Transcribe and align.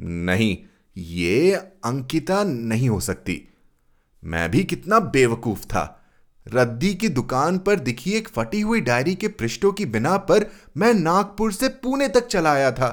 नहीं, 0.00 0.56
ये 0.96 1.52
अंकिता 1.84 2.44
नहीं 2.44 2.88
हो 2.88 3.00
सकती। 3.00 3.40
मैं 4.24 4.50
भी 4.50 4.64
कितना 4.64 4.98
बेवकूफ़ 4.98 5.60
था। 5.60 5.98
रद्दी 6.46 6.94
की 6.94 7.08
दुकान 7.08 7.58
पर 7.58 7.80
दिखी 7.80 8.10
एक 8.10 8.28
फटी 8.28 8.60
हुई 8.60 8.80
डायरी 8.80 9.14
के 9.14 9.28
पृष्ठों 9.28 9.72
की 9.72 9.86
बिना 9.86 10.16
पर 10.16 10.50
मैं 10.76 10.94
नागपुर 10.94 11.52
से 11.52 11.68
पुणे 11.68 12.08
तक 12.08 12.26
चला 12.26 12.52
आया 12.52 12.72
था। 12.72 12.88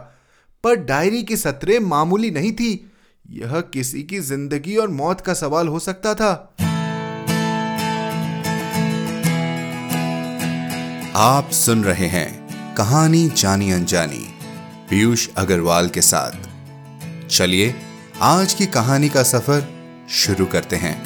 पर 0.63 0.75
डायरी 0.75 1.23
की 1.23 1.37
सतरे 1.37 1.79
मामूली 1.79 2.31
नहीं 2.31 2.51
थी। 2.51 2.91
यह 3.29 3.59
किसी 3.61 4.03
की 4.03 4.19
ज़िंदगी 4.19 4.75
और 4.75 4.89
मौत 4.89 5.21
का 5.21 5.33
सवाल 5.33 5.67
हो 5.67 5.79
सकता 5.79 6.13
था। 6.15 6.55
आप 11.15 11.49
सुन 11.51 11.83
रहे 11.83 12.07
हैं 12.07 12.75
कहानी 12.75 13.27
जानी 13.29 13.71
अनजानी, 13.71 14.25
पीयूष 14.89 15.27
अग्रवाल 15.37 15.89
के 15.89 16.01
साथ। 16.01 16.48
चलिए 17.31 17.75
आज 18.21 18.53
की 18.53 18.65
कहानी 18.65 19.09
का 19.09 19.23
सफ़र 19.23 19.67
शुरू 20.09 20.45
करते 20.45 20.75
हैं। 20.75 21.03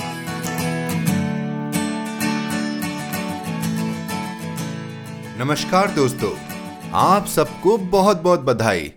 नमस्कार 5.40 5.92
दोस्तों, 5.92 6.38
आप 6.92 7.28
सबको 7.28 7.78
बहुत 7.78 8.22
बहुत 8.22 8.40
बधाई। 8.40 8.94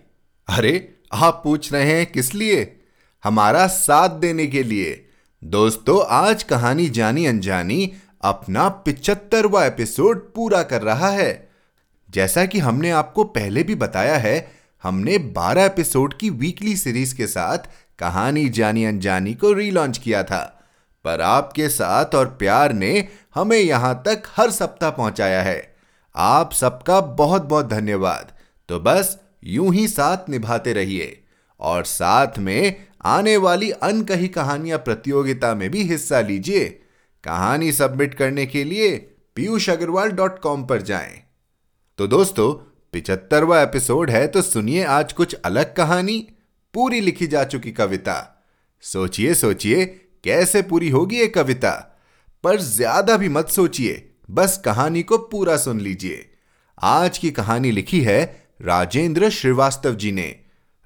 अरे, 0.47 0.95
आप 1.13 1.41
पूछ 1.43 1.73
रहे 1.73 1.97
हैं 1.97 2.11
किस 2.11 2.35
लिए? 2.35 2.79
हमारा 3.23 3.67
साथ 3.67 4.09
देने 4.09 4.47
के 4.47 4.63
लिए। 4.63 5.09
दोस्तों, 5.43 6.05
आज 6.09 6.43
कहानी 6.43 6.89
जानी 6.89 7.25
अनजानी 7.25 7.93
अपना 8.21 8.69
पिचहत्तरवा 8.69 9.65
एपिसोड 9.65 10.33
पूरा 10.33 10.63
कर 10.63 10.81
रहा 10.81 11.09
है। 11.09 11.49
जैसा 12.09 12.45
कि 12.45 12.59
हमने 12.59 12.91
आपको 12.91 13.23
पहले 13.23 13.63
भी 13.63 13.75
बताया 13.75 14.17
है 14.17 14.56
हमने 14.83 15.17
12 15.17 15.61
एपिसोड 15.61 16.13
की 16.13 16.29
वीकली 16.29 16.75
सीरीज़ 16.75 17.15
के 17.15 17.27
साथ 17.27 17.57
कहानी 17.99 18.49
जानी 18.49 18.85
अनजानी 18.85 19.33
को 19.33 19.53
रीलॉन्च 19.53 19.97
किया 19.97 20.23
था। 20.23 20.69
पर 21.03 21.21
आपके 21.21 21.69
साथ 21.69 22.15
और 22.15 22.27
प्यार 22.27 22.73
ने 22.73 23.07
हमें 23.35 23.59
यहाँ 23.59 24.03
तक 24.05 24.23
हर 24.27 24.51
सप्ताह 24.51 24.89
पहुँचाया 24.89 25.41
है। 25.41 25.75
आप 26.15 26.53
सबका 26.53 27.01
बहुत 27.01 27.41
बहुत 27.41 27.67
धन्यवाद। 27.67 28.31
तो 28.69 28.79
बस 28.79 29.19
यूँ 29.43 29.73
ही 29.73 29.87
साथ 29.87 30.29
निभाते 30.29 30.73
रहिए। 30.73 31.23
और 31.59 31.83
साथ 31.83 32.37
में 32.37 32.87
आने 33.05 33.37
वाली 33.37 33.71
अनकही 33.71 34.27
कहानियाँ 34.27 34.79
प्रतियोगिता 34.79 35.55
में 35.55 35.69
भी 35.69 35.83
हिस्सा 35.83 36.21
लीजिए। 36.21 36.81
कहानी 37.23 37.71
सबमिट 37.71 38.13
करने 38.13 38.45
के 38.45 38.63
लिए 38.63 38.97
पीयूष 39.35 39.69
अग्रवाल 39.69 40.11
डॉट 40.11 40.39
कॉम 40.39 40.63
पर 40.63 40.81
जाएँ। 40.81 41.23
तो 41.97 42.07
दोस्तों 42.07 42.66
पिचहत्तरवा 42.97 43.61
एपिसोड 43.61 44.11
है 44.11 44.27
तो 44.27 44.41
सुनिए 44.41 44.83
आज 44.83 45.13
कुछ 45.13 45.33
अलग 45.33 45.75
कहानी। 45.75 46.27
पूरी 46.73 47.01
लिखी 47.01 47.27
जा 47.27 47.43
चुकी 47.43 47.71
कविता। 47.71 48.45
सोचिए 48.81 49.33
सोचिए, 49.33 49.85
कैसे 50.23 50.61
पूरी 50.61 50.89
होगी 50.89 51.17
ये 51.17 51.27
कविता? 51.27 52.01
पर 52.43 52.59
ज़्यादा 52.59 53.17
भी 53.17 53.29
मत 53.29 53.49
सोचिए, 53.49 54.11
बस 54.31 54.61
कहानी 54.65 55.03
को 55.03 55.17
पूरा 55.17 55.57
सुन 55.57 55.79
लीजिए। 55.79 56.29
आज 56.81 57.17
की 57.17 57.31
कहानी 57.31 57.71
लिखी 57.71 58.01
है 58.01 58.45
राजेंद्र 58.61 59.29
श्रीवास्तव 59.29 59.95
जी 59.95 60.11
ने। 60.11 60.39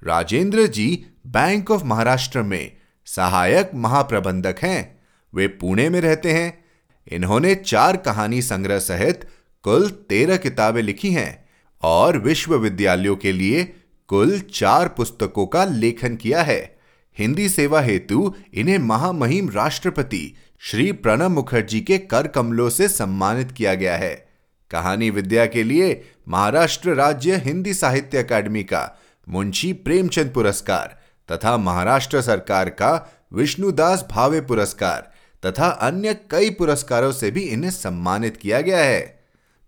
राजेंद्र 0.04 0.66
जी 0.66 1.06
बैंक 1.26 1.70
ऑफ़ 1.70 1.84
महाराष्ट्र 1.84 2.42
में 2.42 2.72
सहायक 3.06 3.70
महाप्रबंधक 3.74 4.56
हैं। 4.62 5.00
वे 5.34 5.48
पुणे 5.48 5.88
में 5.88 6.00
रहते 6.00 6.32
हैं। 6.32 6.64
इन्होंने 7.12 7.54
चार 7.54 7.96
कहानी 7.96 8.42
संग्रह 8.42 8.78
सहित 8.78 9.28
कुल 9.62 9.90
तेरह 9.90 10.36
किताबें 10.36 10.82
लिखी 10.82 11.12
हैं। 11.12 11.41
और 11.82 12.18
विश्वविद्यालयों 12.18 13.16
के 13.16 13.32
लिए 13.32 13.64
कुल 14.08 14.38
चार 14.38 14.88
पुस्तकों 14.88 15.46
का 15.46 15.64
लेखन 15.64 16.16
किया 16.16 16.42
है। 16.42 16.78
हिंदी 17.18 17.48
सेवा 17.48 17.80
हेतु 17.80 18.34
इन्हें 18.54 18.78
महामहिम 18.78 19.50
राष्ट्रपति 19.50 20.34
श्री 20.60 20.92
प्रणब 20.92 21.30
मुखर्जी 21.30 21.80
के 21.80 21.98
कर 21.98 22.26
कमलों 22.26 22.70
से 22.70 22.88
सम्मानित 22.88 23.52
किया 23.52 23.74
गया 23.74 23.96
है। 23.96 24.28
कहानी 24.70 25.10
विद्या 25.10 25.46
के 25.46 25.62
लिए 25.62 26.04
महाराष्ट्र 26.28 26.94
राज्य 26.94 27.36
हिंदी 27.36 27.74
साहित्य 27.74 28.18
अकादमी 28.18 28.64
का 28.64 29.00
मुंशी 29.28 29.72
प्रेमचंद 29.72 30.30
पुरस्कार 30.30 31.00
तथा 31.32 31.56
महाराष्ट्र 31.56 32.22
सरकार 32.22 32.68
का 32.68 33.12
विष्णुदास 33.32 34.06
भावे 34.10 34.40
पुरस्कार 34.40 35.12
तथा 35.46 35.68
अन्य 35.68 36.14
कई 36.30 36.50
पुरस्कारों 36.50 37.12
से 37.12 37.30
भी 37.30 37.40
इन्हें 37.40 37.70
सम्मानित 37.70 38.36
किया 38.36 38.60
गया 38.60 38.84
है। 38.84 39.21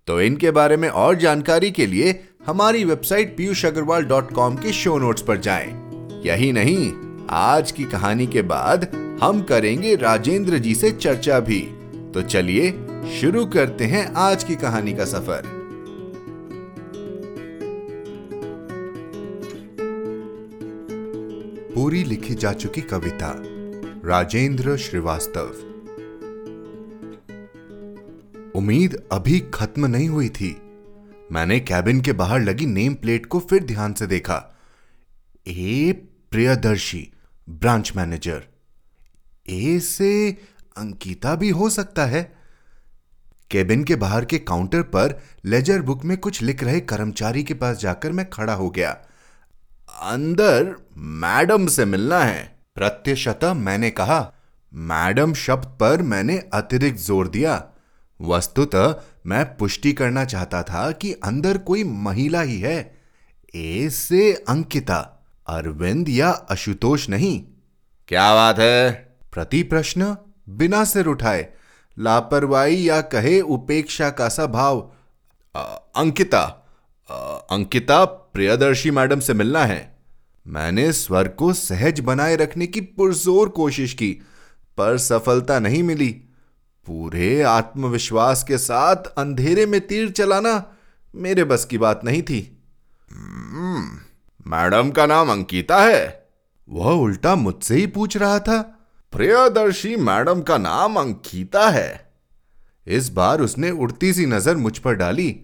तो 0.06 0.20
इनके 0.20 0.50
बारे 0.50 0.76
में 0.76 0.88
और 0.88 1.14
जानकारी 1.14 1.70
के 1.70 1.86
लिए 1.86 2.24
हमारी 2.46 2.84
website 2.84 3.36
Piyush 3.36 3.64
Agarwal 3.66 4.02
dot 4.02 4.32
com 4.32 4.56
के 4.56 4.72
शो 4.72 4.98
नोट्स 4.98 5.22
पर 5.22 5.36
जाएँ। 5.36 5.68
यही 6.26 6.52
नहीं, 6.52 6.92
आज 7.30 7.72
की 7.72 7.84
कहानी 7.84 8.26
के 8.26 8.42
बाद 8.42 8.88
हम 9.22 9.42
करेंगे 9.42 9.96
राजेंद्र 9.96 10.58
जी 10.58 10.74
से 10.74 10.90
चर्चा 10.90 11.40
भी। 11.40 11.60
तो 12.14 12.22
चलिए, 12.22 12.70
शुरू 13.20 13.46
करते 13.46 13.84
हैं 13.84 14.06
आज 14.14 14.44
की 14.44 14.54
कहानी 14.54 14.92
का 14.92 15.04
सफ़र। 15.04 15.42
पूरी 21.74 22.04
लिखी 22.04 22.34
जा 22.34 22.52
चुकी 22.52 22.80
कविता, 22.80 23.34
राजेंद्र 24.04 24.76
श्रीवास्तव। 24.76 25.73
उम्मीद 28.54 28.96
अभी 29.12 29.38
खत्म 29.54 29.86
नहीं 29.86 30.08
हुई 30.08 30.28
थी। 30.28 30.56
मैंने 31.32 31.60
कैबिन 31.60 32.00
के 32.00 32.12
बाहर 32.12 32.40
लगी 32.40 32.66
नेम 32.66 32.94
प्लेट 32.94 33.26
को 33.26 33.38
फिर 33.40 33.64
ध्यान 33.64 33.92
से 33.92 34.06
देखा। 34.06 34.36
A 35.48 35.92
Priyadarshi, 36.30 37.12
branch 37.48 37.92
manager. 37.96 38.42
ए 39.48 39.78
से 39.80 40.30
अंकिता 40.76 41.34
भी 41.34 41.50
हो 41.50 41.68
सकता 41.70 42.04
है। 42.04 42.22
केबिन 43.50 43.84
के 43.84 43.96
बाहर 43.96 44.24
के 44.24 44.38
काउंटर 44.38 44.82
पर 44.82 45.20
लेजर 45.44 45.82
बुक 45.82 46.04
में 46.04 46.16
कुछ 46.18 46.42
लिख 46.42 46.64
रहे 46.64 46.80
कर्मचारी 46.80 47.42
के 47.44 47.54
पास 47.54 47.78
जाकर 47.78 48.12
मैं 48.12 48.30
खड़ा 48.30 48.54
हो 48.54 48.70
गया। 48.70 48.90
अंदर 50.02 50.74
मैडम 50.96 51.66
से 51.66 51.84
मिलना 51.84 52.18
है। 52.18 52.42
प्रत्यशतः 52.74 53.54
मैंने 53.54 53.90
कहा, 53.90 54.32
मैडम 54.72 55.34
शब्द 55.34 55.66
पर 55.80 56.02
मैंने 56.02 56.38
अतिरिक्त 56.52 56.98
ज़ोर 56.98 57.28
दिया। 57.28 57.62
वस्तुतः 58.20 58.94
मैं 59.26 59.56
पुष्टि 59.56 59.92
करना 59.92 60.24
चाहता 60.24 60.62
था 60.62 60.90
कि 60.92 61.12
अंदर 61.12 61.58
कोई 61.58 61.84
महिला 61.84 62.40
ही 62.40 62.60
है। 62.60 62.98
ए 63.54 63.90
से 63.90 64.32
अंकिता 64.32 65.26
अरविंद 65.46 66.08
या 66.08 66.28
आशुतोष 66.28 67.08
नहीं। 67.08 67.44
क्या 68.08 68.34
बात 68.34 68.58
है? 68.58 68.92
प्रति 69.32 69.62
प्रश्न 69.62 70.16
बिना 70.48 70.84
सिर 70.84 71.06
उठाए 71.06 71.52
लापरवाही 71.98 72.88
या 72.88 73.00
कहे 73.00 73.40
उपेक्षा 73.40 74.10
का 74.10 74.28
सा 74.28 74.46
भाव। 74.46 74.92
आ, 75.56 75.62
अंकिता 75.96 76.66
आ, 77.10 77.14
अंकिता 77.26 78.04
प्रियदर्शी 78.04 78.90
मैडम 78.90 79.20
से 79.20 79.34
मिलना 79.34 79.64
है। 79.64 79.98
मैंने 80.46 80.92
स्वर 80.92 81.28
को 81.28 81.52
सहज 81.52 82.00
बनाए 82.00 82.36
रखने 82.36 82.66
की 82.66 82.80
पुरजोर 82.80 83.48
कोशिश 83.48 83.94
की 83.94 84.12
पर 84.76 84.98
सफलता 84.98 85.58
नहीं 85.58 85.82
मिली। 85.82 86.22
पूरे 86.86 87.42
आत्मविश्वास 87.42 88.44
के 88.44 88.58
साथ 88.58 88.96
अंधेरे 88.96 89.66
में 89.66 89.86
तीर 89.86 90.10
चलाना 90.10 90.72
मेरे 91.14 91.44
बस 91.44 91.64
की 91.64 91.78
बात 91.78 92.00
नहीं 92.04 92.22
थी। 92.22 92.62
हम्म, 93.10 93.98
मैडम 94.56 94.90
का 94.90 95.06
नाम 95.06 95.30
अंकिता 95.30 95.82
है। 95.82 96.28
वह 96.68 96.90
उल्टा 96.90 97.34
मुझसे 97.34 97.74
ही 97.74 97.86
पूछ 97.86 98.16
रहा 98.16 98.38
था। 98.38 98.62
प्रियदर्शी 99.12 99.96
मैडम 99.96 100.42
का 100.42 100.58
नाम 100.58 100.96
अंकिता 100.96 101.70
है। 101.70 102.12
इस 102.86 103.08
बार 103.08 103.40
उसने 103.40 103.70
उड़ती 103.70 104.12
सी 104.12 104.26
नज़र 104.26 104.56
मुझ 104.56 104.78
पर 104.78 104.94
डाली। 104.94 105.40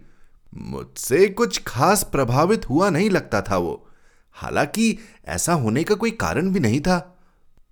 मुझसे 0.54 1.28
कुछ 1.28 1.62
खास 1.66 2.02
प्रभावित 2.02 2.70
हुआ 2.70 2.90
नहीं 2.90 3.10
लगता 3.10 3.42
था 3.42 3.56
वो। 3.56 3.88
हालाँकि 4.32 4.98
ऐसा 5.26 5.52
होने 5.52 5.84
का 5.84 5.94
कोई 5.94 6.10
कारण 6.10 6.52
भी 6.52 6.60
नहीं 6.60 6.80
था। 6.80 7.18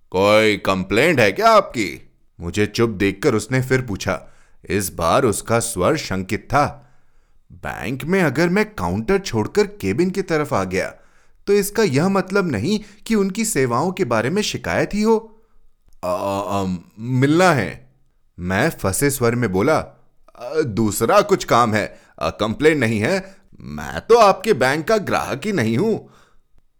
कोई 0.09 0.57
कंप्लेंट 0.57 1.19
है 1.19 1.31
क्या 1.31 1.49
आपकी? 1.49 2.08
मुझे 2.39 2.65
चुप 2.65 2.89
देखकर 2.89 3.35
उसने 3.35 3.61
फिर 3.61 3.81
पूछा 3.81 4.19
इस 4.69 4.91
बार 4.93 5.25
उसका 5.25 5.59
स्वर 5.59 5.97
शंकित 5.97 6.43
था? 6.43 6.65
बैंक 7.63 8.03
में 8.03 8.21
अगर 8.23 8.49
मैं 8.49 8.65
काउंटर 8.75 9.19
छोड़कर 9.19 9.67
केबिन 9.81 10.09
की 10.09 10.21
तरफ़ 10.23 10.53
आ 10.55 10.63
गया 10.65 10.87
तो 11.47 11.53
इसका 11.53 11.83
यह 11.83 12.09
मतलब 12.09 12.51
नहीं 12.51 12.79
कि 13.07 13.15
उनकी 13.15 13.45
सेवाओं 13.45 13.91
के 13.91 14.05
बारे 14.05 14.29
में 14.29 14.41
शिकायत 14.41 14.93
ही 14.93 15.01
हो? 15.01 15.15
आ, 16.03 16.09
आ, 16.09 16.65
मिलना 16.99 17.51
है। 17.51 17.89
मैं 18.37 18.69
फंसे 18.71 19.09
स्वर 19.09 19.35
में 19.35 19.51
बोला 19.51 19.79
दूसरा 20.65 21.21
कुछ 21.21 21.43
काम 21.43 21.73
है 21.73 21.85
कंप्लेन 22.21 22.77
नहीं 22.77 22.99
है। 22.99 23.17
मैं 23.59 23.99
तो 24.01 24.17
आपके 24.17 24.53
बैंक 24.55 24.87
का 24.87 24.97
ग्राहक 24.99 25.45
ही 25.45 25.51
नहीं 25.51 25.77
हूँ। 25.77 26.09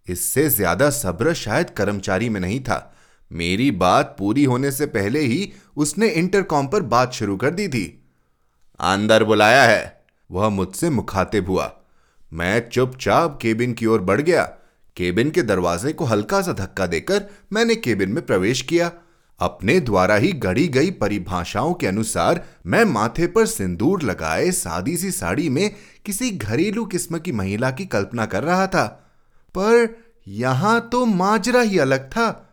इससे 0.07 0.47
ज़्यादा 0.49 0.89
सब्र 0.89 1.33
शायद 1.35 1.69
कर्मचारी 1.69 2.29
में 2.29 2.39
नहीं 2.41 2.59
था। 2.59 2.77
मेरी 3.31 3.71
बात 3.71 4.15
पूरी 4.19 4.43
होने 4.43 4.71
से 4.71 4.85
पहले 4.85 5.19
ही 5.19 5.53
उसने 5.77 6.07
इंटरकॉम 6.07 6.67
पर 6.67 6.81
बात 6.81 7.13
शुरू 7.13 7.37
कर 7.37 7.49
दी 7.49 7.67
थी। 7.67 8.03
अंदर 8.79 9.23
बुलाया 9.23 9.63
है। 9.63 10.05
वह 10.31 10.49
मुझसे 10.49 10.89
मुखातिब 10.89 11.49
हुआ। 11.49 11.75
मैं 12.33 12.69
चुपचाप 12.69 13.39
केबिन 13.41 13.73
की 13.73 13.85
ओर 13.85 14.01
बढ़ 14.01 14.21
गया। 14.21 14.43
केबिन 14.97 15.31
के 15.31 15.41
दरवाजे 15.41 15.93
को 15.93 16.05
हल्का 16.05 16.41
सा 16.41 16.53
धक्का 16.53 16.85
देकर 16.85 17.23
मैंने 17.53 17.75
केबिन 17.75 18.09
में 18.09 18.25
प्रवेश 18.25 18.61
किया। 18.61 18.91
अपने 19.39 19.79
द्वारा 19.79 20.15
ही 20.15 20.31
गढ़ी 20.31 20.67
गई 20.67 20.91
परिभाषाओं 20.91 21.73
के 21.73 21.87
अनुसार 21.87 22.45
मैं 22.65 22.85
माथे 22.85 23.27
पर 23.27 23.45
सिंदूर 23.45 24.01
लगाए 24.01 24.51
सादी 24.51 24.97
सी 24.97 25.11
साड़ी 25.11 25.49
में 25.49 25.75
किसी 26.05 26.31
घरेलू 26.31 26.85
किस्म 26.85 27.19
की 27.19 27.31
महिला 27.31 27.71
की 27.71 27.85
कल्पना 27.85 28.25
कर 28.25 28.43
रहा 28.43 28.67
था। 28.67 29.11
पर 29.57 29.97
यहाँ 30.27 30.89
तो 30.91 31.05
माजरा 31.05 31.61
ही 31.61 31.77
अलग 31.77 32.09
था। 32.11 32.48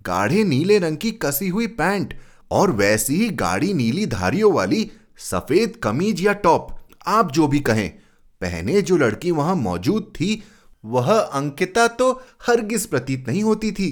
गाढ़े 0.00 0.44
नीले 0.44 0.78
रंग 0.78 0.96
की 0.96 1.10
कसी 1.22 1.48
हुई 1.48 1.66
पैंट 1.66 2.14
और 2.50 2.70
वैसी 2.72 3.16
ही 3.16 3.28
गाढ़ी 3.36 3.72
नीली 3.74 4.06
धारियों 4.08 4.52
वाली 4.52 4.90
सफ़ेद 5.20 5.76
कमीज 5.82 6.20
या 6.20 6.32
टॉप, 6.34 6.68
आप 7.06 7.32
जो 7.32 7.48
भी 7.48 7.60
कहें। 7.60 7.88
पहने 8.40 8.82
जो 8.82 8.96
लड़की 8.96 9.30
वहाँ 9.30 9.54
मौजूद 9.56 10.12
थी, 10.16 10.42
वह 10.84 11.12
अंकिता 11.12 11.86
तो 11.88 12.12
हरगिज 12.46 12.86
प्रतीत 12.86 13.28
नहीं 13.28 13.42
होती 13.42 13.72
थी। 13.72 13.90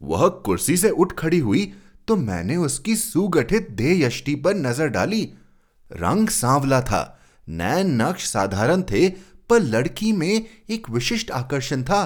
वह 0.00 0.26
कुर्सी 0.44 0.76
से 0.76 0.90
उठ 0.90 1.12
खड़ी 1.18 1.38
हुई 1.38 1.72
तो 2.08 2.16
मैंने 2.16 2.56
उसकी 2.56 2.96
सुगठित 2.96 3.70
देह 3.70 4.06
यष्टि 4.06 4.34
पर 4.34 4.54
नज़र 4.56 4.88
डाली। 4.88 5.22
रंग 5.90 6.28
सांवला 6.28 6.80
था, 6.80 7.18
नैन 7.48 7.90
नक्श 8.02 8.28
साधारण 8.28 8.82
थे, 8.82 9.08
पर 9.50 9.60
लड़की 9.60 10.12
में 10.12 10.44
एक 10.70 10.88
विशिष्ट 10.90 11.30
आकर्षण 11.30 11.82
था 11.82 12.02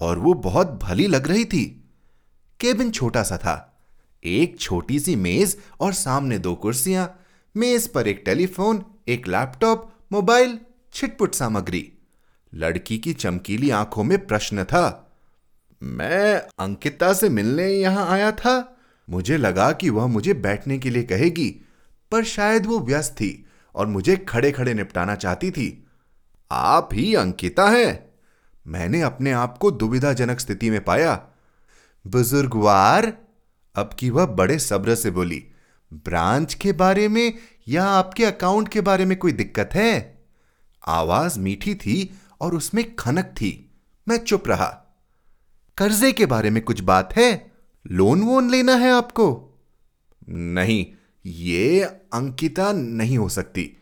और 0.00 0.18
वो 0.18 0.34
बहुत 0.42 0.78
भली 0.82 1.06
लग 1.06 1.28
रही 1.28 1.44
थी। 1.44 1.81
केबिन 2.62 2.90
छोटा 2.90 3.22
सा 3.22 3.36
था। 3.36 3.80
एक 4.24 4.58
छोटी 4.60 5.00
सी 5.00 5.16
मेज 5.16 5.56
और 5.80 5.92
सामने 5.92 6.38
दो 6.38 6.54
कुर्सियाँ। 6.54 7.20
मेज 7.56 7.88
पर 7.88 8.08
एक 8.08 8.22
टेलीफोन, 8.26 8.84
एक 9.08 9.28
लैपटॉप, 9.28 9.90
मोबाइल, 10.12 10.58
छिटपुट 10.94 11.34
सामग्री। 11.34 11.92
लड़की 12.54 12.98
की 12.98 13.12
चमकीली 13.12 13.70
आँखों 13.70 14.04
में 14.04 14.26
प्रश्न 14.26 14.64
था, 14.64 15.08
मैं 15.82 16.36
अंकिता 16.58 17.12
से 17.12 17.28
मिलने 17.28 17.68
यहाँ 17.68 18.08
आया 18.10 18.32
था? 18.32 18.76
मुझे 19.10 19.36
लगा 19.36 19.72
कि 19.72 19.90
वह 19.90 20.06
मुझे 20.06 20.34
बैठने 20.34 20.78
के 20.78 20.90
लिए 20.90 21.02
कहेगी, 21.02 21.48
पर 22.12 22.24
शायद 22.24 22.66
वो 22.66 22.78
व्यस्त 22.80 23.12
थी 23.12 23.46
और 23.74 23.86
मुझे 23.86 24.16
खड़े 24.16 24.52
खड़े 24.52 24.74
निपटाना 24.74 25.14
चाहती 25.14 25.50
थी। 25.50 25.86
आप 26.50 26.88
ही 26.92 27.14
अंकिता 27.14 27.68
हैं? 27.68 28.12
मैंने 28.66 29.00
अपने 29.00 29.32
आप 29.32 29.58
को 29.58 29.70
दुविधाजनक 29.70 30.40
स्थिति 30.40 30.70
में 30.70 30.84
पाया। 30.84 31.31
बुजुर्गवार 32.06 33.18
अब 33.74 33.90
की 33.98 34.10
वह 34.10 34.26
बड़े 34.26 34.58
सब्र 34.58 34.94
से 34.94 35.10
बोली, 35.10 35.44
ब्रांच 35.92 36.54
के 36.54 36.72
बारे 36.72 37.08
में 37.08 37.34
या 37.68 37.84
आपके 37.84 38.24
अकाउंट 38.24 38.68
के 38.68 38.80
बारे 38.80 39.04
में 39.04 39.18
कोई 39.18 39.32
दिक्कत 39.32 39.70
है? 39.74 40.24
आवाज़ 40.86 41.40
मीठी 41.40 41.74
थी 41.74 42.20
और 42.40 42.54
उसमें 42.54 42.96
खनक 42.96 43.24
थी। 43.24 43.70
मैं 44.08 44.16
चुप 44.16 44.48
रहा। 44.48 44.66
कर्जे 45.78 46.12
के 46.12 46.26
बारे 46.26 46.50
में 46.50 46.62
कुछ 46.62 46.80
बात 46.80 47.16
है? 47.16 47.52
लोन 47.90 48.22
वोन 48.22 48.50
लेना 48.50 48.74
है 48.74 48.90
आपको? 48.92 49.58
नहीं, 50.28 50.86
ये 51.26 51.80
अंकिता 52.12 52.72
नहीं 52.72 53.18
हो 53.18 53.28
सकती। 53.28 53.76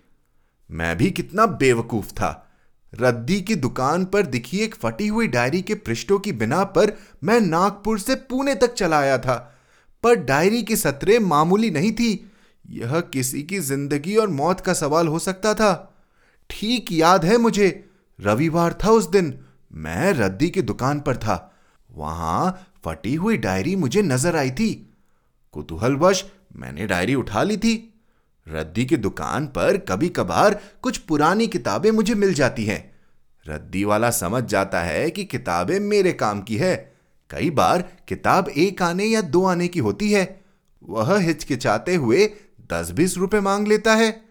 मैं 0.71 0.97
भी 0.97 1.11
कितना 1.11 1.47
बेवकूफ़ 1.47 2.13
था। 2.13 2.50
रद्दी 2.95 3.41
की 3.41 3.55
दुकान 3.55 4.05
पर 4.05 4.27
दिखी 4.27 4.59
एक 4.59 4.75
फटी 4.75 5.07
हुई 5.09 5.27
डायरी 5.27 5.63
के 5.63 5.75
पृष्ठों 5.75 6.19
की 6.19 6.33
बिना 6.33 6.65
पर 6.65 6.97
मैं 7.25 7.41
नागपुर 7.41 7.99
से 7.99 8.15
पुणे 8.15 8.55
तक 8.55 8.75
चला 8.75 8.99
आया 8.99 9.19
था। 9.19 9.57
पर 10.03 10.15
डायरी 10.15 10.63
की 10.63 10.77
सतरे 10.77 11.19
मामूली 11.19 11.71
नहीं 11.71 11.93
थी। 11.93 12.31
यह 12.71 13.01
किसी 13.01 13.43
की 13.43 13.59
ज़िंदगी 13.59 14.17
और 14.17 14.29
मौत 14.29 14.61
का 14.61 14.73
सवाल 14.73 15.09
हो 15.09 15.19
सकता 15.19 15.55
था। 15.55 15.95
ठीक 16.51 16.93
याद 16.93 17.25
है 17.25 17.39
मुझे, 17.39 17.91
रविवार 18.21 18.79
था 18.85 18.91
उस 18.91 19.11
दिन। 19.11 19.39
मैं 19.73 20.13
रद्दी 20.13 20.51
की 20.51 20.63
दुकान 20.63 21.01
पर 21.01 21.17
था। 21.17 21.57
वहाँ 21.91 22.67
फटी 22.85 23.15
हुई 23.15 23.37
डायरी 23.37 23.77
मुझे 23.77 24.03
नज़र 24.03 24.37
आई 24.37 24.51
थी। 24.51 24.93
कुतूहलवश 25.53 26.25
मैंने 26.57 26.87
डायरी 26.87 27.15
उठा 27.15 27.43
ली 27.43 27.57
थी। 27.57 27.90
रद्दी 28.51 28.85
की 28.85 28.97
दुकान 28.97 29.47
पर 29.47 29.77
कभी 29.77 30.09
कभार 30.09 30.61
कुछ 30.83 30.99
पुरानी 30.99 31.47
किताबें 31.47 31.91
मुझे 31.91 32.15
मिल 32.15 32.35
जाती 32.35 32.65
हैं। 32.65 32.91
रद्दी 33.49 33.85
वाला 33.85 34.11
समझ 34.11 34.45
जाता 34.45 34.81
है 34.81 35.11
कि 35.11 35.25
किताबें 35.25 35.81
मेरे 35.81 36.13
काम 36.13 36.43
की 36.43 36.57
है। 36.57 36.93
कई 37.31 37.51
बार 37.51 37.93
किताब 38.09 38.49
एक 38.49 38.83
आने 38.83 39.05
या 39.05 39.21
दो 39.21 39.45
आने 39.45 39.69
की 39.69 39.79
होती 39.79 40.13
है। 40.13 40.41
वह 40.85 41.19
हिचकिचाते 41.19 41.95
हुए 41.95 42.31
दस 42.73 42.91
बीस 42.91 43.17
रुपए 43.17 43.41
मांग 43.41 43.69
लेता 43.69 43.95
है। 43.95 44.23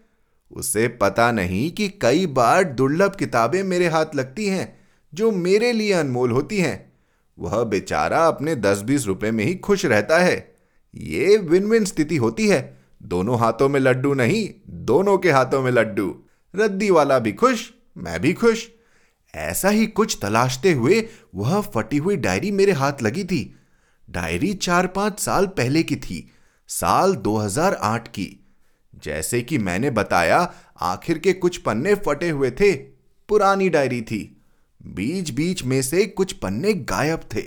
उसे 0.52 0.88
पता 0.88 1.32
नहीं 1.32 1.70
कि 1.70 1.88
कई 1.88 2.26
बार 2.26 2.64
दुर्लभ 2.64 3.14
किताबें 3.14 3.62
मेरे 3.62 3.88
हाथ 3.88 4.06
लगती 4.14 4.46
हैं, 4.46 4.78
जो 5.14 5.30
मेरे 5.30 5.72
लिए 5.72 5.92
अनमोल 5.92 6.30
होती 6.30 6.58
हैं। 6.58 6.92
वह 7.38 7.64
बेचारा 7.64 8.26
अपने 8.26 8.56
दस 8.56 8.82
बीस 8.82 9.06
रुपए 9.06 9.30
में 9.30 9.44
ही 9.44 9.54
खुश 9.54 9.86
रहता 9.86 10.18
है। 10.18 10.54
ये 10.94 11.36
विन 11.36 11.64
विन 11.64 11.84
स्थिति 11.84 12.16
होती 12.16 12.48
है। 12.48 12.79
दोनों 13.02 13.38
हाथों 13.38 13.68
में 13.68 13.80
लड्डू 13.80 14.14
नहीं, 14.14 14.50
दोनों 14.68 15.18
के 15.18 15.30
हाथों 15.30 15.62
में 15.62 15.70
लड्डू। 15.70 16.22
रद्दी 16.56 16.90
वाला 16.90 17.18
भी 17.18 17.32
खुश, 17.32 17.72
मैं 17.96 18.20
भी 18.20 18.32
खुश। 18.32 18.68
ऐसा 19.34 19.68
ही 19.68 19.86
कुछ 19.86 20.18
तलाशते 20.22 20.72
हुए 20.72 21.08
वह 21.34 21.60
फटी 21.60 21.96
हुई 21.96 22.16
डायरी 22.16 22.50
मेरे 22.50 22.72
हाथ 22.72 22.92
लगी 23.02 23.24
थी। 23.24 23.56
डायरी 24.10 24.54
चार 24.54 24.86
पाँच 24.86 25.20
साल 25.20 25.46
पहले 25.46 25.82
की 25.82 25.96
थी, 25.96 26.30
साल 26.68 27.14
2008 27.14 28.08
की। 28.08 28.46
जैसे 29.04 29.42
कि 29.42 29.58
मैंने 29.58 29.90
बताया, 29.90 30.54
आखिर 30.80 31.18
के 31.18 31.32
कुछ 31.32 31.56
पन्ने 31.56 31.94
फटे 31.94 32.30
हुए 32.30 32.50
थे, 32.50 32.72
पुरानी 33.28 33.68
डायरी 33.68 34.02
थी। 34.02 34.42
बीच 34.82 35.30
बीच 35.30 35.64
में 35.64 35.82
से 35.82 36.06
कुछ 36.06 36.32
पन्ने 36.32 36.74
गायब 36.74 37.20
थे। 37.34 37.42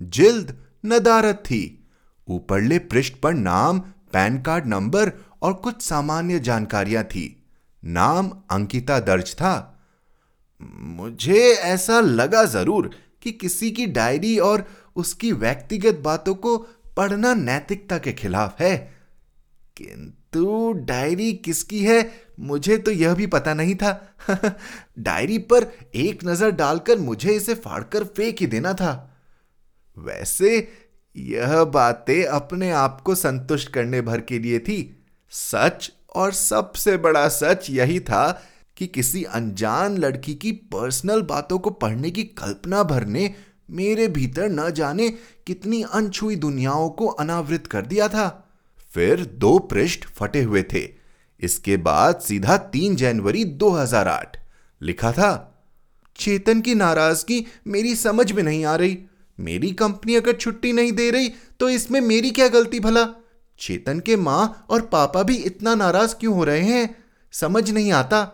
जिल्द 0.00 0.64
नदारत 0.86 1.34
थी। 1.34 1.88
ऊपरले 2.28 2.78
पृष्ठ 2.78 3.14
पर 3.14 3.34
नाम 3.34 3.82
पैन 4.14 4.42
कार्ड 4.42 4.66
नंबर 4.66 5.12
और 5.42 5.52
कुछ 5.52 5.82
सामान्य 5.82 6.38
जानकारियाँ 6.38 7.04
थी। 7.04 7.42
नाम 7.84 8.30
अंकिता 8.50 9.00
दर्ज 9.00 9.34
था। 9.34 9.82
मुझे 10.80 11.52
ऐसा 11.54 12.00
लगा 12.00 12.44
ज़रूर 12.44 12.90
कि 13.22 13.32
किसी 13.32 13.70
की 13.70 13.86
डायरी 13.86 14.38
और 14.38 14.66
उसकी 14.96 15.32
व्यक्तिगत 15.32 15.94
बातों 15.94 16.34
को 16.34 16.58
पढ़ना 16.96 17.34
नैतिकता 17.34 17.98
के 17.98 18.12
खिलाफ 18.12 18.60
है। 18.60 18.94
किंतु 19.76 20.72
डायरी 20.72 21.32
किसकी 21.32 21.84
है, 21.84 22.12
मुझे 22.40 22.78
तो 22.78 22.90
यह 22.90 23.14
भी 23.14 23.26
पता 23.26 23.54
नहीं 23.54 23.74
था। 23.74 24.16
डायरी 24.98 25.38
पर 25.38 25.72
एक 25.94 26.24
नज़र 26.24 26.50
डालकर 26.50 26.98
मुझे 26.98 27.32
इसे 27.32 27.54
फाड़कर 27.54 28.04
फेंक 28.04 28.36
ही 28.40 28.46
देना 28.46 28.72
था। 28.72 29.20
वैसे 29.98 30.72
यह 31.16 31.64
बातें 31.64 32.24
अपने 32.24 32.70
आप 32.70 33.00
को 33.00 33.14
संतुष्ट 33.14 33.68
करने 33.68 34.00
भर 34.00 34.20
के 34.20 34.38
लिए 34.38 34.58
थी। 34.58 35.04
सच 35.30 35.92
और 36.14 36.32
सबसे 36.32 36.96
बड़ा 36.96 37.28
सच 37.28 37.70
यही 37.70 38.00
था 38.00 38.42
कि 38.76 38.86
किसी 38.86 39.24
अनजान 39.24 39.98
लड़की 39.98 40.34
की 40.34 40.52
पर्सनल 40.52 41.22
बातों 41.22 41.58
को 41.58 41.70
पढ़ने 41.70 42.10
की 42.10 42.24
कल्पना 42.24 42.82
भर 42.82 43.04
ने 43.04 43.34
मेरे 43.70 44.08
भीतर 44.08 44.48
न 44.48 44.70
जाने 44.70 45.08
कितनी 45.46 45.82
अनछुई 45.82 46.36
दुनियाओं 46.36 46.88
को 46.90 47.06
अनावृत 47.06 47.66
कर 47.66 47.86
दिया 47.86 48.08
था। 48.08 48.50
फिर 48.90 49.24
दो 49.24 49.58
पृष्ठ 49.58 50.04
फटे 50.04 50.42
हुए 50.42 50.62
थे। 50.62 50.88
इसके 51.40 51.76
बाद 51.76 52.20
सीधा 52.20 52.56
तीन 52.56 52.96
जनवरी 52.96 53.44
2008 53.44 54.36
लिखा 54.82 55.12
था, 55.12 55.64
चेतन 56.16 56.60
की 56.60 56.74
नाराज़गी 56.74 57.46
मेरी 57.66 57.94
समझ 57.96 58.32
में 58.32 58.42
नहीं 58.42 58.64
आ 58.64 58.76
रही। 58.76 58.98
मेरी 59.38 59.70
कंपनी 59.70 60.14
अगर 60.14 60.32
छुट्टी 60.32 60.72
नहीं 60.72 60.92
दे 60.92 61.10
रही 61.10 61.32
तो 61.60 61.68
इसमें 61.68 62.00
मेरी 62.00 62.30
क्या 62.30 62.48
गलती 62.48 62.80
भला? 62.80 63.06
चेतन 63.58 64.00
के 64.00 64.16
माँ 64.16 64.66
और 64.70 64.82
पापा 64.82 65.22
भी 65.22 65.36
इतना 65.36 65.74
नाराज़ 65.74 66.14
क्यों 66.14 66.34
हो 66.34 66.44
रहे 66.44 66.60
हैं? 66.60 67.04
समझ 67.32 67.70
नहीं 67.70 67.92
आता। 67.92 68.24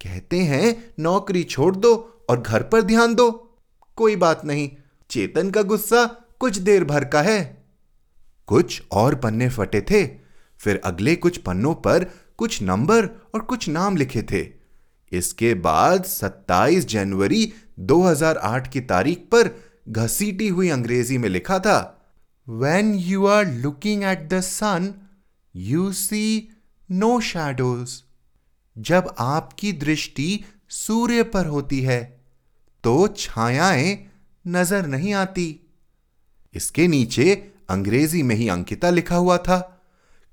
कहते 0.00 0.38
हैं, 0.38 0.94
नौकरी 1.00 1.42
छोड़ 1.42 1.76
दो 1.76 2.24
और 2.30 2.40
घर 2.40 2.62
पर 2.62 2.82
ध्यान 2.82 3.14
दो। 3.14 3.30
कोई 3.96 4.16
बात 4.16 4.44
नहीं, 4.44 4.70
चेतन 5.10 5.50
का 5.50 5.62
गुस्सा 5.62 6.04
कुछ 6.38 6.58
देर 6.58 6.84
भर 6.84 7.04
का 7.04 7.22
है। 7.22 7.64
कुछ 8.46 8.82
और 8.92 9.14
पन्ने 9.14 9.48
फटे 9.48 9.80
थे, 9.80 10.06
फिर 10.58 10.80
अगले 10.84 11.16
कुछ 11.16 11.38
पन्नों 11.38 11.74
पर 11.74 12.04
कुछ 12.36 12.62
नंबर 12.62 13.06
और 13.06 13.40
कुछ 13.40 13.68
नाम 13.68 13.96
लिखे 13.96 14.22
थे। 14.22 14.46
इसके 15.12 15.54
बाद 15.54 16.04
27 16.04 16.86
जनवरी 16.86 17.52
2008 17.80 18.72
की 18.72 18.80
तारीख 18.80 19.18
पर 19.18 19.50
घसीटी 19.86 20.48
हुई 20.48 20.68
अंग्रेज़ी 20.68 21.18
में 21.18 21.28
लिखा 21.28 21.58
था 21.58 21.78
when 22.48 22.94
you 22.94 23.26
are 23.26 23.46
looking 23.46 24.04
at 24.04 24.28
the 24.28 24.40
sun 24.40 24.92
you 25.54 25.92
see 25.92 26.48
no 26.88 27.18
shadows 27.20 28.02
जब 28.76 29.14
आपकी 29.18 29.72
दृष्टि 29.72 30.44
सूर्य 30.68 31.22
पर 31.22 31.46
होती 31.46 31.80
है 31.80 32.02
तो 32.84 33.06
छायाएँ 33.08 33.96
नज़र 34.44 34.86
नहीं 34.86 35.12
आती। 35.14 35.46
इसके 36.54 36.86
नीचे 36.88 37.34
अंग्रेज़ी 37.70 38.22
में 38.22 38.34
ही 38.36 38.48
अंकिता 38.48 38.90
लिखा 38.90 39.16
हुआ 39.16 39.36
था। 39.38 39.58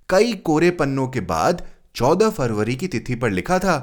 कई 0.09 0.33
कोरे 0.33 0.71
पन्नों 0.71 1.07
के 1.07 1.19
बाद 1.21 1.65
14 1.95 2.29
फरवरी 2.29 2.75
की 2.75 2.87
तिथि 2.87 3.15
पर 3.15 3.29
लिखा 3.31 3.59
था, 3.59 3.75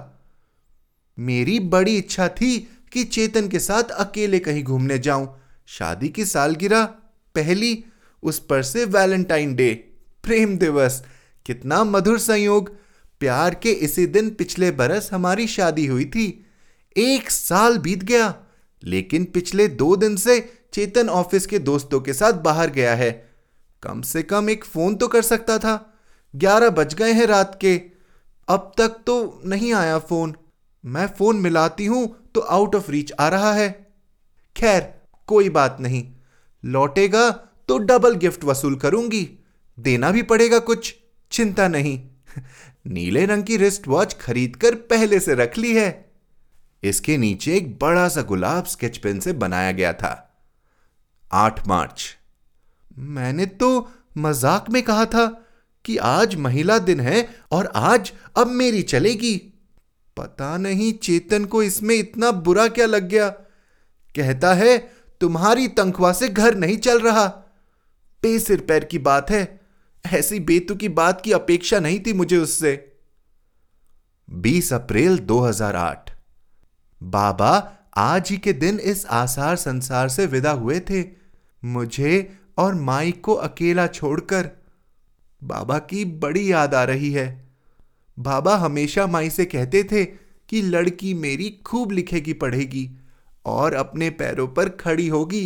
मेरी 1.18 1.58
बड़ी 1.60 1.96
इच्छा 1.96 2.28
थी 2.30 2.58
कि 2.92 3.04
चेतन 3.06 3.48
के 3.48 3.58
साथ 3.60 3.90
अकेले 3.98 4.38
कहीं 4.38 4.62
घूमने 4.64 4.98
जाऊँ। 4.98 5.28
शादी 5.68 6.08
की 6.08 6.24
सालगिरह, 6.24 6.84
पहली, 7.34 7.84
उस 8.22 8.38
पर 8.38 8.62
से 8.62 8.84
वैलेंटाइन 8.84 9.54
डे, 9.54 9.74
प्रेम 10.22 10.56
दिवस। 10.58 11.04
कितना 11.46 11.84
मधुर 11.84 12.18
संयोग। 12.18 12.76
प्यार 13.20 13.54
के 13.54 13.70
इसी 13.70 14.06
दिन 14.06 14.30
पिछले 14.30 14.70
बरस 14.70 15.12
हमारी 15.12 15.46
शादी 15.46 15.86
हुई 15.86 16.04
थी। 16.04 16.46
एक 16.96 17.30
साल 17.30 17.78
बीत 17.78 18.04
गया, 18.04 18.34
लेकिन 18.84 19.24
पिछले 19.24 19.68
दो 19.68 19.96
दिन 19.96 20.16
से 20.16 20.40
चेतन 20.72 21.08
ऑफ़िस 21.08 21.46
के 21.46 21.58
दोस्तों 21.58 22.00
के 22.00 22.12
साथ 22.12 22.32
बाहर 22.32 22.70
गया 22.70 22.94
है। 22.94 23.30
कम 23.82 24.02
से 24.02 24.22
कम 24.22 24.50
एक 24.50 24.64
फ़ोन 24.64 24.96
तो 24.96 25.08
कर 25.08 25.22
सकता 25.22 25.58
था। 25.58 25.94
ग्यारह 26.36 26.70
बज 26.70 26.94
गए 26.94 27.12
हैं 27.12 27.26
रात 27.26 27.58
के। 27.60 27.82
अब 28.48 28.72
तक 28.78 28.88
तो 28.88 29.40
नहीं 29.44 29.74
आया 29.74 29.98
फ़ोन। 29.98 30.36
मैं 30.84 31.06
फ़ोन 31.06 31.36
मिलाती 31.36 31.86
हूँ 31.86 32.30
तो 32.34 32.40
आउट 32.40 32.74
ऑफ़ 32.74 32.90
रीच 32.90 33.12
आ 33.20 33.28
रहा 33.28 33.52
है। 33.52 33.70
खैर 34.56 34.97
कोई 35.28 35.48
बात 35.48 35.76
नहीं। 35.80 36.04
लौटेगा 36.64 37.30
तो 37.68 37.78
डबल 37.78 38.14
गिफ्ट 38.14 38.44
वसूल 38.44 38.76
करूँगी। 38.76 39.28
देना 39.78 40.10
भी 40.10 40.22
पड़ेगा 40.22 40.58
कुछ, 40.58 40.94
चिंता 41.30 41.68
नहीं। 41.68 42.00
नीले 42.86 43.24
रंग 43.26 43.44
की 43.44 43.56
रिस्ट 43.56 43.88
वॉच 43.88 44.16
खरीद 44.20 44.56
कर 44.56 44.74
पहले 44.74 45.20
से 45.20 45.34
रख 45.34 45.58
ली 45.58 45.74
है। 45.74 45.90
इसके 46.82 47.16
नीचे 47.16 47.56
एक 47.56 47.78
बड़ा 47.78 48.08
सा 48.08 48.22
गुलाब 48.22 48.64
स्केच 48.64 48.98
पेन 48.98 49.20
से 49.20 49.32
बनाया 49.32 49.72
गया 49.72 49.92
था। 49.92 50.12
आठ 51.32 51.66
मार्च। 51.68 52.16
मैंने 52.98 53.46
तो 53.46 53.88
मज़ाक 54.18 54.70
में 54.70 54.82
कहा 54.82 55.04
था 55.04 55.26
कि 55.84 55.96
आज 55.96 56.34
महिला 56.36 56.78
दिन 56.78 57.00
है 57.00 57.28
और 57.52 57.72
आज 57.74 58.12
अब 58.36 58.46
मेरी 58.46 58.82
चलेगी। 58.82 59.36
पता 60.16 60.56
नहीं 60.56 60.92
चेतन 60.92 61.44
को 61.44 61.62
इसमें 61.62 61.94
इतना 61.94 62.30
बुरा 62.30 62.68
क्या 62.68 62.86
लग 62.86 63.08
गया। 63.08 63.28
कहता 64.16 64.54
है 64.54 64.97
तुम्हारी 65.20 65.68
तनख्वाह 65.68 66.12
से 66.12 66.28
घर 66.28 66.54
नहीं 66.54 66.76
चल 66.76 67.00
रहा। 67.00 67.26
बेसिर 68.22 68.60
पैर 68.60 68.84
की 68.84 68.98
बात 68.98 69.30
है। 69.30 69.60
ऐसी 70.12 70.40
बेतु 70.40 70.74
की 70.74 70.88
बात 70.88 71.20
की 71.20 71.32
अपेक्षा 71.32 71.80
नहीं 71.80 72.00
थी 72.00 72.12
मुझे 72.12 72.36
उससे। 72.36 72.92
20 74.30 74.72
अप्रैल 74.72 75.18
2008 75.18 76.10
बाबा 77.02 77.72
आज 77.96 78.30
ही 78.30 78.36
के 78.36 78.52
दिन 78.52 78.78
इस 78.78 79.06
आसार 79.06 79.56
संसार 79.56 80.08
से 80.08 80.26
विदा 80.26 80.50
हुए 80.50 80.80
थे। 80.80 81.04
मुझे 81.64 82.38
और 82.58 82.74
माई 82.74 83.12
को 83.12 83.34
अकेला 83.34 83.86
छोड़कर 83.86 84.50
बाबा 85.44 85.78
की 85.78 86.04
बड़ी 86.04 86.52
याद 86.52 86.74
आ 86.74 86.84
रही 86.84 87.12
है। 87.12 87.48
बाबा 88.18 88.56
हमेशा 88.56 89.06
माई 89.06 89.30
से 89.30 89.44
कहते 89.44 89.84
थे 89.84 90.04
कि 90.48 90.62
लड़की 90.62 91.14
मेरी 91.14 91.50
खूब 91.50 91.90
लिखेगी, 91.90 92.32
पढ़ेगी। 92.32 92.90
और 93.44 93.74
अपने 93.74 94.10
पैरों 94.12 94.46
पर 94.48 94.68
खड़ी 94.76 95.08
होगी। 95.08 95.44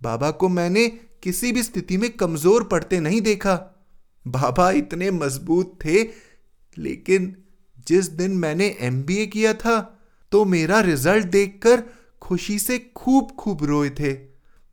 बाबा 0.00 0.30
को 0.30 0.48
मैंने 0.48 0.86
किसी 1.22 1.52
भी 1.52 1.62
स्थिति 1.62 1.96
में 1.96 2.10
कमज़ोर 2.10 2.64
पड़ते 2.64 3.00
नहीं 3.00 3.20
देखा। 3.20 3.54
बाबा 4.26 4.70
इतने 4.72 5.10
मज़बूत 5.10 5.78
थे, 5.84 6.02
लेकिन 6.76 7.34
जिस 7.86 8.08
दिन 8.10 8.32
मैंने 8.36 8.66
एमबीए 8.80 9.26
किया 9.26 9.52
था 9.54 9.80
तो 10.32 10.44
मेरा 10.44 10.80
रिज़ल्ट 10.80 11.26
देखकर 11.26 11.82
खुशी 12.22 12.58
से 12.58 12.78
खूब 12.96 13.30
खूब 13.30 13.64
रोए 13.64 13.90
थे। 13.90 14.12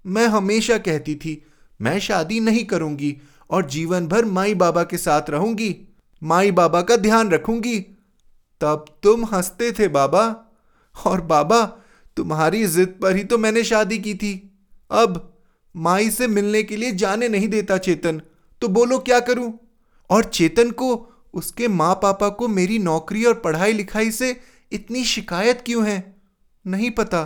मैं 0.05 0.25
हमेशा 0.27 0.77
कहती 0.77 1.15
थी, 1.15 1.41
मैं 1.79 1.99
शादी 1.99 2.39
नहीं 2.39 2.63
करूँगी 2.65 3.15
और 3.49 3.65
जीवन 3.67 4.07
भर 4.07 4.25
माई 4.25 4.53
बाबा 4.55 4.83
के 4.83 4.97
साथ 4.97 5.29
रहूँगी, 5.29 5.75
माई 6.21 6.51
बाबा 6.51 6.81
का 6.81 6.95
ध्यान 6.97 7.29
रखूँगी। 7.31 7.79
तब 8.61 8.85
तुम 9.03 9.25
हँसते 9.25 9.71
थे 9.71 9.87
बाबा, 9.87 10.23
और 10.95 11.21
बाबा 11.23 11.61
तुम्हारी 12.17 12.65
जिद 12.67 12.99
पर 13.01 13.15
ही 13.15 13.23
तो 13.23 13.37
मैंने 13.37 13.63
शादी 13.63 13.97
की 13.97 14.13
थी। 14.15 14.33
अब 14.91 15.33
माई 15.75 16.09
से 16.09 16.27
मिलने 16.27 16.63
के 16.63 16.77
लिए 16.77 16.91
जाने 16.91 17.29
नहीं 17.29 17.47
देता 17.47 17.77
चेतन 17.77 18.21
तो 18.61 18.67
बोलो 18.67 18.99
क्या 18.99 19.19
करूँ? 19.19 19.53
और 20.09 20.23
चेतन 20.23 20.71
को, 20.71 21.11
उसके 21.33 21.67
माँ 21.67 21.93
पापा 21.95 22.29
को 22.29 22.47
मेरी 22.47 22.79
नौकरी 22.79 23.25
और 23.25 23.33
पढ़ाई 23.33 23.73
लिखाई 23.73 24.11
से 24.11 24.41
इतनी 24.71 25.03
शिकायत 25.03 25.63
क्यों 25.65 25.87
है? 25.87 26.15
नहीं 26.67 26.91
पता। 26.91 27.23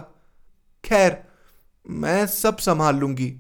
खैर, 0.86 1.18
मैं 1.90 2.28
सब 2.28 2.58
संभाल 2.58 2.96
लूँगी। 2.96 3.34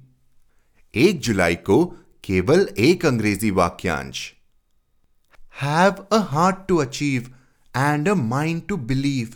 एक 0.95 1.19
जुलाई 1.19 1.55
को 1.55 1.85
केवल 2.23 2.69
एक 2.77 3.05
अंग्रेज़ी 3.05 3.51
वाक्यांश। 3.51 4.33
Have 5.61 6.05
a 6.11 6.17
heart 6.17 6.67
to 6.67 6.77
achieve 6.77 7.33
and 7.77 8.09
a 8.09 8.13
mind 8.13 8.61
to 8.67 8.77
believe 8.77 9.33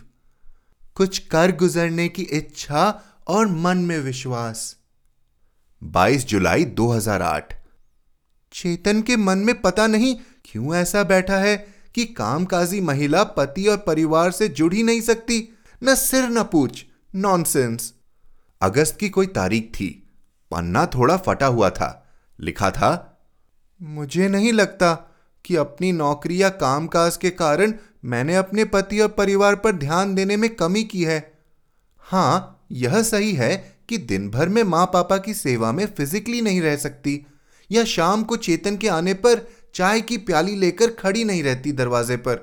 कुछ 0.95 1.19
कर 1.19 1.51
गुजरने 1.51 2.07
की 2.09 2.21
इच्छा 2.21 3.01
और 3.27 3.47
मन 3.47 3.77
में 3.77 3.99
विश्वास। 3.99 4.75
22 5.83 6.25
जुलाई 6.25 6.65
2008 6.65 7.53
चेतन 8.53 9.01
के 9.01 9.17
मन 9.17 9.37
में 9.37 9.61
पता 9.61 9.87
नहीं 9.87 10.15
क्यों 10.45 10.75
ऐसा 10.75 11.03
बैठा 11.03 11.37
है 11.37 11.55
कि 11.95 12.05
कामकाजी 12.05 12.81
महिला 12.81 13.23
पति 13.23 13.67
और 13.67 13.77
परिवार 13.77 14.31
से 14.31 14.47
जुड़ 14.47 14.73
ही 14.73 14.83
नहीं 14.83 15.01
सकती। 15.01 15.57
न 15.83 15.95
सिर, 15.95 16.23
न 16.23 16.43
पूछ 16.43 16.85
नॉनसेंस 17.15 17.93
अगस्त 18.61 18.97
की 18.97 19.09
कोई 19.09 19.27
तारीख 19.27 19.71
थी। 19.75 20.09
पन्ना 20.51 20.85
थोड़ा 20.85 21.17
फटा 21.17 21.45
हुआ 21.45 21.69
था। 21.69 21.99
लिखा 22.39 22.71
था, 22.71 23.09
मुझे 23.81 24.27
नहीं 24.27 24.53
लगता 24.53 24.93
कि 25.45 25.55
अपनी 25.55 25.91
नौकरी 25.91 26.41
या 26.41 26.49
कामकाज 26.49 27.17
के 27.17 27.29
कारण 27.29 27.73
मैंने 28.03 28.35
अपने 28.35 28.65
पति 28.65 28.99
और 28.99 29.07
परिवार 29.07 29.55
पर 29.55 29.71
ध्यान 29.71 30.15
देने 30.15 30.37
में 30.37 30.49
कमी 30.55 30.83
की 30.83 31.03
है। 31.03 31.19
हाँ 32.03 32.65
यह 32.71 33.01
सही 33.01 33.33
है 33.33 33.55
कि 33.89 33.97
दिन 33.97 34.29
भर 34.29 34.49
में 34.49 34.63
माँ 34.63 34.85
पापा 34.85 35.17
की 35.17 35.33
सेवा 35.33 35.71
में 35.71 35.85
फिजिकली 35.87 36.41
नहीं 36.41 36.61
रह 36.61 36.75
सकती, 36.75 37.25
या 37.69 37.83
शाम 37.83 38.23
को 38.23 38.35
चेतन 38.37 38.77
के 38.77 38.87
आने 38.87 39.13
पर 39.13 39.47
चाय 39.75 40.01
की 40.01 40.17
प्याली 40.17 40.55
लेकर 40.55 40.91
खड़ी 40.91 41.23
नहीं 41.23 41.43
रहती 41.43 41.71
दरवाजे 41.71 42.17
पर, 42.17 42.35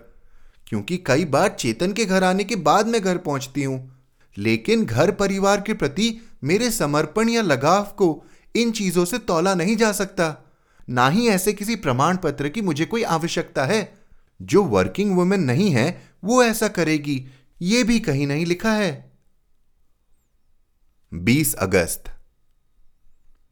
क्योंकि 0.66 0.96
कई 0.96 1.24
बार 1.24 1.48
चेतन 1.48 1.92
के 1.92 2.04
घर 2.04 2.24
आने 2.24 2.44
के 2.44 2.56
बाद 2.56 2.86
मैं 2.86 3.00
घर 3.02 3.18
पहुँचती 3.18 3.62
हूँ। 3.62 3.96
लेकिन 4.36 4.84
घर 4.84 5.10
परिवार 5.10 5.60
के 5.60 5.74
प्रति 5.74 6.20
मेरे 6.44 6.70
समर्पण 6.70 7.28
या 7.28 7.42
लगाव 7.42 7.84
को 7.98 8.24
इन 8.54 8.70
चीज़ों 8.72 9.04
से 9.04 9.18
तोला 9.18 9.54
नहीं 9.54 9.76
जा 9.76 9.92
सकता। 9.92 10.34
ना 10.88 11.08
ही 11.08 11.28
ऐसे 11.28 11.52
किसी 11.52 11.76
प्रमाण 11.76 12.16
पत्र 12.16 12.48
की 12.48 12.62
मुझे 12.62 12.84
कोई 12.84 13.02
आवश्यकता 13.02 13.64
है। 13.64 13.82
जो 14.42 14.62
वर्किंग 14.64 15.16
वुमेन 15.16 15.40
नहीं 15.40 15.70
है, 15.70 16.02
वो 16.24 16.42
ऐसा 16.44 16.68
करेगी। 16.68 17.24
ये 17.62 17.82
भी 17.84 17.98
कहीं 18.00 18.26
नहीं 18.26 18.46
लिखा 18.46 18.72
है। 18.72 18.92
20 21.12 21.54
अगस्त। 21.54 22.10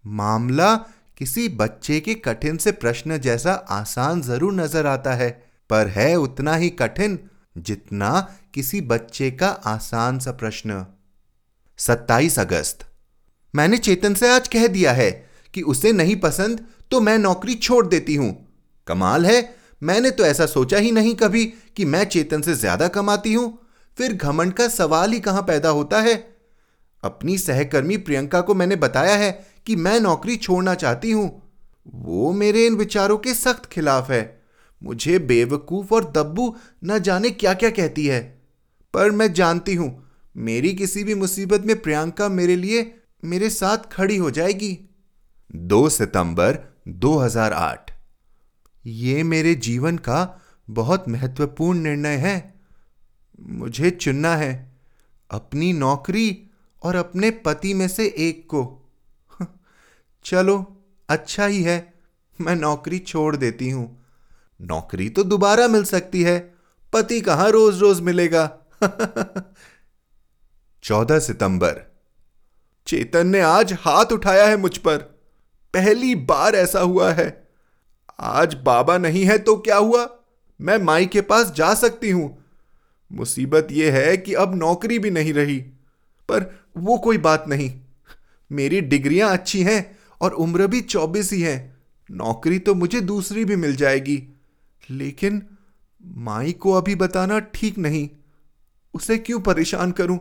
मामला 0.05 0.75
किसी 1.17 1.49
बच्चे 1.49 2.01
के 2.01 2.15
कठिन 2.15 2.57
से 2.57 2.73
प्रश्न 2.73 3.19
जैसा 3.19 3.53
आसान 3.53 4.23
ज़रूर 4.23 4.53
नज़र 4.53 4.87
आता 4.87 5.15
है, 5.15 5.31
पर 5.71 5.89
है 5.89 6.15
उतना 6.17 6.55
ही 6.55 6.71
कठिन 6.71 7.19
जितना 7.57 8.21
किसी 8.55 8.81
बच्चे 8.81 9.31
का 9.31 9.49
आसान 9.49 10.19
सा 10.19 10.33
प्रश्न। 10.33 10.85
27 11.79 12.39
अगस्त। 12.39 12.87
मैंने 13.55 13.79
चेतन 13.79 14.15
से 14.15 14.29
आज 14.29 14.49
कह 14.49 14.67
दिया 14.67 14.93
है 14.93 15.11
कि 15.55 15.63
उसे 15.63 15.93
नहीं 15.93 16.17
पसंद 16.17 16.65
तो 16.91 17.01
मैं 17.01 17.19
नौकरी 17.19 17.55
छोड़ 17.55 17.87
देती 17.87 18.15
हूँ। 18.15 18.33
कमाल 18.87 19.27
है 19.27 19.41
मैंने 19.83 20.11
तो 20.11 20.25
ऐसा 20.25 20.47
सोचा 20.47 20.79
ही 20.79 20.91
नहीं 20.93 21.15
कभी 21.15 21.45
कि 21.77 21.85
मैं 21.85 22.05
चेतन 22.05 22.43
से 22.43 22.55
ज़्यादा 22.55 22.89
कमाती 22.89 23.33
हूँ। 23.33 23.59
फिर 23.99 24.13
घमंड 24.13 24.53
का 24.53 24.69
सवाल 24.69 25.13
ही 25.13 25.21
कहाँ 25.21 25.43
पैदा 25.43 25.69
होता 25.69 26.01
है? 26.01 26.15
अपनी 27.03 27.37
सहकर्मी 27.39 27.97
प्रियंका 27.97 28.41
को 28.41 28.55
मैंने 28.55 28.77
बताया 28.77 29.17
है 29.17 29.31
कि 29.67 29.77
मैं 29.77 29.99
नौकरी 30.01 30.37
छोड़ना 30.37 30.75
चाहती 30.75 31.11
हूँ। 31.11 31.31
वो 31.95 32.33
मेरे 32.33 32.67
इन 32.67 32.75
विचारों 32.75 33.19
के 33.19 33.35
सख्त 33.35 33.67
खिलाफ 33.67 34.11
है। 34.11 34.23
मुझे 34.83 35.19
बेवकूफ़ 35.19 35.95
और 35.95 36.11
दब्बू 36.13 36.55
न 36.85 36.99
जाने 36.99 37.31
क्या 37.31 37.55
क्या 37.55 37.71
कहती 37.71 38.07
है। 38.07 38.21
पर 38.95 39.11
मैं 39.11 39.33
जानती 39.33 39.75
हूँ, 39.75 39.91
मेरी 40.37 40.73
किसी 40.75 41.05
भी 41.05 41.15
मुसीबत 41.15 41.65
में 41.67 41.81
प्रियंका 41.83 42.29
मेरे 42.29 42.57
लिए 42.57 42.91
मेरे 43.25 43.51
साथ 43.51 43.93
खड़ी 43.93 44.17
हो 44.17 44.31
जाएगी। 44.31 44.79
2 45.51 45.89
सितंबर 45.89 46.59
2008 46.89 47.91
ये 48.89 49.23
मेरे 49.23 49.55
जीवन 49.55 49.99
का 49.99 50.41
बहुत 50.69 51.09
महत्वपूर्ण 51.09 51.79
निर्णय 51.79 52.17
है। 52.17 52.55
मुझे 53.41 53.91
चुनना 53.91 54.37
है 54.37 54.77
अपनी 55.31 55.73
नौकरी 55.73 56.51
और 56.83 56.97
अपने 56.97 57.31
पति 57.31 57.75
में 57.75 57.89
से 57.89 58.07
एक 58.19 58.47
को। 58.47 58.63
चलो 60.25 60.85
अच्छा 61.09 61.47
ही 61.47 61.63
है, 61.63 61.95
मैं 62.41 62.57
नौकरी 62.57 62.99
छोड़ 62.99 63.37
देती 63.37 63.71
हूँ। 63.71 64.05
नौकरी 64.61 65.09
तो 65.09 65.25
दोबारा 65.25 65.69
मिल 65.69 65.85
सकती 65.85 66.23
है, 66.23 66.39
पति 66.93 67.21
कहाँ 67.21 67.51
रोज 67.51 67.79
रोज 67.79 68.01
मिलेगा? 68.01 68.47
चौदह 70.85 71.19
सितंबर। 71.19 71.81
चेतन 72.87 73.27
ने 73.27 73.41
आज 73.41 73.73
हाथ 73.73 74.13
उठाया 74.13 74.47
है 74.47 74.57
मुझ 74.57 74.77
पर। 74.79 74.99
पहली 75.75 76.15
बार 76.15 76.55
ऐसा 76.55 76.81
हुआ 76.81 77.13
है। 77.13 77.48
आज 78.21 78.55
बाबा 78.55 78.99
नहीं 78.99 79.25
है 79.25 79.39
तो 79.39 79.57
क्या 79.57 79.77
हुआ? 79.77 80.09
मैं 80.61 80.79
माई 80.79 81.07
के 81.07 81.21
पास 81.21 81.53
जा 81.53 81.75
सकती 81.75 82.11
हूँ। 82.11 82.45
मुसीबत 83.13 83.69
यह 83.71 83.95
है 83.95 84.17
कि 84.17 84.35
अब 84.35 84.55
नौकरी 84.55 84.99
भी 84.99 85.11
नहीं 85.11 85.33
रही। 85.33 85.59
पर 86.29 86.65
वो 86.77 86.99
कोई 86.99 87.19
बात 87.19 87.45
नहीं। 87.49 87.81
मेरी 88.53 88.81
डिग्रियाँ 88.81 89.33
अच्छी 89.33 89.63
हैं 89.63 89.99
और 90.21 90.33
उम्र 90.33 90.67
भी 90.67 90.81
चौबीस 90.81 91.33
ही 91.33 91.43
है। 91.43 91.77
नौकरी 92.11 92.59
तो 92.59 92.75
मुझे 92.75 93.01
दूसरी 93.01 93.45
भी 93.45 93.57
मिल 93.57 93.77
जाएगी। 93.77 94.23
लेकिन 94.91 95.43
माई 96.07 96.53
को 96.53 96.73
अभी 96.73 96.95
बताना 96.95 97.39
ठीक 97.39 97.79
नहीं। 97.79 98.09
उसे 98.95 99.19
क्यों 99.19 99.41
परेशान 99.41 99.93
करूँ? 99.93 100.21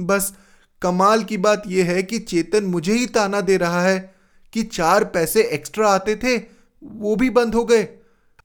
बस 0.00 0.34
कमाल 0.82 1.24
की 1.24 1.36
बात 1.36 1.62
यह 1.66 1.90
है 1.90 2.02
कि 2.02 2.18
चेतन 2.18 2.64
मुझे 2.64 2.92
ही 2.92 3.06
ताना 3.06 3.40
दे 3.40 3.56
रहा 3.56 3.82
है 3.82 4.14
कि 4.52 4.62
चार 4.62 5.04
पैसे 5.04 5.42
एक्स्ट्रा 5.42 5.90
आते 5.90 6.16
थे 6.16 6.57
वो 6.82 7.16
भी 7.16 7.30
बंद 7.30 7.54
हो 7.54 7.64
गए। 7.64 7.88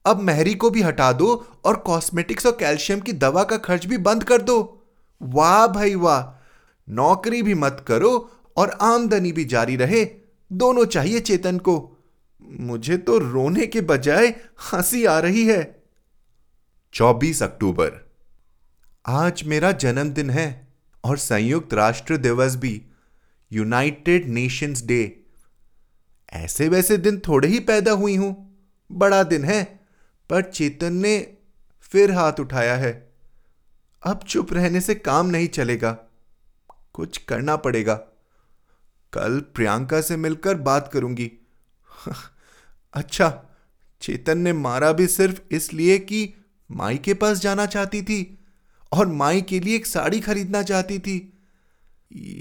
अब 0.05 0.21
मेहरी 0.21 0.55
को 0.55 0.69
भी 0.69 0.81
हटा 0.81 1.11
दो 1.11 1.47
और 1.65 1.75
कॉस्मेटिक्स 1.75 2.45
और 2.45 2.51
कैल्शियम 2.51 2.99
की 2.99 3.13
दवा 3.13 3.43
का 3.43 3.57
खर्च 3.57 3.85
भी 3.85 3.97
बंद 3.97 4.23
कर 4.23 4.41
दो। 4.41 4.83
वाह 5.21 5.67
भाई 5.67 5.95
वाह। 5.95 6.43
नौकरी 6.89 7.41
भी 7.41 7.53
मत 7.53 7.85
करो 7.87 8.31
और 8.57 8.69
आमदनी 8.69 9.31
भी 9.31 9.45
जारी 9.45 9.75
रहे। 9.75 10.05
दोनों 10.51 10.85
चाहिए 10.85 11.19
चेतन 11.19 11.57
को। 11.57 11.97
मुझे 12.41 12.97
तो 12.97 13.17
रोने 13.17 13.67
के 13.67 13.81
बजाय 13.81 14.27
हँसी 14.73 15.05
आ 15.05 15.19
रही 15.19 15.45
है। 15.45 15.83
24 16.93 17.43
अक्टूबर। 17.43 18.11
आज 19.07 19.43
मेरा 19.43 19.71
जन्मदिन 19.71 20.29
है 20.29 20.67
और 21.03 21.17
संयुक्त 21.17 21.73
राष्ट्र 21.73 22.17
दिवस 22.17 22.55
भी। 22.55 22.85
यूनाइटेड 23.53 24.29
नेशंस 24.29 24.85
डे 24.85 25.22
ऐसे 26.33 26.67
वैसे 26.69 26.97
दिन 26.97 27.21
थोड़े 27.27 27.47
ही 27.47 27.59
पैदा 27.59 27.91
हुई 27.91 28.15
हूँ, 28.15 28.59
बड़ा 28.91 29.23
दिन 29.23 29.43
है, 29.43 29.63
पर 30.29 30.41
चेतन 30.41 30.93
ने 30.93 31.37
फिर 31.81 32.11
हाथ 32.11 32.39
उठाया 32.39 32.75
है। 32.75 33.11
अब 34.03 34.23
चुप 34.27 34.53
रहने 34.53 34.81
से 34.81 34.95
काम 34.95 35.27
नहीं 35.27 35.47
चलेगा, 35.47 35.91
कुछ 36.93 37.17
करना 37.17 37.55
पड़ेगा। 37.55 37.95
कल 39.13 39.39
प्रियंका 39.39 40.01
से 40.01 40.17
मिलकर 40.17 40.55
बात 40.55 40.89
करूँगी। 40.93 41.31
अच्छा 42.93 43.43
चेतन 44.01 44.37
ने 44.37 44.53
मारा 44.53 44.91
भी 44.91 45.07
सिर्फ़ 45.07 45.41
इसलिए 45.51 45.97
कि 45.97 46.33
माई 46.71 46.97
के 46.97 47.13
पास 47.13 47.39
जाना 47.39 47.65
चाहती 47.65 48.01
थी 48.01 48.39
और 48.91 49.07
माई 49.07 49.41
के 49.41 49.59
लिए 49.59 49.75
एक 49.75 49.85
साड़ी 49.85 50.19
खरीदना 50.19 50.63
चाहती 50.63 50.99
थी। 50.99 51.33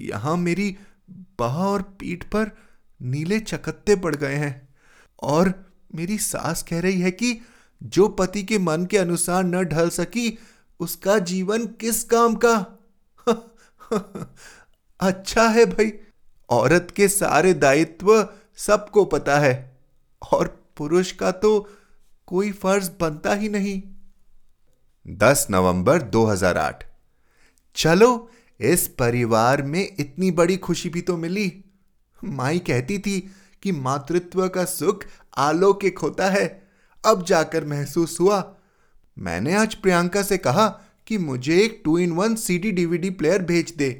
यहाँ 0.09 0.37
मेरी 0.37 0.77
बाह 1.39 1.59
और 1.59 1.83
पीठ 1.83 2.25
पर 2.25 2.51
नीले 3.02 3.40
चकत्ते 3.40 3.97
पड़ 3.97 4.16
गए 4.16 4.35
हैं। 4.35 4.68
और 5.23 5.73
मेरी 5.94 6.18
सास 6.18 6.62
कह 6.62 6.80
रही 6.80 7.00
है 7.00 7.11
कि 7.11 7.40
जो 7.82 8.09
पति 8.09 8.42
के 8.42 8.59
मन 8.59 8.85
के 8.85 8.99
अनुसार 8.99 9.44
न 9.44 9.64
ढल 9.64 9.90
सकी, 9.90 10.38
उसका 10.80 11.18
जीवन 11.18 11.66
किस 11.66 12.04
काम 12.04 12.38
का? 12.44 12.66
अच्छा 15.00 15.49
है 15.49 15.66
भाई। 15.66 15.92
औरत 16.50 16.88
के 16.97 17.09
सारे 17.09 17.54
दायित्व 17.54 18.28
सबको 18.56 19.04
पता 19.04 19.38
है। 19.38 19.76
और 20.32 20.66
पुरुष 20.76 21.12
का 21.12 21.30
तो 21.30 21.68
कोई 22.26 22.52
फ़र्ज़ 22.52 22.90
बनता 23.00 23.35
ही 23.35 23.49
नहीं। 23.49 23.82
10 25.06 25.47
नवंबर 25.50 26.02
2008 26.02 26.85
चलो, 27.76 28.30
इस 28.61 28.88
परिवार 28.88 29.62
में 29.62 29.94
इतनी 29.99 30.30
बड़ी 30.30 30.56
खुशी 30.56 30.88
भी 30.88 31.00
तो 31.00 31.16
मिली। 31.16 31.64
माई 32.25 32.59
कहती 32.59 32.99
थी 32.99 33.19
कि 33.62 33.73
मातृत्व 33.73 34.47
का 34.49 34.64
सुख 34.64 35.05
आलौकिक 35.38 35.99
होता 35.99 36.29
है। 36.31 36.47
अब 37.05 37.25
जाकर 37.25 37.64
महसूस 37.64 38.19
हुआ। 38.21 38.43
मैंने 39.17 39.55
आज 39.55 39.75
प्रियंका 39.75 40.23
से 40.23 40.38
कहा 40.38 40.69
कि 41.07 41.19
मुझे 41.19 41.59
एक 41.59 41.81
two 41.85 41.99
in 41.99 42.12
one 42.12 42.35
CD 42.35 42.71
DVD 42.73 43.11
player 43.11 43.43
भेज 43.43 43.75
दे, 43.79 43.91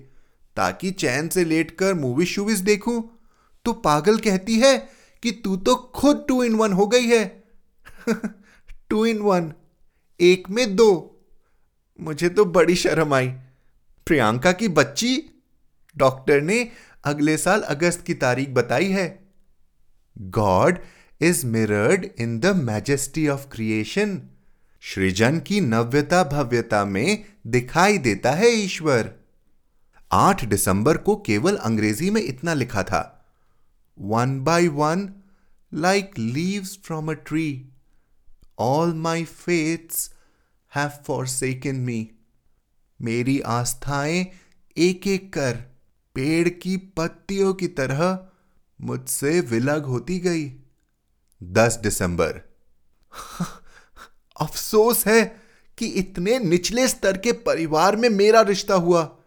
ताकि 0.57 0.91
चैन 0.91 1.29
से 1.29 1.45
लेटकर 1.45 1.95
मूवी 1.95 2.27
शूवीज 2.27 2.61
देखूँ। 2.61 3.03
तो 3.65 3.73
पागल 3.73 4.19
कहती 4.19 4.59
है 4.59 4.77
कि 5.23 5.31
तू 5.45 5.57
तो 5.57 5.75
खुद 5.95 6.25
टू 6.29 6.43
इन 6.43 6.55
वन 6.55 6.73
हो 6.73 6.87
गई 6.87 7.07
है। 7.07 7.25
टू 8.91 9.05
इन 9.07 9.19
वन 9.19 9.53
एक 10.21 10.51
में 10.51 10.75
दो। 10.77 10.91
मुझे 11.99 12.29
तो 12.29 12.45
बड़ी 12.45 12.75
शर्म 12.77 13.15
आई। 13.15 13.29
प्रियंका 14.07 14.53
की 14.53 14.69
बच्ची? 14.69 15.23
डॉक्टर 15.97 16.41
ने 16.41 16.69
अगले 17.05 17.37
साल 17.37 17.63
अगस्त 17.63 18.03
की 18.03 18.15
तारीख 18.15 18.49
बताई 18.49 18.89
है। 18.89 19.29
God 20.19 20.79
is 21.21 21.47
mirrored 21.47 22.05
in 22.19 22.41
the 22.41 22.47
majesty 22.47 23.29
of 23.29 23.47
creation 23.49 24.23
सृजन 24.83 25.41
की 25.41 25.61
नव्यता 25.61 26.25
भव्यता 26.25 26.85
में 26.85 27.25
दिखाई 27.47 27.99
देता 27.99 28.33
है 28.33 28.51
ईश्वर। 28.51 29.13
8 30.13 30.45
दिसंबर 30.45 30.97
को 30.97 31.17
केवल 31.17 31.57
अंग्रेज़ी 31.57 32.11
में 32.11 32.23
इतना 32.23 32.55
लिखा 32.55 32.83
था। 32.83 33.25
One 33.99 34.41
by 34.41 34.69
one 34.69 35.09
like 35.75 36.19
leaves 36.19 36.79
from 36.85 37.11
a 37.11 37.13
tree 37.13 37.69
all 38.59 38.95
my 38.95 39.25
faiths 39.25 40.15
have 40.77 40.91
forsaken 41.27 41.77
me 41.77 42.11
मेरी 43.03 43.41
आस्थाएँ 43.41 44.27
एक 44.77 45.07
एक 45.07 45.33
कर 45.33 45.72
पेड़ 46.15 46.49
की 46.49 46.77
पत्तियों 46.77 47.55
की 47.55 47.69
तरह 47.69 48.29
मुझसे 48.81 49.41
विलग 49.41 49.85
होती 49.85 50.19
गई। 50.19 50.53
10 51.43 51.79
दिसंबर। 51.83 52.41
अफसोस 54.41 55.07
है 55.07 55.43
कि 55.79 55.87
इतने 55.87 56.39
निचले 56.39 56.89
स्तर 56.89 57.19
के 57.19 57.33
परिवार 57.33 57.97
में 57.97 58.09
मेरा 58.09 58.41
रिश्ता 58.41 58.75
हुआ। 58.75 59.19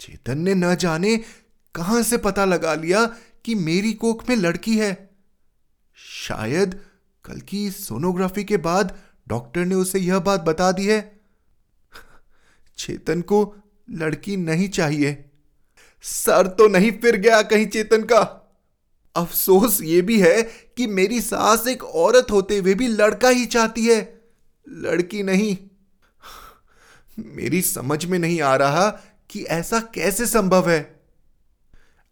चेतन 0.00 0.38
ने 0.38 0.54
न 0.54 0.74
जाने 0.74 1.24
कहाँ 1.74 2.02
से 2.02 2.16
पता 2.16 2.44
लगा 2.44 2.74
लिया 2.74 3.16
कि 3.44 3.54
मेरी 3.54 3.92
कोख 3.92 4.28
में 4.28 4.36
लड़की 4.36 4.78
है। 4.78 5.10
शायद 5.94 6.80
कल 7.24 7.40
की 7.40 7.70
सोनोग्राफी 7.70 8.44
के 8.44 8.56
बाद 8.56 8.98
डॉक्टर 9.28 9.64
ने 9.64 9.74
उसे 9.74 9.98
यह 9.98 10.18
बात 10.18 10.40
बता 10.40 10.72
दी 10.72 10.86
है। 10.86 11.20
चेतन 12.78 13.22
को 13.22 13.56
लड़की 13.90 14.36
नहीं 14.36 14.68
चाहिए। 14.68 15.27
सर 16.02 16.46
तो 16.46 16.68
नहीं 16.68 16.92
फिर 16.92 17.16
गया 17.16 17.42
कहीं 17.42 17.66
चेतन 17.66 18.02
का। 18.02 18.44
अफसोस 19.16 19.82
ये 19.82 20.02
भी 20.02 20.20
है 20.20 20.42
कि 20.76 20.86
मेरी 20.86 21.20
सास 21.20 21.66
एक 21.66 21.84
औरत 21.84 22.26
होते 22.30 22.58
हुए 22.58 22.74
भी 22.74 22.86
लड़का 22.88 23.28
ही 23.28 23.46
चाहती 23.46 23.86
है। 23.86 24.20
लड़की 24.68 25.22
नहीं। 25.22 25.58
मेरी 27.18 27.62
समझ 27.62 28.04
में 28.04 28.18
नहीं 28.18 28.40
आ 28.40 28.56
रहा 28.56 28.90
कि 29.30 29.44
ऐसा 29.44 29.80
कैसे 29.80 30.26
संभव 30.26 30.70
है। 30.70 31.00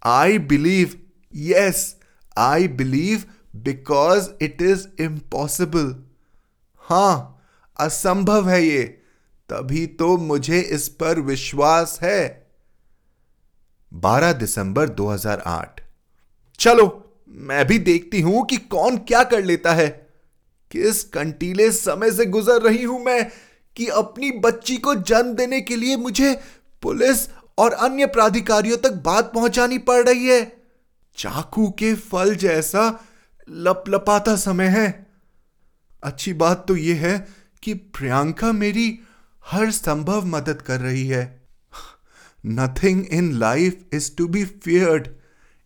I 0.05 0.39
believe 0.39 1.01
yes 1.35 1.97
I 2.39 2.69
believe 2.69 3.25
because 3.57 4.29
it 4.43 4.63
is 4.63 4.87
impossible 5.01 6.05
हाँ, 6.77 7.43
असंभव 7.81 8.49
है 8.49 8.67
ये। 8.67 8.83
तभी 9.49 9.87
तो 9.87 10.17
मुझे 10.17 10.61
इस 10.61 10.89
पर 10.89 11.21
विश्वास 11.21 11.99
है। 12.03 12.46
12 14.01 14.33
दिसंबर 14.33 14.89
2008 14.89 15.81
चलो, 16.61 17.03
मैं 17.29 17.67
भी 17.67 17.79
देखती 17.79 18.21
हूँ 18.21 18.45
कि 18.47 18.57
कौन 18.57 18.97
क्या 18.99 19.23
कर 19.25 19.45
लेता 19.45 19.73
है। 19.75 19.89
किस 20.71 21.05
कंटीले 21.05 21.71
समय 21.73 22.11
से 22.11 22.27
गुजर 22.27 22.63
रही 22.63 22.83
हूँ 22.83 23.05
मैं 23.05 23.31
कि 23.77 23.87
अपनी 23.87 24.31
बच्ची 24.31 24.77
को 24.77 24.95
जन्म 24.95 25.33
देने 25.35 25.61
के 25.61 25.77
लिए 25.77 25.97
मुझे 25.97 26.33
पुलिस 26.83 27.29
और 27.59 27.73
अन्य 27.73 28.07
प्राधिकारियों 28.07 28.77
तक 28.77 28.93
बात 28.93 29.33
पहुंचानी 29.35 29.79
पड़ 29.79 30.03
रही 30.09 30.27
है। 30.27 30.43
चाकू 31.17 31.69
के 31.71 31.95
फल 31.95 32.35
जैसा 32.35 33.05
लपलपाता 33.49 34.37
समय 34.37 34.67
है। 34.67 35.07
अच्छी 36.03 36.33
बात 36.33 36.65
तो 36.69 36.77
यह 36.77 37.07
है 37.07 37.27
कि 37.63 37.75
प्रियंका 37.75 38.53
मेरी 38.53 38.99
हर 39.45 39.71
संभव 39.71 40.27
मदद 40.27 40.63
कर 40.63 40.81
रही 40.81 41.07
है। 41.07 41.46
Nothing 42.47 43.05
in 43.07 43.33
life 43.33 43.95
is 43.95 44.11
to 44.17 44.27
be 44.29 44.45
feared 44.45 45.09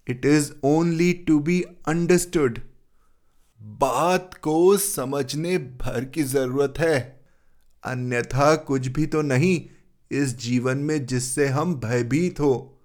it 0.07 0.27
is 0.27 0.51
only 0.64 1.12
to 1.12 1.38
be 1.38 1.61
understood 1.88 2.59
बात 3.61 4.35
को 4.35 4.77
समझने 4.77 5.59
भर 5.59 6.05
की 6.05 6.23
ज़रूरत 6.23 6.75
है। 6.79 7.21
अन्यथा 7.85 8.55
कुछ 8.55 8.87
भी 8.87 9.07
तो 9.07 9.23
नहीं 9.23 9.61
इस 10.11 10.37
जीवन 10.38 10.79
में 10.79 11.07
जिससे 11.07 11.47
हम 11.47 11.75
भयभीत 11.75 12.40
हो। 12.40 12.81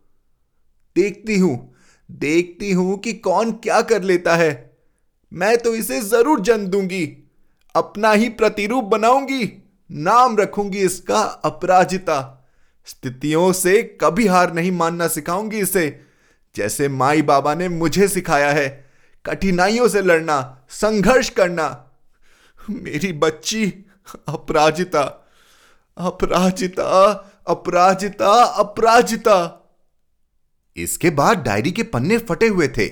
देखती 0.95 1.39
हूँ 1.39 1.73
देखती 2.09 2.71
हूँ 2.71 2.97
कि 2.97 3.13
कौन 3.13 3.51
क्या 3.51 3.81
कर 3.81 4.03
लेता 4.03 4.35
है। 4.35 4.77
मैं 5.31 5.57
तो 5.57 5.75
इसे 5.75 6.01
ज़रूर 6.01 6.41
जन्म 6.41 6.67
दूँगी। 6.67 7.05
अपना 7.75 8.11
ही 8.11 8.29
प्रतिरूप 8.29 8.83
बनाऊँगी। 8.83 9.51
नाम 9.91 10.37
रखूँगी 10.37 10.79
इसका 10.79 11.21
अपराजिता। 11.21 12.34
स्थितियों 12.85 13.53
से 13.53 13.97
कभी 14.01 14.27
हार 14.27 14.53
नहीं 14.53 14.71
मानना 14.71 15.07
सिखाऊँगी 15.07 15.57
इसे। 15.57 16.05
जैसे 16.55 16.87
माई 16.89 17.21
बाबा 17.21 17.55
ने 17.55 17.69
मुझे 17.69 18.07
सिखाया 18.07 18.51
है, 18.51 18.85
कठिनाइयों 19.25 19.87
से 19.87 20.01
लड़ना, 20.01 20.65
संघर्ष 20.69 21.29
करना। 21.29 21.89
मेरी 22.69 23.13
बच्ची, 23.13 23.85
अपराजिता 24.27 25.21
अपराजिता 25.97 27.09
अपराजिता 27.47 28.43
अपराजिता। 28.43 29.61
इसके 30.77 31.09
बाद 31.09 31.37
डायरी 31.37 31.71
के 31.71 31.83
पन्ने 31.83 32.17
फटे 32.17 32.47
हुए 32.47 32.67
थे। 32.67 32.87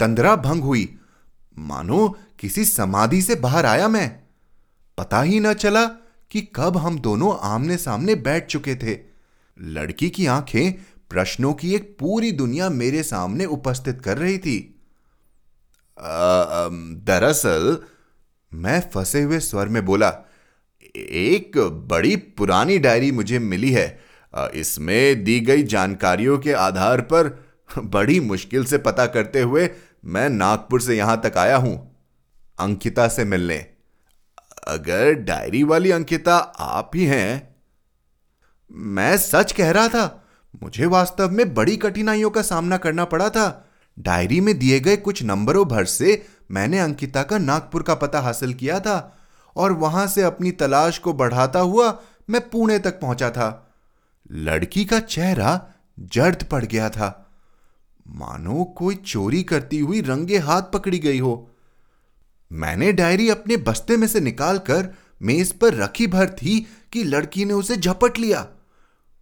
तंद्रा 0.00 0.36
भंग 0.36 0.62
हुई। 0.62 0.98
मानो 1.58 2.18
किसी 2.38 2.64
समाधि 2.64 3.22
से 3.22 3.34
बाहर 3.34 3.66
आया 3.66 3.88
मैं। 3.88 4.20
पता 4.98 5.22
ही 5.22 5.40
न 5.40 5.54
चला 5.54 5.84
कि 6.30 6.48
कब 6.54 6.76
हम 6.76 6.98
दोनों 6.98 7.38
आमने 7.38 7.76
सामने 7.76 8.14
बैठ 8.14 8.46
चुके 8.46 8.74
थे। 8.74 9.07
लड़की 9.58 10.10
की 10.10 10.26
आँखें 10.26 10.72
प्रश्नों 11.10 11.52
की 11.52 11.74
एक 11.74 11.96
पूरी 12.00 12.32
दुनिया 12.32 12.68
मेरे 12.70 13.02
सामने 13.02 13.44
उपस्थित 13.44 14.00
कर 14.00 14.18
रही 14.18 14.38
थी। 14.38 14.58
दरअसल 17.06 17.78
मैं 18.52 18.80
फंसे 18.90 19.22
हुए 19.22 19.38
स्वर 19.40 19.68
में 19.68 19.84
बोला, 19.84 20.08
एक 20.94 21.58
बड़ी 21.88 22.16
पुरानी 22.16 22.78
डायरी 22.78 23.10
मुझे 23.12 23.38
मिली 23.38 23.72
है। 23.72 23.98
इसमें 24.54 25.24
दी 25.24 25.38
गई 25.40 25.62
जानकारियों 25.62 26.38
के 26.38 26.52
आधार 26.52 27.00
पर 27.00 27.28
बड़ी 27.78 28.18
मुश्किल 28.20 28.64
से 28.64 28.78
पता 28.78 29.06
करते 29.06 29.40
हुए 29.40 29.68
मैं 30.06 30.28
नागपुर 30.30 30.80
से 30.80 30.96
यहाँ 30.96 31.20
तक 31.24 31.36
आया 31.38 31.56
हूँ, 31.56 31.76
अंकिता 32.58 33.08
से 33.08 33.24
मिलने। 33.24 33.56
अगर 34.68 35.12
डायरी 35.14 35.62
वाली 35.62 35.90
अंकिता 35.90 36.36
आप 36.36 36.90
ही 36.94 37.04
हैं 37.04 37.47
मैं 38.70 39.16
सच 39.16 39.52
कह 39.52 39.70
रहा 39.70 39.88
था, 39.88 40.24
मुझे 40.62 40.86
वास्तव 40.86 41.30
में 41.30 41.54
बड़ी 41.54 41.76
कठिनाइयों 41.76 42.30
का 42.30 42.42
सामना 42.42 42.76
करना 42.76 43.04
पड़ा 43.04 43.28
था। 43.30 43.64
डायरी 43.98 44.40
में 44.40 44.58
दिए 44.58 44.80
गए 44.80 44.96
कुछ 44.96 45.22
नंबरों 45.22 45.64
भर 45.68 45.84
से 45.84 46.22
मैंने 46.50 46.78
अंकिता 46.78 47.22
का 47.22 47.38
नागपुर 47.38 47.82
का 47.82 47.94
पता 47.94 48.20
हासिल 48.20 48.52
किया 48.54 48.80
था 48.80 49.16
और 49.56 49.72
वहाँ 49.72 50.06
से 50.06 50.22
अपनी 50.22 50.50
तलाश 50.50 50.98
को 50.98 51.12
बढ़ाता 51.12 51.60
हुआ 51.60 51.98
मैं 52.30 52.40
पुणे 52.50 52.78
तक 52.78 53.00
पहुँचा 53.00 53.30
था। 53.30 53.74
लड़की 54.30 54.84
का 54.84 55.00
चेहरा 55.00 55.60
जर्द 55.98 56.42
पड़ 56.42 56.64
गया 56.64 56.88
था। 56.90 57.08
मानो 58.06 58.64
कोई 58.76 58.94
चोरी 58.94 59.42
करती 59.42 59.78
हुई 59.78 60.00
रंगे 60.00 60.38
हाथ 60.38 60.62
पकड़ी 60.62 60.98
गई 60.98 61.18
हो। 61.18 61.50
मैंने 62.50 62.92
डायरी 62.92 63.28
अपने 63.28 63.56
बस्ते 63.56 63.96
में 63.96 64.06
से 64.08 64.20
निकालकर 64.20 64.88
मेज 65.22 65.52
पर 65.52 65.74
रखी 65.74 66.06
भर 66.06 66.28
थी 66.28 66.60
कि 66.92 67.04
लड़की 67.04 67.44
ने 67.44 67.54
उसे 67.54 67.76
झपट 67.76 68.18
लिया। 68.18 68.46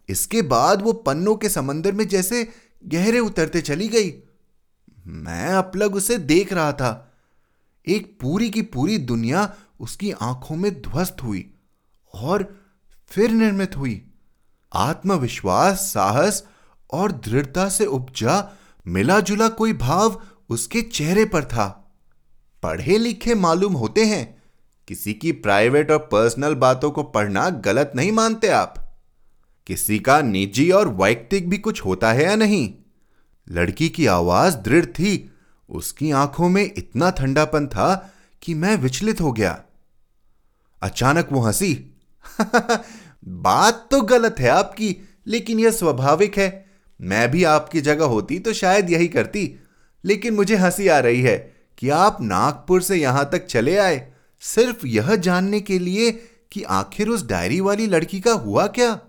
इसके 0.09 0.41
बाद 0.41 0.81
वो 0.81 0.93
पन्नों 0.93 1.35
के 1.35 1.49
समंदर 1.49 1.91
में 1.91 2.07
जैसे 2.07 2.49
गहरे 2.85 3.19
उतरते 3.19 3.61
चली 3.61 3.87
गई। 3.87 4.13
मैं 5.07 5.49
अपलग 5.49 5.95
उसे 5.95 6.17
देख 6.17 6.53
रहा 6.53 6.73
था। 6.73 7.13
एक 7.87 8.17
पूरी 8.21 8.49
की 8.49 8.61
पूरी 8.61 8.97
दुनिया 8.97 9.55
उसकी 9.79 10.11
आँखों 10.11 10.55
में 10.55 10.81
ध्वस्त 10.81 11.17
हुई 11.23 11.53
और 12.13 12.55
फिर 13.07 13.31
निर्मित 13.31 13.77
हुई। 13.77 14.11
आत्मविश्वास, 14.73 15.77
साहस 15.77 16.43
और 16.91 17.11
दृढ़ता 17.11 17.69
से 17.69 17.85
उपजा 17.85 18.51
मिला 18.87 19.19
जुला 19.19 19.47
कोई 19.49 19.73
भाव 19.73 20.21
उसके 20.49 20.81
चेहरे 20.81 21.25
पर 21.25 21.45
था। 21.45 21.91
पढ़े 22.63 22.97
लिखे 22.97 23.35
मालूम 23.35 23.73
होते 23.73 24.05
हैं। 24.05 24.43
किसी 24.87 25.13
की 25.13 25.31
प्राइवेट 25.31 25.91
और 25.91 25.99
पर्सनल 25.99 26.55
बातों 26.55 26.91
को 26.91 27.03
पढ़ना 27.03 27.49
गलत 27.49 27.91
नहीं 27.95 28.11
मानते 28.11 28.47
आप। 28.47 28.86
किसी 29.67 29.99
का 29.99 30.21
निजी 30.21 30.71
और 30.71 30.87
वैयक्तिक 30.87 31.49
भी 31.49 31.57
कुछ 31.57 31.85
होता 31.85 32.11
है 32.11 32.23
या 32.23 32.35
नहीं? 32.35 32.73
लड़की 33.51 33.89
की 33.89 34.05
आवाज़ 34.05 34.57
दृढ़ 34.57 34.85
थी। 34.85 35.31
उसकी 35.69 36.11
आँखों 36.11 36.49
में 36.49 36.71
इतना 36.77 37.09
ठंडापन 37.09 37.67
था 37.67 38.13
कि 38.41 38.53
मैं 38.53 38.75
विचलित 38.75 39.21
हो 39.21 39.31
गया। 39.31 39.63
अचानक 40.81 41.29
वो 41.31 41.41
हँसी। 41.41 41.97
बात 43.27 43.87
तो 43.91 44.01
गलत 44.01 44.35
है 44.39 44.49
आपकी, 44.49 44.97
लेकिन 45.27 45.59
यह 45.59 45.71
स्वाभाविक 45.71 46.37
है। 46.37 46.65
मैं 47.01 47.31
भी 47.31 47.43
आपकी 47.43 47.81
जगह 47.81 48.05
होती 48.05 48.39
तो 48.39 48.53
शायद 48.53 48.89
यही 48.89 49.07
करती। 49.07 49.59
लेकिन 50.05 50.33
मुझे 50.33 50.55
हँसी 50.55 50.87
आ 50.87 50.99
रही 50.99 51.21
है 51.21 51.55
कि 51.77 51.89
आप 51.89 52.17
नागपुर 52.21 52.81
से 52.81 52.95
यहाँ 52.95 53.29
तक 53.31 53.45
चले 53.45 53.77
आए। 53.77 54.13
सिर्फ़ 54.39 54.87
यह 54.87 55.15
जानने 55.15 55.61
के 55.61 55.79
लिए 55.79 56.11
कि 56.51 56.63
आखिर 56.63 57.07
उस 57.07 57.27
डायरी 57.27 57.61
वाली 57.61 57.87
लड़की 57.87 58.19
का 58.19 58.31
हुआ 58.31 58.67
क्या? 58.67 58.99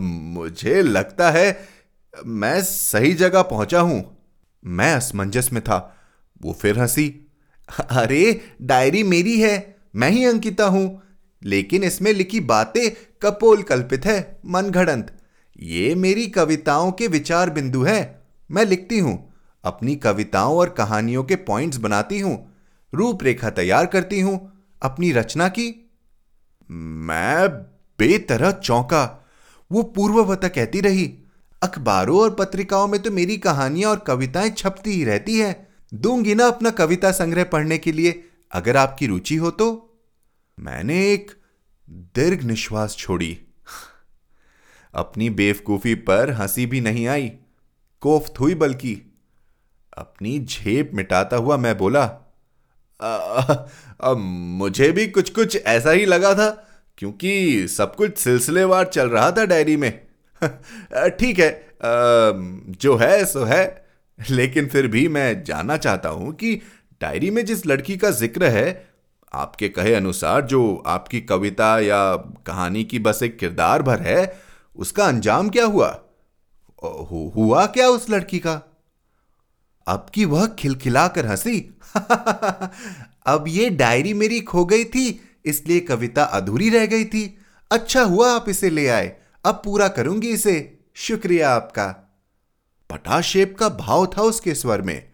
मुझे 0.00 0.82
लगता 0.82 1.30
है 1.30 1.68
मैं 2.26 2.62
सही 2.62 3.14
जगह 3.14 3.42
पहुँचा 3.42 3.80
हूँ। 3.80 4.18
मैं 4.64 4.94
असमंजस 4.94 5.50
में 5.52 5.62
था। 5.62 5.96
वो 6.42 6.52
फिर 6.52 6.78
हँसी, 6.78 7.26
अरे, 7.90 8.40
डायरी 8.62 9.02
मेरी 9.02 9.40
है, 9.40 9.76
मैं 9.96 10.10
ही 10.10 10.24
अंकिता 10.24 10.64
हूँ। 10.64 11.02
लेकिन 11.44 11.84
इसमें 11.84 12.12
लिखी 12.12 12.40
बातें 12.40 12.90
कपोल 13.22 13.62
कल्पित 13.62 14.06
है 14.06 14.38
मनगढ़ंत 14.46 15.18
ये 15.60 15.94
मेरी 15.94 16.26
कविताओं 16.26 16.92
के 16.92 17.06
विचार 17.06 17.50
बिंदु 17.50 17.82
है। 17.82 18.22
मैं 18.50 18.64
लिखती 18.64 18.98
हूँ, 18.98 19.32
अपनी 19.64 19.96
कविताओं 19.96 20.56
और 20.56 20.68
कहानियों 20.68 21.24
के 21.24 21.36
पॉइंट्स 21.36 21.76
बनाती 21.76 22.20
हूँ, 22.20 22.56
रूपरेखा 22.94 23.50
तैयार 23.50 23.86
करती 23.86 24.20
हूँ, 24.20 24.52
अपनी 24.82 25.12
रचना 25.12 25.48
की। 25.48 25.90
मैं 26.70 27.48
बेतरह 27.98 28.50
चौंका। 28.50 29.17
वो 29.72 29.82
पूर्ववता 29.82 30.48
कहती 30.48 30.80
रही 30.80 31.18
अखबारों 31.62 32.20
और 32.20 32.34
पत्रिकाओं 32.34 32.88
में 32.88 33.02
तो 33.02 33.10
मेरी 33.10 33.36
कहानियाँ 33.36 33.90
और 33.90 33.98
कविताएँ 33.98 34.50
छपती 34.50 34.90
ही 34.90 35.04
रहती 35.04 35.38
है। 35.38 35.68
दूँगी 35.94 36.34
ना 36.34 36.46
अपना 36.46 36.70
कविता 36.70 37.12
संग्रह 37.12 37.44
पढ़ने 37.44 37.78
के 37.78 37.92
लिए 37.92 38.24
अगर 38.52 38.76
आपकी 38.76 39.06
रुचि 39.06 39.36
हो 39.36 39.50
तो। 39.50 39.98
मैंने 40.60 41.12
एक 41.12 41.30
दीर्घ 41.90 42.44
निश्वास 42.44 42.96
छोड़ी। 42.96 43.38
अपनी 44.94 45.30
बेवकूफ़ी 45.30 45.94
पर 45.94 46.30
हँसी 46.30 46.66
भी 46.66 46.80
नहीं 46.80 47.06
आई 47.06 47.32
कोफ्त 48.00 48.40
हुई 48.40 48.54
बल्कि 48.54 49.18
अपनी 49.98 50.38
झेप 50.38 50.90
मिटाता 50.94 51.36
हुआ 51.36 51.56
मैं 51.56 51.78
बोला 51.78 52.02
आ, 53.02 53.06
आ, 53.06 53.66
आ, 54.02 54.12
मुझे 54.12 54.92
भी 54.92 55.06
कुछ 55.06 55.30
कुछ 55.30 55.56
ऐसा 55.56 55.90
ही 55.90 56.04
लगा 56.04 56.34
था 56.34 56.67
क्योंकि 56.98 57.68
सब 57.68 57.94
कुछ 57.96 58.18
सिलसिलेवार 58.18 58.84
चल 58.84 59.08
रहा 59.08 59.30
था 59.32 59.44
डायरी 59.44 59.76
में। 59.76 59.90
ठीक 61.18 61.38
है 61.38 61.68
जो 62.80 62.96
है, 62.96 63.24
सो 63.24 63.44
है। 63.44 63.86
लेकिन 64.30 64.66
फिर 64.66 64.86
भी 64.86 65.08
मैं 65.08 65.44
जानना 65.44 65.76
चाहता 65.76 66.08
हूँ 66.08 66.32
कि 66.32 66.54
डायरी 67.00 67.30
में 67.30 67.44
जिस 67.44 67.66
लड़की 67.66 67.96
का 67.96 68.10
ज़िक्र 68.10 68.44
है, 68.44 68.88
आपके 69.34 69.68
कहे 69.68 69.94
अनुसार 69.94 70.40
जो 70.40 70.82
आपकी 70.86 71.20
कविता 71.20 71.78
या 71.80 72.16
कहानी 72.46 72.84
की 72.84 72.98
बस 72.98 73.22
एक 73.22 73.38
किरदार 73.38 73.82
भर 73.82 74.00
है, 74.00 74.40
उसका 74.76 75.04
अंजाम 75.04 75.48
क्या 75.48 75.64
हुआ? 75.64 75.98
हुआ 77.36 77.66
क्या 77.66 77.88
उस 77.88 78.10
लड़की 78.10 78.38
का? 78.38 78.62
अब 79.86 80.06
की 80.14 80.24
वह 80.24 80.46
खिलखिलाकर 80.46 81.26
हँसी। 81.26 81.58
अब 83.26 83.44
ये 83.48 83.70
डायरी 83.70 84.14
मेरी 84.14 84.40
खो 84.40 84.64
गई 84.64 84.84
थी 84.84 85.20
इसलिए 85.48 85.80
कविता 85.80 86.24
अधूरी 86.24 86.70
रह 86.70 86.86
गई 86.86 87.04
थी। 87.04 87.38
अच्छा 87.70 88.02
हुआ 88.02 88.32
आप 88.32 88.48
इसे 88.48 88.70
ले 88.70 88.88
आए। 88.88 89.16
अब 89.44 89.62
पूरा 89.64 89.88
करूँगी 89.88 90.28
इसे। 90.28 90.78
शुक्रिया 90.94 91.50
आपका। 91.50 91.86
पटाशेप 92.90 93.56
का 93.58 93.68
भाव 93.68 94.06
था 94.06 94.22
उसके 94.22 94.54
स्वर 94.54 94.82
में। 94.82 95.08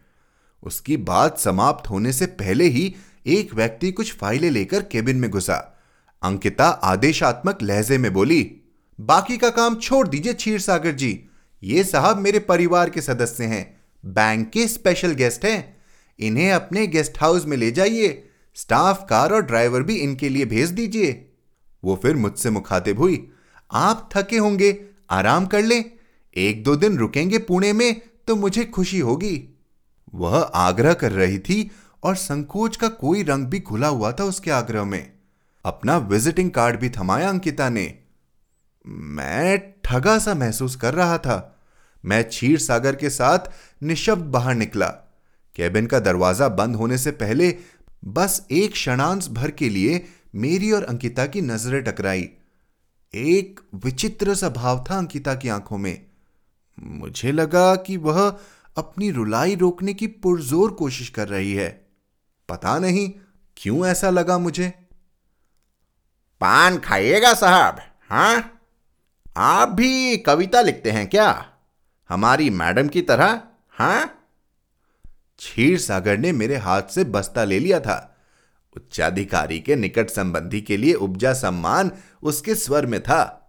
उसकी 0.63 0.97
बात 0.97 1.39
समाप्त 1.39 1.89
होने 1.89 2.13
से 2.13 2.25
पहले 2.25 2.65
ही 2.65 2.95
एक 3.25 3.53
व्यक्ति 3.53 3.91
कुछ 3.91 4.13
फाइलें 4.13 4.51
लेकर 4.51 4.83
केबिन 4.83 5.15
में 5.15 5.31
घुसा। 5.31 5.79
अंकिता 6.23 6.67
आदेशात्मक 6.67 7.57
लहजे 7.61 7.97
में 7.97 8.13
बोली, 8.13 8.61
बाकी 8.99 9.37
का 9.37 9.49
काम 9.49 9.75
छोड़ 9.75 10.07
दीजिए 10.07 10.33
क्षीर 10.33 10.59
सागर 10.59 10.91
जी। 10.91 11.25
ये 11.63 11.83
साहब 11.83 12.17
मेरे 12.17 12.39
परिवार 12.39 12.89
के 12.89 13.01
सदस्य 13.01 13.43
हैं। 13.43 13.81
बैंक 14.05 14.49
के 14.49 14.67
स्पेशल 14.67 15.11
गेस्ट 15.11 15.45
हैं। 15.45 15.77
इन्हें 16.19 16.51
अपने 16.51 16.87
गेस्ट 16.87 17.21
हाउस 17.21 17.45
में 17.45 17.57
ले 17.57 17.71
जाइए। 17.71 18.29
स्टाफ, 18.55 19.05
कार 19.09 19.33
और 19.33 19.41
ड्राइवर 19.41 19.83
भी 19.83 19.95
इनके 19.95 20.29
लिए 20.29 20.45
भेज 20.45 20.69
दीजिए। 20.69 21.31
वो 21.83 21.99
फिर 22.03 22.15
मुझसे 22.15 22.49
मुखातिब 22.49 22.99
हुई। 22.99 23.27
आप 23.71 24.09
थके 24.15 24.37
होंगे, 24.37 24.85
आराम 25.09 25.45
कर 25.45 25.61
लें। 25.61 25.83
एक 26.35 26.63
दो 26.63 26.75
दिन 26.75 26.97
रुकेंगे 26.97 27.37
पुणे 27.37 27.73
में 27.73 28.01
तो 28.27 28.35
मुझे 28.35 28.65
खुशी 28.65 28.99
होगी। 28.99 29.57
वह 30.15 30.37
आग्रह 30.39 30.93
कर 30.93 31.11
रही 31.11 31.39
थी 31.39 31.71
और 32.03 32.15
संकोच 32.15 32.77
का 32.77 32.87
कोई 32.87 33.23
रंग 33.23 33.45
भी 33.45 33.59
खुला 33.59 33.87
हुआ 33.87 34.11
था 34.11 34.23
उसके 34.23 34.51
आग्रह 34.51 34.83
में। 34.83 35.11
अपना 35.65 35.97
विजिटिंग 35.97 36.51
कार्ड 36.51 36.79
भी 36.79 36.89
थमाया 36.89 37.29
अंकिता 37.29 37.69
ने। 37.69 37.93
मैं 38.87 39.73
ठगा 39.83 40.17
सा 40.19 40.33
महसूस 40.33 40.75
कर 40.75 40.93
रहा 40.93 41.17
था। 41.17 41.61
मैं 42.05 42.23
क्षीर 42.23 42.59
सागर 42.59 42.95
के 42.95 43.09
साथ 43.09 43.39
निशब्द 43.83 44.25
बाहर 44.25 44.55
निकला। 44.55 44.87
कैबिन 45.55 45.85
का 45.85 45.99
दरवाज़ा 45.99 46.47
बंद 46.49 46.75
होने 46.75 46.97
से 46.97 47.11
पहले 47.11 47.49
बस 48.07 48.47
एक 48.51 48.71
क्षणांश 48.71 49.27
भर 49.27 49.51
के 49.51 49.69
लिए 49.69 50.05
मेरी 50.35 50.71
और 50.71 50.83
अंकिता 50.83 51.25
की 51.25 51.41
नज़रें 51.41 51.83
टकराई। 51.83 52.29
एक 53.15 53.59
विचित्र 53.73 54.35
सा 54.35 54.49
भाव 54.49 54.85
था 54.89 54.97
अंकिता 54.97 55.35
की 55.35 55.49
आँखों 55.49 55.77
में। 55.77 56.05
मुझे 56.79 57.31
लगा 57.31 57.75
कि 57.75 57.97
वह 57.97 58.39
अपनी 58.77 59.11
रुलाई 59.11 59.55
रोकने 59.55 59.93
की 59.93 60.07
पुरजोर 60.07 60.71
कोशिश 60.71 61.09
कर 61.09 61.27
रही 61.27 61.53
है। 61.53 61.87
पता 62.49 62.79
नहीं 62.79 63.11
क्यों 63.57 63.85
ऐसा 63.85 64.09
लगा 64.09 64.37
मुझे। 64.37 64.73
पान 66.41 66.79
खाइएगा 66.79 67.33
साहब 67.33 67.79
हाँ? 68.09 68.61
आप 69.37 69.69
भी 69.69 70.17
कविता 70.17 70.61
लिखते 70.61 70.91
हैं 70.91 71.07
क्या? 71.07 71.49
हमारी 72.09 72.49
मैडम 72.49 72.87
की 72.87 73.01
तरह 73.01 73.41
हाँ? 73.69 74.24
क्षीर 75.37 75.79
सागर 75.79 76.17
ने 76.17 76.31
मेरे 76.31 76.55
हाथ 76.55 76.81
से 76.81 77.03
बस्ता 77.03 77.43
ले 77.43 77.59
लिया 77.59 77.79
था। 77.79 78.17
उच्चाधिकारी 78.77 79.59
के 79.59 79.75
निकट 79.75 80.09
संबंधी 80.09 80.61
के 80.61 80.77
लिए 80.77 80.93
उपजा 80.93 81.33
सम्मान 81.33 81.91
उसके 82.23 82.55
स्वर 82.55 82.85
में 82.85 83.03
था। 83.03 83.41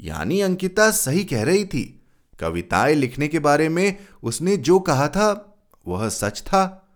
यानी 0.00 0.40
अंकिता 0.40 0.90
सही 0.90 1.24
कह 1.24 1.42
रही 1.42 1.64
थी। 1.64 2.06
कविताएँ 2.40 2.94
लिखने 2.94 3.28
के 3.28 3.38
बारे 3.38 3.68
में 3.68 3.96
उसने 4.22 4.56
जो 4.56 4.78
कहा 4.78 5.08
था, 5.08 5.58
वह 5.88 6.08
सच 6.08 6.40
था। 6.40 6.88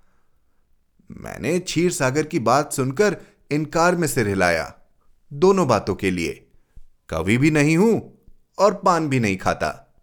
मैंने 1.11 1.59
क्षीर 1.59 1.93
सागर 1.93 2.23
की 2.23 2.39
बात 2.39 2.73
सुनकर 2.73 3.17
इनकार 3.51 3.97
में 3.97 4.09
सिर 4.09 4.29
हिलाया। 4.29 4.75
दोनों 5.33 5.69
बातों 5.69 5.95
के 5.95 6.11
लिए। 6.11 6.47
कवि 7.09 7.39
भी 7.39 7.51
नहीं 7.51 7.77
हूँ 7.77 8.19
और 8.59 8.75
पान 8.75 9.09
भी 9.09 9.21
नहीं 9.21 9.37
खाता। 9.37 9.95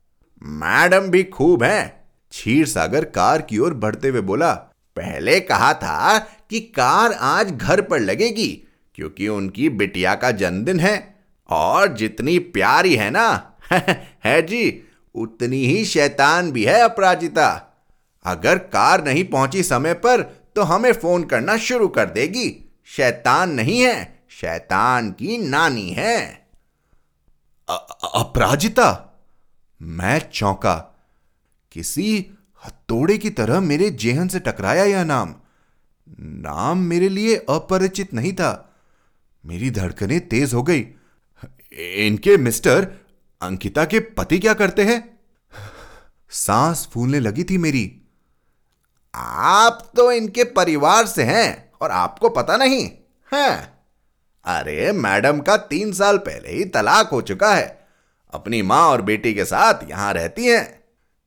मैडम 0.43 1.08
भी 1.08 1.24
खूब 1.24 1.63
है। 1.63 1.98
क्षीर 2.31 2.65
सागर 2.65 3.05
कार 3.05 3.41
की 3.41 3.57
ओर 3.57 3.73
बढ़ते 3.73 4.07
हुए 4.07 4.21
बोला, 4.21 4.53
पहले 4.95 5.39
कहा 5.39 5.73
था 5.73 6.19
कि 6.19 6.59
कार 6.59 7.11
आज 7.13 7.51
घर 7.51 7.81
पर 7.81 7.99
लगेगी, 7.99 8.67
क्योंकि 8.95 9.27
उनकी 9.27 9.69
बिटिया 9.69 10.15
का 10.15 10.31
जन्मदिन 10.31 10.79
है, 10.79 11.25
और 11.49 11.87
जितनी 11.87 12.39
प्यारी 12.39 12.95
है 12.95 13.09
ना, 13.09 13.51
है 14.25 14.41
जी, 14.41 14.83
उतनी 15.15 15.65
ही 15.65 15.85
शैतान 15.85 16.51
भी 16.51 16.65
है 16.65 16.81
अपराजिता। 16.81 17.65
अगर 18.25 18.57
कार 18.57 19.03
नहीं 19.03 19.23
पहुँची 19.23 19.63
समय 19.63 19.93
पर 19.93 20.21
तो 20.55 20.61
हमें 20.61 20.93
फ़ोन 20.93 21.23
करना 21.23 21.57
शुरू 21.57 21.87
कर 21.87 22.05
देगी। 22.05 22.73
शैतान 22.85 23.51
नहीं 23.51 23.81
है, 23.81 24.25
शैतान 24.29 25.11
की 25.11 25.37
नानी 25.37 25.89
है। 25.89 26.47
अपराजिता? 28.15 29.17
मैं 29.81 30.29
चौंका 30.33 30.98
किसी 31.71 32.32
हथौड़े 32.65 33.17
की 33.17 33.29
तरह 33.29 33.60
मेरे 33.60 33.89
जेहन 33.89 34.27
से 34.27 34.39
टकराया 34.39 34.84
यह 34.84 35.03
नाम। 35.03 35.36
नाम 36.19 36.77
मेरे 36.77 37.10
लिए 37.10 37.36
अपरिचित 37.36 38.13
नहीं 38.13 38.34
था। 38.34 38.75
मेरी 39.45 39.71
धड़कनें 39.71 40.27
तेज 40.27 40.53
हो 40.53 40.63
गई। 40.63 40.88
इनके 41.79 42.38
मिस्टर 42.38 42.91
अंकिता 43.41 43.86
के 43.86 43.99
पति 43.99 44.39
क्या 44.39 44.53
करते 44.53 44.84
हैं? 44.84 45.19
सांस 46.29 46.89
फूलने 46.93 47.19
लगी 47.19 47.43
थी 47.43 47.58
मेरी। 47.58 48.01
आप 49.15 49.91
तो 49.95 50.12
इनके 50.12 50.43
परिवार 50.43 51.08
से 51.08 51.23
हैं 51.23 51.71
और 51.82 51.91
आपको 51.91 52.29
पता 52.29 52.58
नहीं, 52.58 52.91
है? 53.34 53.73
अरे, 54.45 54.91
मैडम 54.91 55.39
का 55.39 55.58
तीन 55.58 55.93
साल 55.93 56.17
पहले 56.17 56.51
ही 56.51 56.65
तलाक 56.65 57.10
हो 57.10 57.21
चुका 57.21 57.55
है। 57.55 57.88
अपनी 58.34 58.62
माँ 58.62 58.88
और 58.88 59.01
बेटी 59.01 59.34
के 59.34 59.45
साथ 59.45 59.89
यहाँ 59.89 60.13
रहती 60.13 60.45
हैं। 60.45 60.78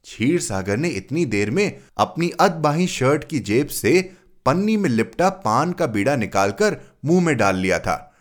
क्षीर 0.04 0.40
सागर 0.40 0.76
ने 0.76 0.88
इतनी 0.88 1.24
देर 1.24 1.50
में 1.50 1.80
अपनी 1.98 2.30
अदबाही 2.40 2.86
शर्ट 2.86 3.28
की 3.28 3.38
जेब 3.38 3.66
से 3.66 4.12
पन्नी 4.46 4.76
में 4.76 4.90
लिपटा 4.90 5.30
पान 5.30 5.72
का 5.72 5.86
बीड़ा 5.86 6.16
निकालकर 6.16 6.76
मुँह 7.04 7.24
में 7.24 7.36
डाल 7.36 7.56
लिया 7.56 7.78
था। 7.78 8.14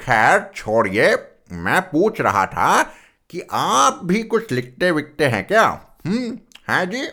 खैर, 0.00 0.50
छोड़िए, 0.56 1.16
मैं 1.52 1.82
पूछ 1.82 2.20
रहा 2.20 2.46
था 2.46 2.82
कि 3.30 3.42
आप 3.50 4.00
भी 4.04 4.22
कुछ 4.22 4.52
लिखते 4.52 4.90
विकते 4.90 5.24
हैं 5.26 5.46
क्या? 5.46 5.84
हम्म 6.06 6.38
है 6.70 6.86
जी? 6.86 7.08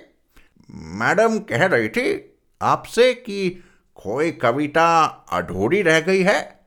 मैडम 0.71 1.39
कह 1.39 1.65
रही 1.65 1.89
थी 1.89 2.35
आपसे 2.61 3.13
कि 3.13 3.63
कोई 3.95 4.31
कविता 4.31 5.05
अधूरी 5.31 5.81
रह 5.81 5.99
गई 5.99 6.21
है। 6.21 6.59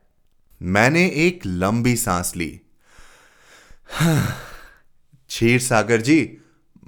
मैंने 0.62 1.06
एक 1.06 1.40
लंबी 1.46 1.96
सांस 1.96 2.32
ली। 2.36 2.60
क्षीर 5.28 5.60
सागर 5.60 6.00
जी 6.00 6.38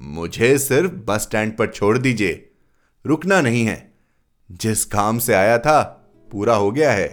मुझे 0.02 0.58
सिर्फ़ 0.58 0.92
बस 0.92 1.20
स्टैंड 1.20 1.56
पर 1.56 1.66
छोड़ 1.66 1.98
दीजिए। 1.98 2.50
रुकना 3.06 3.40
नहीं 3.40 3.64
है। 3.64 3.94
जिस 4.52 4.84
काम 4.84 5.18
से 5.18 5.34
आया 5.34 5.58
था, 5.58 5.82
पूरा 6.32 6.54
हो 6.54 6.70
गया 6.70 6.92
है। 6.92 7.08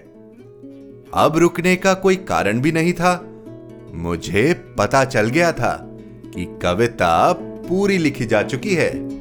अब 1.14 1.34
रुकने 1.38 1.76
का 1.76 1.94
कोई 1.94 2.16
कारण 2.16 2.60
भी 2.60 2.72
नहीं 2.72 2.94
था। 2.94 3.44
मुझे 3.94 4.54
पता 4.78 5.06
चल 5.06 5.30
गया 5.30 5.52
था 5.52 5.80
कि 6.36 6.60
कविता 6.62 7.34
पूरी 7.42 7.98
लिखी 7.98 8.26
जा 8.26 8.44
चुकी 8.44 8.76
है। 8.76 9.17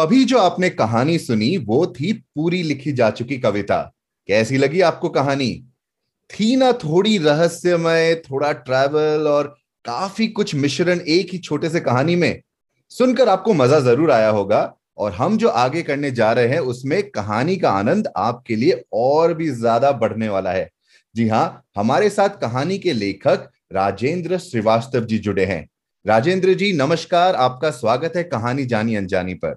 अभी 0.00 0.24
जो 0.24 0.38
आपने 0.38 0.70
कहानी 0.70 1.18
सुनी, 1.18 1.56
वो 1.56 1.86
थी 1.86 2.12
पूरी 2.12 2.62
लिखी 2.62 2.92
जा 2.92 3.10
चुकी 3.10 3.38
कविता। 3.38 3.80
कैसी 4.28 4.58
लगी 4.58 4.80
आपको 4.80 5.08
कहानी? 5.08 5.50
थी 6.30 6.56
ना 6.56 6.72
थोड़ी 6.74 7.16
रहस्यमय, 7.18 8.14
थोड़ा 8.30 8.52
ट्रैवल 8.52 9.28
और 9.28 9.46
काफ़ी 9.84 10.26
कुछ 10.28 10.54
मिश्रण 10.54 11.00
एक 11.00 11.32
ही 11.32 11.38
छोटे 11.38 11.68
से 11.68 11.80
कहानी 11.80 12.16
में। 12.16 12.40
सुनकर 12.90 13.28
आपको 13.28 13.54
मज़ा 13.54 13.80
ज़रूर 13.80 14.10
आया 14.10 14.28
होगा 14.28 14.60
और 14.98 15.12
हम 15.12 15.36
जो 15.38 15.48
आगे 15.48 15.82
करने 15.82 16.10
जा 16.10 16.32
रहे 16.32 16.48
हैं, 16.48 16.58
उसमें 16.58 17.02
कहानी 17.10 17.56
का 17.56 17.70
आनंद 17.70 18.08
आपके 18.16 18.56
लिए 18.56 18.82
और 18.92 19.34
भी 19.34 19.48
ज़्यादा 19.48 19.92
बढ़ने 19.92 20.28
वाला 20.28 20.52
है। 20.52 20.68
जी 21.14 21.28
हाँ 21.28 21.62
हमारे 21.76 22.10
साथ 22.10 22.40
कहानी 22.40 22.78
के 22.78 22.92
लेखक 22.92 23.48
राजेंद्र 23.72 24.38
श्रीवास्तव 24.38 25.04
जी 25.04 25.18
जुड़े 25.18 25.44
हैं। 25.44 25.66
राजेंद्र 26.06 26.54
जी, 26.54 26.72
नमस्कार, 26.72 27.34
आपका 27.34 27.70
स्वागत 27.70 28.12
है 28.16 28.22
कहानी 28.24 28.64
जानी 28.66 28.94
अनजानी 28.96 29.34
पर। 29.34 29.56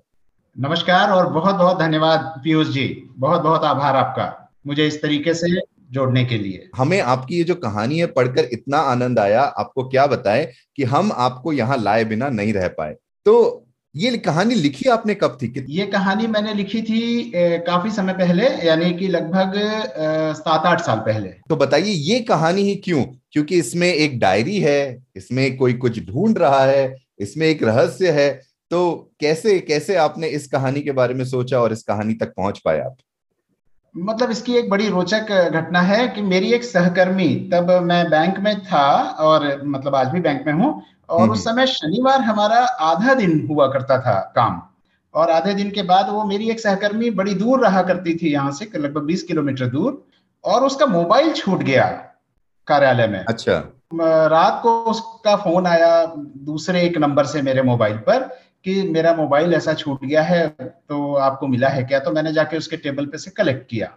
नमस्कार 0.58 1.10
और 1.10 1.28
बहुत 1.34 1.56
बहुत 1.56 1.80
धन्यवाद 1.80 2.20
पीयूष 2.44 2.68
जी। 2.68 2.86
बहुत 3.18 3.42
बहुत 3.42 3.64
आभार 3.64 3.96
आपका 3.96 4.26
मुझे 4.68 4.86
इस 4.88 5.02
तरीके 5.02 5.34
से 5.34 5.48
जोड़ने 5.92 6.24
के 6.26 6.38
लिए। 6.38 6.70
हमें 6.76 7.00
आपकी 7.02 7.38
ये 7.38 7.44
जो 7.44 7.56
कहानी 7.56 7.98
है 8.00 8.06
पढ़कर 8.08 8.50
इतना 8.54 8.78
आनंद 8.92 9.20
आया 9.20 9.42
आपको 9.42 9.88
क्या 9.90 10.06
बताएँ 10.08 10.46
कि 10.76 10.84
हम 10.84 11.12
आपको 11.16 11.54
यहाँ 11.54 11.78
लाए 11.78 12.04
बिना 12.06 12.30
नहीं 12.30 12.54
रह 12.54 12.68
पाए। 12.68 12.96
तो 13.26 13.66
ये 13.96 14.18
कहानी 14.20 14.56
लिखी 14.56 14.90
आपने 14.90 15.16
कब 15.16 15.38
थी? 15.42 15.66
ये 15.70 15.86
कहानी 15.88 16.28
मैंने 16.28 16.54
लिखी 16.54 16.82
थी 16.82 17.32
ए, 17.36 17.58
काफ़ी 17.68 17.92
समय 17.92 18.14
पहले 18.14 18.48
यानी 18.68 18.94
कि 18.94 19.08
लगभग 19.08 19.54
सात 20.38 20.66
आठ 20.66 20.82
साल 20.82 21.00
पहले। 21.00 21.30
तो 21.50 21.56
बताइए 21.56 21.92
ये 21.92 22.20
कहानी 22.22 22.62
ही 22.62 22.76
क्यों? 22.76 23.04
क्योंकि 23.32 23.60
इसमें 23.60 23.88
एक 23.88 24.20
डायरी 24.20 24.60
है 24.60 25.06
इसमें 25.16 25.56
कोई 25.58 25.74
कुछ 25.74 26.04
ढूंढ 26.06 26.38
रहा 26.38 26.64
है 26.66 26.96
इसमें 27.20 27.48
एक 27.48 27.64
रहस्य 27.64 28.12
है 28.12 28.32
तो 28.72 29.12
कैसे 29.20 29.60
कैसे 29.60 29.96
आपने 29.96 30.28
इस 30.28 30.48
कहानी 30.48 30.82
के 30.82 30.92
बारे 30.92 31.14
में 31.14 31.26
सोचा 31.26 31.60
और 31.60 31.74
इस 31.74 31.84
कहानी 31.84 32.14
तक 32.14 32.34
पहुँच 32.38 32.60
पाए 32.60 32.80
आप? 32.80 32.96
मतलब 33.98 34.32
इसकी 34.32 34.56
एक 34.56 34.70
बड़ी 34.70 34.88
रोचक 34.90 35.52
घटना 35.54 35.82
है 35.82 36.08
कि 36.08 36.22
मेरी 36.22 36.54
एक 36.54 36.64
सहकर्मी 36.64 37.50
तब 37.54 37.72
मैं 37.84 38.10
बैंक 38.10 38.40
में 38.40 38.64
था 38.64 39.02
और 39.20 39.64
मतलब 39.66 39.96
आज 39.96 40.08
भी 40.08 40.20
बैंक 40.20 40.48
में 40.48 40.54
हूँ 40.54 40.84
और 41.10 41.30
उस 41.30 41.48
हम्म। 41.48 41.58
समय 41.58 41.68
शनिवार 41.68 42.22
हमारा 42.22 42.60
आधा 42.66 43.14
दिन 43.14 43.48
हुआ 43.50 43.68
करता 43.68 44.00
था 44.00 44.20
काम 44.36 44.62
और 45.14 45.30
आधे 45.30 45.54
दिन 45.54 45.70
के 45.72 45.84
बाद 45.84 46.10
वो 46.10 46.24
मेरी 46.24 46.50
एक 46.50 46.60
सहकर्मी 46.60 47.10
बड़ी 47.10 47.34
दूर 47.34 47.60
रहा 47.60 47.82
करती 47.82 48.16
थी 48.16 48.32
यहाँ 48.32 48.52
से 48.52 48.70
लगभग 48.76 49.02
बीस 49.02 49.24
किलोमीटर 49.24 49.66
दूर 49.66 50.04
और 50.44 50.64
उसका 50.64 50.86
मोबाइल 50.86 51.32
छूट 51.34 51.64
गया 51.64 51.86
कार्यालय 52.68 53.08
में। 53.08 53.26
अच्छा। 53.26 53.64
रात 54.28 54.60
को 54.64 54.84
उसका 54.84 55.36
फ़ोन 55.36 55.68
आया 55.68 56.06
दूसरे 56.38 56.82
एक 56.82 56.98
नंबर 56.98 57.26
से 57.26 57.42
मेरे 57.42 57.62
मोबाइल 57.62 57.98
पर 57.98 58.30
कि 58.66 58.82
मेरा 58.84 59.14
मोबाइल 59.14 59.54
ऐसा 59.54 59.74
छूट 59.74 60.06
गया 60.06 60.22
है 60.22 60.48
तो 60.60 61.16
आपको 61.16 61.48
मिला 61.48 61.68
है 61.68 61.84
क्या? 61.84 62.00
तो 62.00 62.12
मैंने 62.12 62.34
जाके 62.34 62.58
उसके 62.58 62.78
टेबल 62.78 63.06
पे 63.06 63.18
से 63.18 63.32
कलेक्ट 63.32 63.70
किया। 63.70 63.88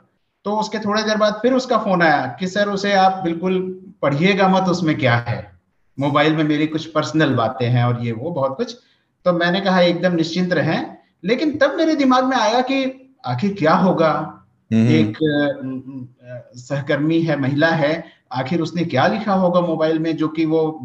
तो 0.45 0.59
उसके 0.59 0.79
थोड़ी 0.79 1.03
देर 1.03 1.17
बाद 1.17 1.39
फिर 1.43 1.53
उसका 1.53 1.79
फ़ोन 1.79 2.03
आया 2.03 2.37
कि 2.41 2.47
सर 2.47 2.69
उसे 2.69 2.93
आप 2.93 3.21
बिल्कुल 3.25 3.61
पढ़िएगा 4.03 4.49
मत 4.49 4.69
उसमें 4.69 4.99
क्या 4.99 5.15
है? 5.17 5.59
मोबाइल 6.01 6.37
में 6.37 6.45
मेरी 6.45 6.67
कुछ 6.67 6.87
पर्सनल 6.87 7.35
बातें 7.35 7.69
हैं 7.69 7.85
और 7.85 8.05
ये 8.05 8.13
वो 8.13 8.31
बहुत 8.31 8.57
कुछ। 8.57 8.77
तो 9.25 9.33
मैंने 9.33 9.61
कहा 9.61 9.81
एकदम 9.81 10.15
निश्चिंत 10.15 10.53
रहें। 10.53 10.97
लेकिन 11.25 11.59
तब 11.59 11.75
मेरे 11.75 11.97
दिमाग 11.97 12.25
में 12.25 12.37
आया 12.37 12.61
कि 12.61 13.15
आखिर 13.27 13.55
क्या 13.59 13.75
होगा? 13.75 14.43
हम्म। 14.73 14.89
एक 14.89 15.19
सहकर्मी 16.57 17.21
है 17.21 17.41
महिला 17.41 17.69
है 17.69 18.05
आखिर 18.33 18.61
उसने 18.61 18.85
क्या 18.85 19.07
लिखा 19.07 19.33
होगा 19.33 19.61
मोबाइल 19.61 19.99
में 19.99 20.17
जो 20.17 20.29
कि 20.29 20.45
वो 20.45 20.79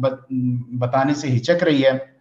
बताने 0.74 1.14
से 1.14 1.28
हिचक 1.28 1.58
रही 1.62 1.82
है? 1.82 2.11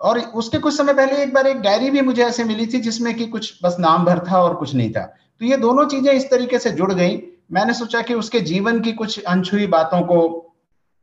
और 0.00 0.18
उसके 0.18 0.58
कुछ 0.58 0.76
समय 0.76 0.92
पहले 0.94 1.22
एक 1.22 1.32
बार 1.34 1.46
एक 1.46 1.60
डायरी 1.60 1.90
भी 1.90 2.00
मुझे 2.00 2.22
ऐसे 2.24 2.44
मिली 2.44 2.66
थी 2.66 2.80
जिसमें 2.80 3.14
कि 3.14 3.26
कुछ 3.26 3.58
बस 3.64 3.76
नाम 3.80 4.04
भर 4.04 4.18
था 4.28 4.40
और 4.42 4.54
कुछ 4.54 4.74
नहीं 4.74 4.90
था। 4.90 5.02
तो 5.40 5.44
ये 5.44 5.56
दोनों 5.56 5.86
चीज़ें 5.86 6.12
इस 6.12 6.30
तरीके 6.30 6.58
से 6.58 6.70
जुड़ 6.70 6.92
गई। 6.92 7.22
मैंने 7.52 7.74
सोचा 7.74 8.02
कि 8.02 8.14
उसके 8.14 8.40
जीवन 8.42 8.80
की 8.80 8.92
कुछ 8.92 9.24
अनछुई 9.24 9.66
बातों 9.66 10.00
को 10.02 10.28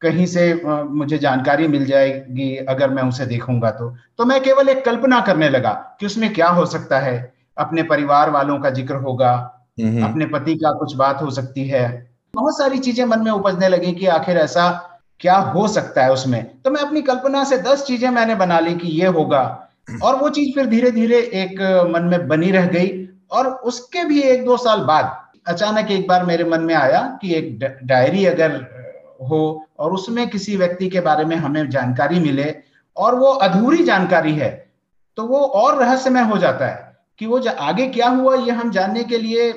कहीं 0.02 0.26
से 0.26 0.54
मुझे 0.66 1.18
जानकारी 1.18 1.68
मिल 1.68 1.86
जाएगी 1.86 2.56
अगर 2.56 2.90
मैं 2.90 3.04
उसे 3.04 3.26
देखूँगा 3.26 3.72
तो। 3.72 3.90
तो 4.18 4.26
मैं 4.26 4.42
केवल 4.44 4.70
एक 4.70 4.84
कल्पना 4.86 5.20
करने 5.22 5.50
लगा 5.50 5.72
कि 6.00 6.06
उसमें 6.06 6.34
क्या 6.34 6.48
हो 6.50 6.66
सकता 6.66 7.00
है। 7.00 7.34
अपने 7.58 7.84
परिवार 7.84 8.30
वालों 8.30 8.60
का 8.60 8.70
ज़िक्र 8.70 8.96
होगा 8.96 9.32
अपने 10.04 10.26
पति 10.26 10.56
का 10.56 10.72
कुछ 10.72 10.96
बात 10.96 11.22
हो 11.22 11.30
सकती 11.32 11.68
है। 11.68 11.86
बहुत 12.34 12.58
सारी 12.58 12.78
चीज़ें 12.80 13.06
मन 13.06 13.20
में 13.20 13.32
उपजने 13.32 13.68
लगी 13.68 13.92
कि 13.92 14.06
आखिर 14.08 14.38
ऐसा 14.38 14.70
क्या 15.24 15.36
हो 15.36 15.68
सकता 15.68 16.04
है 16.04 16.12
उसमें? 16.12 16.44
तो 16.62 16.72
मैं 16.72 16.82
अपनी 16.82 17.02
कल्पना 17.02 17.44
से 17.44 17.58
दस 17.58 17.84
चीज़ें 17.84 18.10
मैंने 18.10 18.36
बना 18.36 18.60
ली 18.60 18.74
कि 18.76 18.88
ये 18.92 19.08
होगा। 19.08 19.44
और 20.04 20.16
वो 20.16 20.30
चीज़ 20.30 20.54
फिर 20.56 20.66
धीरे 20.66 20.92
धीरे 20.92 21.18
एक 21.36 21.62
मन 21.92 22.04
में 22.04 22.28
बनी 22.28 22.52
रह 22.52 22.66
गई 22.68 22.90
और 23.32 23.48
उसके 23.48 24.04
भी 24.04 24.22
एक 24.22 24.46
दो 24.46 24.58
साल 24.58 24.80
बाद 24.80 25.12
अचानक 25.48 25.92
एक 25.92 26.08
बार 26.08 26.26
मेरे 26.26 26.44
मन 26.44 26.62
में 26.62 26.76
आया 26.76 27.02
कि 27.22 27.34
एक 27.36 27.60
डायरी 27.84 28.26
अगर 28.26 28.56
हो 29.30 29.42
और 29.80 29.94
उसमें 29.94 30.28
किसी 30.30 30.56
व्यक्ति 30.58 30.90
के 30.90 31.00
बारे 31.00 31.26
में 31.26 31.36
हमें 31.36 31.70
जानकारी 31.70 32.20
मिले 32.20 32.54
और 32.98 33.16
वो 33.16 33.32
अधूरी 33.42 33.84
जानकारी 33.84 34.34
है 34.34 34.50
तो 35.18 35.24
वो 35.24 35.38
और 35.38 35.84
रहस्यमय 35.84 36.22
हो 36.22 36.38
जाता 36.38 36.68
है 36.68 36.98
कि 37.20 37.26
वो 37.26 37.42
आगे 37.62 37.88
क्या 37.88 38.08
हुआ 38.10 38.36
ये 38.36 38.52
हम 38.52 38.72
जानने 38.72 39.04
के 39.04 39.18
लिए 39.18 39.52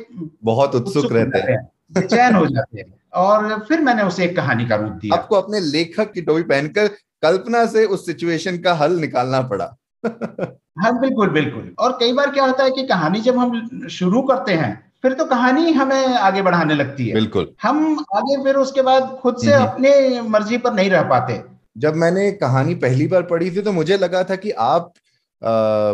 बहुत 0.44 0.74
उत्सुक 0.74 1.12
रहते 1.12 1.38
हैं। 1.38 1.58
चैन 2.06 2.34
हो 2.34 2.46
जाते 2.46 2.78
हैं। 2.80 2.92
और 3.16 3.58
फिर 3.68 3.80
मैंने 3.80 4.02
उसे 4.02 4.24
एक 4.24 4.36
कहानी 4.36 4.66
का 4.66 4.76
रूप 4.76 4.92
दिया। 4.92 5.14
आपको 5.16 5.36
अपने 5.36 5.60
लेखक 5.60 6.12
की 6.12 6.22
टोपी 6.22 6.42
पहनकर 6.42 6.88
कल्पना 7.22 7.66
से 7.66 7.84
उस 7.84 8.06
सिचुएशन 8.06 8.58
का 8.58 8.74
हल 8.74 8.92
निकालना 8.92 9.40
पड़ा। 9.42 9.76
हाँ 10.78 11.00
बिल्कुल 11.00 11.30
बिल्कुल। 11.30 11.74
और 11.78 11.92
कई 11.92 12.12
बार 12.12 12.30
क्या 12.30 12.44
होता 12.44 12.64
है 12.64 12.70
कि 12.70 12.86
कहानी 12.86 13.20
जब 13.20 13.38
हम 13.38 13.88
शुरू 13.88 14.22
करते 14.22 14.52
हैं 14.52 14.86
फिर 15.02 15.12
तो 15.12 15.24
कहानी 15.24 15.72
हमें 15.72 16.14
आगे 16.16 16.42
बढ़ाने 16.42 16.74
लगती 16.74 17.06
है। 17.08 17.14
बिल्कुल। 17.14 17.54
हम 17.62 18.04
आगे 18.16 18.42
फिर 18.44 18.54
उसके 18.54 18.82
बाद 18.82 19.18
खुद 19.22 19.36
से 19.36 19.52
हम्म। 19.52 19.66
अपने 19.66 20.20
मर्ज़ी 20.20 20.58
पर 20.58 20.72
नहीं 20.72 20.90
रह 20.90 21.02
पाते। 21.02 21.42
जब 21.78 21.94
मैंने 21.94 22.30
कहानी 22.32 22.74
पहली 22.74 23.06
बार 23.06 23.22
पढ़ी 23.22 23.50
थी 23.50 23.62
तो 23.62 23.72
मुझे 23.72 23.96
लगा 23.96 24.22
था 24.24 24.36
कि 24.36 24.50
आप 24.50 24.92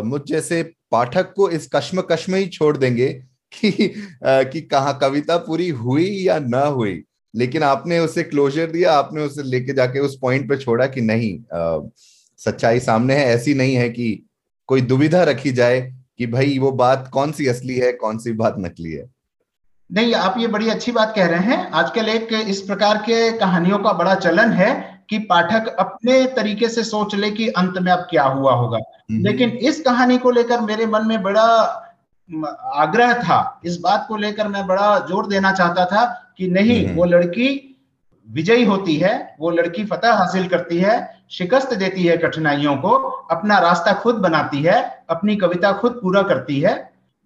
मुझ 0.05 0.21
जैसे 0.27 0.63
पाठक 0.91 1.33
को 1.33 1.49
इस 1.49 1.69
कश्म 1.75 2.03
में 2.29 2.39
ही 2.39 2.47
छोड़ 2.47 2.77
देंगे 2.77 3.07
कि 3.53 3.93
आ, 4.25 4.43
कि 4.43 4.61
कहा 4.61 4.91
कविता 4.91 5.37
पूरी 5.37 5.69
हुई 5.69 6.09
या 6.09 6.39
ना 6.39 6.65
हुई। 6.65 7.03
लेकिन 7.35 7.63
आपने 7.63 7.99
उसे 7.99 8.23
क्लोजर 8.23 8.65
दिया 8.65 8.93
आपने 8.93 9.21
उसे 9.21 9.43
लेके 9.43 9.73
जाके 9.73 9.99
उस 9.99 10.17
पॉइंट 10.21 10.49
पे 10.49 10.57
छोड़ा 10.57 10.85
कि 10.85 11.01
नहीं 11.01 11.37
आ, 11.59 11.79
सच्चाई 12.37 12.79
सामने 12.79 13.15
है 13.15 13.25
ऐसी 13.25 13.53
नहीं 13.53 13.75
है 13.75 13.89
कि 13.89 14.25
कोई 14.67 14.81
दुविधा 14.81 15.23
रखी 15.23 15.51
जाए 15.51 15.81
कि 16.17 16.27
भाई 16.27 16.59
वो 16.59 16.71
बात 16.71 17.09
कौन 17.13 17.31
सी 17.31 17.47
असली 17.47 17.75
है 17.75 17.91
कौन 17.91 18.17
सी 18.17 18.31
बात 18.31 18.55
नकली 18.59 18.91
है। 18.91 19.09
नहीं 19.91 20.13
आप 20.13 20.35
ये 20.37 20.47
बड़ी 20.47 20.69
अच्छी 20.69 20.91
बात 20.91 21.13
कह 21.15 21.25
रहे 21.25 21.39
हैं। 21.39 21.71
आजकल 21.71 22.09
एक 22.09 22.33
इस 22.47 22.61
प्रकार 22.61 22.97
के 22.97 23.31
कहानियों 23.31 23.77
का 23.77 23.93
बड़ा 23.93 24.15
चलन 24.15 24.51
है 24.51 25.01
कि 25.09 25.17
पाठक 25.19 25.67
अपने 25.67 26.25
तरीके 26.25 26.69
से 26.69 26.83
सोच 26.83 27.15
ले 27.15 27.31
कि 27.31 27.47
अंत 27.47 27.73
में 27.77 27.91
अब 27.91 27.99
क्या 27.99 28.23
हुआ 28.23 28.53
होगा। 28.53 28.77
हम्म। 28.77 29.23
लेकिन 29.23 29.49
इस 29.49 29.81
कहानी 29.81 30.17
को 30.17 30.31
लेकर 30.31 30.61
मेरे 30.61 30.85
मन 30.85 31.07
में 31.07 31.23
बड़ा 31.23 31.43
आग्रह 32.73 33.13
था। 33.13 33.61
इस 33.65 33.77
बात 33.77 34.05
को 34.07 34.15
लेकर 34.15 34.47
मैं 34.47 34.67
बड़ा 34.67 34.99
ज़ोर 34.99 35.27
देना 35.27 35.51
चाहता 35.51 35.85
था 35.85 36.22
कि 36.37 36.47
नहीं 36.47 36.85
हम्म। 36.85 36.95
वो 36.95 37.05
लड़की 37.05 37.49
विजयी 38.27 38.63
होती 38.65 38.95
है 38.95 39.13
वो 39.39 39.49
लड़की 39.49 39.83
फतह 39.85 40.13
हासिल 40.13 40.47
करती 40.47 40.77
है 40.77 40.95
शिकस्त 41.31 41.73
देती 41.73 42.03
है 42.03 42.17
कठिनाइयों 42.17 42.75
को 42.77 42.89
अपना 43.31 43.57
रास्ता 43.59 43.93
खुद 43.93 44.15
बनाती 44.15 44.61
है 44.63 44.81
अपनी 45.09 45.35
कविता 45.35 45.71
खुद 45.73 45.99
पूरा 46.03 46.21
करती 46.21 46.59
है। 46.59 46.73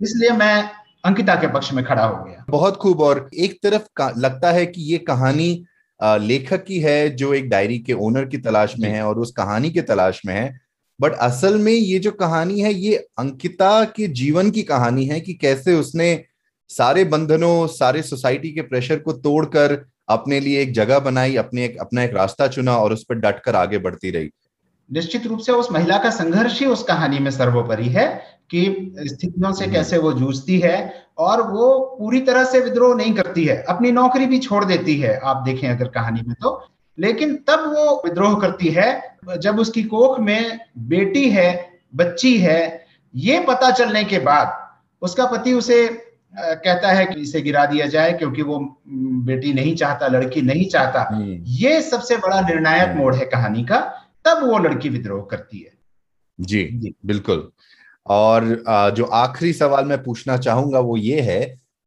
इसलिए 0.02 0.32
मैं 0.32 0.70
अंकिता 1.06 1.36
के 1.36 1.48
पक्ष 1.48 1.72
में 1.74 1.84
खड़ा 1.86 2.06
हो 2.06 2.24
गया। 2.24 2.46
बहुत 2.50 2.78
खूब 2.78 3.02
और 3.02 3.30
एक 3.36 3.60
तरफ़ 3.64 4.02
लगता 4.18 4.52
है 4.52 4.66
कि 4.66 4.82
ये 4.82 4.98
कहानी 4.98 5.50
लेखक 6.00 6.64
की 6.64 6.80
है 6.80 7.10
जो 7.10 7.34
एक 7.34 7.50
डायरी 7.50 7.78
के 7.80 7.94
ओनर 7.94 8.26
की 8.26 8.38
तलाश 8.38 8.76
में 8.80 8.90
है 8.90 9.04
और 9.04 9.20
उस 9.20 9.32
कहानी 9.32 9.70
के 9.72 9.82
तलाश 9.82 10.22
में 10.26 10.34
है। 10.34 10.60
बट 11.00 11.14
असल 11.22 11.58
में 11.58 11.72
ये 11.72 12.00
जो 12.00 12.12
कहानी 12.12 12.60
है 12.60 12.74
ये 12.74 12.96
अंकिता 13.20 13.84
के 13.96 14.08
जीवन 14.16 14.52
की 14.52 14.64
कहानी 14.64 15.06
है 15.06 15.20
कि 15.20 15.34
कैसे 15.34 15.74
उसने 15.74 16.14
सारे 16.70 17.04
बंधनों 17.06 17.68
सारे 17.70 18.02
सोसाइटी 18.04 18.52
के 18.52 18.62
प्रेशर 18.64 19.00
को 19.00 19.14
तोड़कर 19.20 19.84
अपने 20.10 20.40
लिए 20.40 20.62
एक 20.62 20.74
जगह 20.74 21.00
बनाई 21.00 21.36
अपने 21.36 21.64
एक 21.66 21.78
अपना 21.78 22.04
एक 22.04 22.14
रास्ता 22.14 22.48
चुना 22.48 22.78
और 22.78 22.94
उस 22.94 23.04
पर 23.04 23.16
डटकर 23.18 23.56
आगे 23.56 23.78
बढ़ती 23.78 24.12
रही 24.12 24.30
निश्चित 24.90 25.26
रूप 25.28 25.40
से 25.40 25.52
उस 25.52 25.72
महिला 25.72 25.98
का 25.98 26.10
संघर्ष 26.10 26.60
ही 26.60 26.66
उस 26.66 26.84
कहानी 26.84 27.20
में 27.20 27.30
सर्वोपरि 27.32 27.88
है 27.90 28.08
कि 28.50 28.66
स्थितियों 29.00 29.52
से 29.54 29.64
हम्म। 29.64 29.74
कैसे 29.74 29.98
वो 29.98 30.12
जूझती 30.14 30.60
है 30.60 30.78
और 31.20 31.42
वो 31.52 31.80
पूरी 32.00 32.20
तरह 32.20 32.44
से 32.44 32.60
विद्रोह 32.60 32.96
नहीं 32.96 33.14
करती 33.14 33.44
है 33.46 33.62
अपनी 33.70 33.92
नौकरी 33.92 34.26
भी 34.26 34.40
छोड़ 34.40 34.64
देती 34.66 35.00
है 35.00 35.18
आप 35.22 35.44
देखें 35.46 35.68
अगर 35.70 35.88
कहानी 35.90 36.22
में 36.22 36.36
तो 36.42 36.52
लेकिन 36.98 37.36
तब 37.48 37.66
वो 37.68 37.96
विद्रोह 38.06 38.40
करती 38.42 38.68
है 38.72 38.90
जब 39.38 39.60
उसकी 39.60 39.84
कोख 39.86 40.20
में 40.20 40.60
बेटी 40.88 41.30
है 41.30 41.50
बच्ची 41.96 42.38
है 42.38 42.62
ये 43.14 43.40
पता 43.40 43.72
चलने 43.72 44.04
के 44.04 44.20
बाद 44.22 44.56
उसका 45.02 45.26
पति 45.26 45.54
उसे 45.54 45.86
कहता 46.34 46.92
है 46.92 47.06
कि 47.06 47.22
इसे 47.22 47.42
गिरा 47.42 47.66
दिया 47.66 47.86
जाए 47.88 48.12
क्योंकि 48.14 48.42
वो 48.42 48.60
बेटी 49.26 49.54
नहीं 49.54 49.76
चाहता 49.76 50.08
लड़की 50.08 50.42
नहीं 50.42 50.68
चाहता 50.70 51.08
हम्म। 51.12 51.38
ये 51.58 51.82
सबसे 51.82 52.18
बड़ा 52.18 52.42
निर्णायक 52.42 52.90
हम्म। 52.90 52.98
मोड़ 52.98 53.16
है 53.16 53.26
कहानी 53.26 53.64
का 53.64 53.80
तब 54.26 54.44
वो 54.44 54.58
लड़की 54.58 54.90
विद्रोह 54.90 55.28
करती 55.32 55.60
है 55.60 55.72
जी, 56.40 56.64
जी। 56.64 56.94
बिल्कुल 57.06 57.50
और 58.06 58.46
जो 58.96 59.06
आखिरी 59.16 59.54
सवाल 59.54 59.86
मैं 59.86 60.04
पूछना 60.04 60.38
चाहूँगा 60.38 60.80
वो 60.80 60.98
ये 60.98 61.22
है 61.22 61.42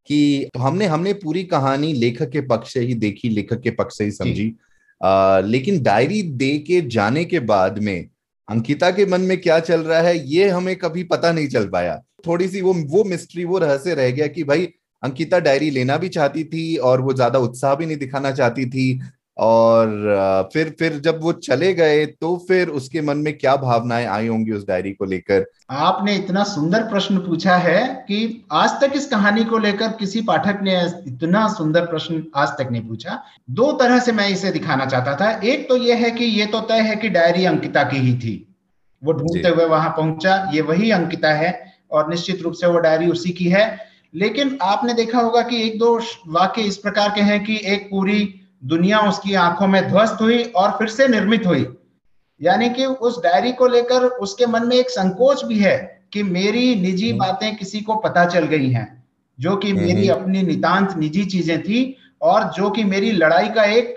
कि 0.08 0.50
तो 0.54 0.60
हमने 0.60 0.86
हमने 0.86 1.12
पूरी 1.14 1.42
कहानी 1.44 1.92
लेखक 1.92 2.30
के 2.30 2.40
पक्ष 2.46 2.72
से 2.72 2.80
ही 2.80 2.94
देखी 2.94 3.28
लेखक 3.28 3.60
के 3.60 3.70
पक्ष 3.70 3.98
से 3.98 4.04
ही 4.04 4.10
समझी 4.10 4.54
आ, 5.00 5.38
लेकिन 5.38 5.82
डायरी 5.82 6.22
दे 6.22 6.56
के 6.58 6.80
जाने 6.88 7.24
के 7.24 7.40
बाद 7.40 7.78
में 7.78 8.08
अंकिता 8.48 8.90
के 8.90 9.06
मन 9.06 9.20
में 9.20 9.40
क्या 9.40 9.58
चल 9.60 9.80
रहा 9.80 10.00
है 10.00 10.16
ये 10.28 10.48
हमें 10.48 10.74
कभी 10.76 11.02
पता 11.04 11.32
नहीं 11.32 11.48
चल 11.48 11.68
पाया 11.68 12.00
थोड़ी 12.26 12.48
सी 12.48 12.60
वो 12.60 12.74
वो 12.88 13.04
मिस्ट्री 13.04 13.44
वो 13.44 13.58
रहस्य 13.58 13.94
रह 13.94 14.10
गया 14.10 14.26
कि 14.26 14.44
भाई 14.44 14.68
अंकिता 15.02 15.38
डायरी 15.38 15.70
लेना 15.70 15.96
भी 15.96 16.08
चाहती 16.08 16.44
थी 16.44 16.76
और 16.76 17.00
वो 17.00 17.12
ज़्यादा 17.12 17.38
उत्साह 17.38 17.74
भी 17.74 17.86
नहीं 17.86 17.96
दिखाना 17.96 18.30
चाहती 18.32 18.66
थी। 18.66 19.00
और 19.36 20.48
फिर 20.52 20.74
फिर 20.78 20.98
जब 21.00 21.20
वो 21.22 21.32
चले 21.34 21.72
गए 21.74 22.04
तो 22.06 22.36
फिर 22.48 22.68
उसके 22.70 23.00
मन 23.00 23.18
में 23.18 23.32
क्या 23.38 23.54
भावनाएँ 23.56 24.06
आई 24.06 24.26
होंगी 24.26 24.52
उस 24.52 24.66
डायरी 24.68 24.92
को 24.92 25.04
लेकर? 25.04 25.44
आपने 25.70 26.16
इतना 26.16 26.42
सुंदर 26.44 26.82
प्रश्न 26.82 27.18
पूछा 27.18 27.56
है 27.56 27.86
कि 28.08 28.44
आज 28.52 28.70
तक 28.80 28.92
इस 28.96 29.06
कहानी 29.06 29.44
को 29.44 29.58
लेकर 29.58 29.92
किसी 29.98 30.20
पाठक 30.22 30.60
ने 30.62 30.76
इतना 31.06 31.46
सुंदर 31.48 31.86
प्रश्न 31.86 32.22
आज 32.36 32.48
तक 32.58 32.68
नहीं 32.70 32.86
पूछा। 32.88 33.22
दो 33.50 33.70
तरह 33.72 33.98
से 33.98 34.12
मैं 34.12 34.28
इसे 34.28 34.50
दिखाना 34.50 34.86
चाहता 34.86 35.16
था। 35.16 35.30
एक 35.44 35.68
तो 35.68 35.76
यह 35.78 36.04
है 36.04 36.10
कि 36.10 36.24
ये 36.24 36.46
तो 36.46 36.60
तय 36.62 36.80
है 36.80 36.96
कि 36.96 37.08
डायरी 37.08 37.44
अंकिता 37.44 37.82
की 37.84 37.98
ही 37.98 38.14
थी। 38.18 38.36
वो 39.02 39.12
ढूंढते 39.12 39.48
हुए 39.48 39.64
वहाँ 39.66 39.90
पहुँचा 39.90 40.50
ये 40.54 40.60
वही 40.62 40.90
अंकिता 40.90 41.32
है 41.34 41.50
और 41.92 42.08
निश्चित 42.10 42.42
रूप 42.42 42.52
से 42.52 42.66
वो 42.66 42.78
डायरी 42.78 43.06
उसी 43.06 43.30
की 43.30 43.48
है 43.48 43.64
लेकिन 44.14 44.58
आपने 44.62 44.94
देखा 44.94 45.20
होगा 45.20 45.42
कि 45.42 45.62
एक 45.62 45.78
दो 45.78 45.98
वाक्य 46.28 46.62
इस 46.62 46.76
प्रकार 46.76 47.10
के 47.10 47.20
हैं 47.20 47.42
कि 47.44 47.60
एक 47.64 47.88
पूरी 47.90 48.22
दुनिया 48.64 48.98
उसकी 49.00 49.34
आँखों 49.34 49.66
में 49.66 49.82
ध्वस्त 49.88 50.20
हुई 50.20 50.42
और 50.56 50.70
फिर 50.70 50.88
से 50.88 51.06
निर्मित 51.08 51.46
हुई 51.46 51.66
यानी 52.40 52.68
कि 52.68 52.84
उस 52.84 53.22
डायरी 53.22 53.52
को 53.52 53.66
लेकर 53.66 54.04
उसके 54.26 54.46
मन 54.46 54.66
में 54.66 54.76
एक 54.76 54.90
संकोच 54.90 55.44
भी 55.44 55.58
है 55.58 55.76
कि 56.12 56.22
मेरी 56.22 56.74
निजी 56.74 57.10
हम्म। 57.10 57.18
बातें 57.18 57.56
किसी 57.56 57.80
को 57.80 57.94
पता 57.96 58.24
चल 58.24 58.46
गई 58.46 58.70
हैं 58.70 58.86
जो 59.38 59.56
कि 59.56 59.70
हम्म, 59.70 59.80
मेरी 59.80 60.06
हम्म। 60.06 60.22
अपनी 60.22 60.42
नितांत 60.42 60.96
निजी 60.98 61.24
चीज़ें 61.24 61.62
थी 61.62 61.96
और 62.22 62.44
जो 62.56 62.70
कि 62.70 62.84
मेरी 62.84 63.10
लड़ाई 63.12 63.48
का 63.48 63.64
एक 63.64 63.94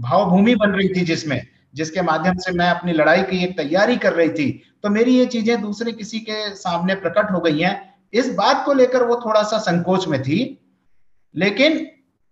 भावभूमि 0.00 0.54
बन 0.54 0.70
रही 0.70 0.88
थी 0.88 1.04
जिसमें 1.04 1.40
जिसके 1.74 2.02
माध्यम 2.02 2.36
से 2.36 2.52
मैं 2.52 2.68
अपनी 2.70 2.92
लड़ाई 2.92 3.22
की 3.22 3.42
एक 3.44 3.56
तैयारी 3.56 3.96
कर 3.96 4.12
रही 4.12 4.28
थी 4.28 4.50
तो 4.82 4.90
मेरी 4.90 5.16
ये 5.18 5.26
चीज़ें 5.26 5.60
दूसरे 5.60 5.92
किसी 5.92 6.18
के 6.20 6.54
सामने 6.54 6.94
प्रकट 6.94 7.30
हो 7.32 7.40
गई 7.40 7.60
हैं। 7.60 7.74
इस 8.12 8.28
बात 8.34 8.64
को 8.66 8.72
लेकर 8.72 9.02
वो 9.02 9.16
थोड़ा 9.16 9.42
सा 9.42 9.58
संकोच 9.58 10.08
में 10.08 10.22
थी 10.22 10.38
लेकिन 11.34 11.78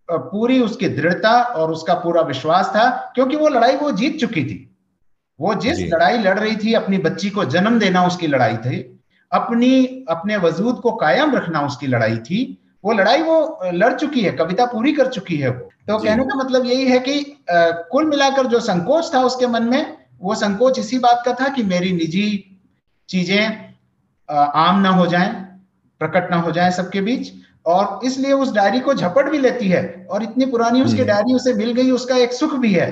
पूरी 0.09 0.61
उसकी 0.61 0.89
दृढ़ता 0.89 1.31
और 1.43 1.71
उसका 1.71 1.95
पूरा 1.95 2.23
विश्वास 2.23 2.69
था 2.69 2.89
क्योंकि 3.15 3.37
वो 3.37 3.49
लड़ाई 3.49 3.77
वो 3.77 3.91
जीत 3.93 4.19
चुकी 4.21 4.45
थी। 4.45 4.69
वो 5.41 5.55
जिस 5.55 5.79
लड़ाई 5.83 6.19
लड़ 6.19 6.39
रही 6.39 6.57
थी 6.57 6.73
अपनी 6.75 6.99
बच्ची 6.99 7.31
को 7.31 7.45
जन्म 7.45 7.79
देना 7.79 8.07
उसकी 8.07 8.27
लड़ाई 8.27 8.57
थी 8.57 8.79
अपनी 9.33 9.85
अपने 10.09 10.37
वजूद 10.37 10.81
को 10.81 10.93
कायम 10.93 11.35
रखना 11.35 11.61
उसकी 11.67 11.87
लड़ाई 11.87 12.17
थी 12.19 12.41
वो 12.85 12.93
लड़ाई 12.93 13.23
वो 13.23 13.71
लड़ 13.73 13.93
चुकी 13.95 14.21
है 14.21 14.33
कविता 14.33 14.65
पूरी 14.67 14.93
कर 14.93 15.09
चुकी 15.09 15.37
है 15.37 15.49
वो। 15.49 15.69
तो 15.89 15.99
कहने 15.99 16.25
का 16.25 16.35
मतलब 16.35 16.67
यही 16.67 16.87
है 16.87 16.99
कि 16.99 17.19
आ, 17.51 17.71
कुल 17.91 18.05
मिलाकर 18.05 18.47
जो 18.47 18.61
संकोच 18.61 19.15
था 19.15 19.23
उसके 19.25 19.47
मन 19.47 19.63
में 19.65 19.97
वो 20.23 20.35
संकोच 20.35 20.79
इसी 20.79 20.99
बात 20.99 21.23
का 21.27 21.33
था 21.35 21.49
कि 21.49 21.63
मेरी 21.65 21.93
निजी 21.93 22.27
चीज़ें 23.09 23.73
आम 24.29 24.81
ना 24.81 24.91
हो 24.91 25.07
जाएँ 25.07 25.31
प्रकट 26.01 26.31
ना 26.31 26.37
हो 26.37 26.51
जाएँ 26.53 26.71
सबके 26.71 27.01
बीच 27.01 27.33
और 27.67 28.01
इसलिए 28.05 28.33
उस 28.33 28.53
डायरी 28.53 28.81
को 28.81 28.95
झपट 28.95 29.31
भी 29.31 29.39
लेती 29.39 29.69
है 29.69 29.83
और 30.11 30.23
इतनी 30.23 30.47
पुरानी 30.47 30.83
उसकी 30.83 31.05
डायरी 31.05 31.35
उसे 31.35 31.55
मिल 31.55 31.73
गई 31.73 31.91
उसका 31.91 32.17
एक 32.17 32.33
सुख 32.33 32.55
भी 32.57 32.73
है। 32.73 32.89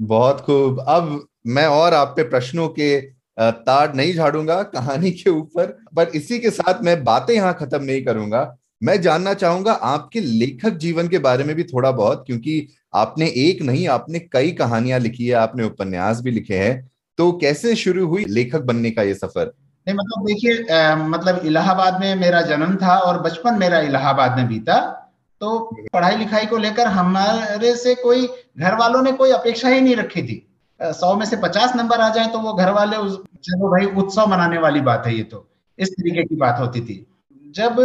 बहुत 0.00 0.40
खूब। 0.40 0.78
अब 0.80 1.26
मैं 1.46 1.66
और 1.68 1.94
आप 1.94 2.12
पे 2.16 2.22
प्रश्नों 2.22 2.68
के 2.68 3.00
तार 3.38 3.94
नहीं 3.94 4.12
झाड़ूँगा 4.14 4.62
कहानी 4.64 5.10
के 5.12 5.30
ऊपर 5.30 5.66
पर 5.96 6.10
इसी 6.14 6.38
के 6.38 6.50
साथ 6.50 6.82
मैं 6.84 7.02
बातें 7.04 7.34
यहाँ 7.34 7.54
खत्म 7.54 7.82
नहीं 7.82 8.04
करूँगा। 8.04 8.42
मैं 8.84 9.00
जानना 9.00 9.32
चाहूँगा 9.34 9.72
आपके 9.72 10.20
लेखक 10.20 10.76
जीवन 10.78 11.08
के 11.08 11.18
बारे 11.18 11.44
में 11.44 11.54
भी 11.56 11.62
थोड़ा 11.64 11.90
बहुत 11.92 12.24
क्योंकि 12.26 12.66
आपने 12.94 13.26
एक 13.38 13.62
नहीं 13.62 13.86
आपने 13.88 14.18
कई 14.32 14.50
कहानियाँ 14.52 14.98
लिखी 15.00 15.26
है 15.26 15.34
आपने 15.36 15.64
उपन्यास 15.64 16.20
भी 16.20 16.30
लिखे 16.30 16.58
हैं। 16.58 16.90
तो 17.18 17.30
कैसे 17.32 17.74
शुरू 17.76 18.06
हुई 18.06 18.24
लेखक 18.28 18.62
बनने 18.62 18.90
का 18.90 19.02
ये 19.02 19.14
सफ़र? 19.14 19.52
नहीं 19.86 19.96
मतलब 19.96 20.26
देखिए 20.26 20.94
मतलब 21.06 21.40
इलाहाबाद 21.46 22.00
में 22.00 22.14
मेरा 22.16 22.40
जन्म 22.42 22.76
था 22.76 22.96
और 22.98 23.20
बचपन 23.22 23.58
मेरा 23.58 23.80
इलाहाबाद 23.82 24.36
में 24.38 24.48
बीता। 24.48 24.78
तो 25.40 25.58
पढ़ाई 25.92 26.16
लिखाई 26.16 26.46
को 26.46 26.56
लेकर 26.56 26.86
हमारे 26.88 27.74
से 27.76 27.94
कोई 27.94 28.26
घर 28.58 28.74
वालों 28.76 29.02
ने 29.02 29.12
कोई 29.12 29.30
अपेक्षा 29.32 29.68
ही 29.68 29.80
नहीं 29.80 29.96
रखी 29.96 30.22
थी। 30.22 30.46
सौ 30.80 31.14
में 31.16 31.26
से 31.26 31.36
पचास 31.38 31.76
नंबर 31.76 32.00
आ 32.00 32.08
जाए 32.08 32.26
तो 32.26 32.38
वो 32.38 32.52
घर 32.54 32.70
वाले 32.72 32.96
उस 32.98 33.18
चलो 33.44 33.70
भाई 33.70 33.86
उत्सव 33.96 34.26
मनाने 34.26 34.58
वाली 34.58 34.80
बात 34.82 35.06
है 35.06 35.14
ये 35.16 35.22
तो। 35.24 35.46
इस 35.78 35.90
तरीके 35.90 36.24
की 36.24 36.36
बात 36.36 36.60
होती 36.60 36.80
थी। 36.80 37.06
जब 37.54 37.76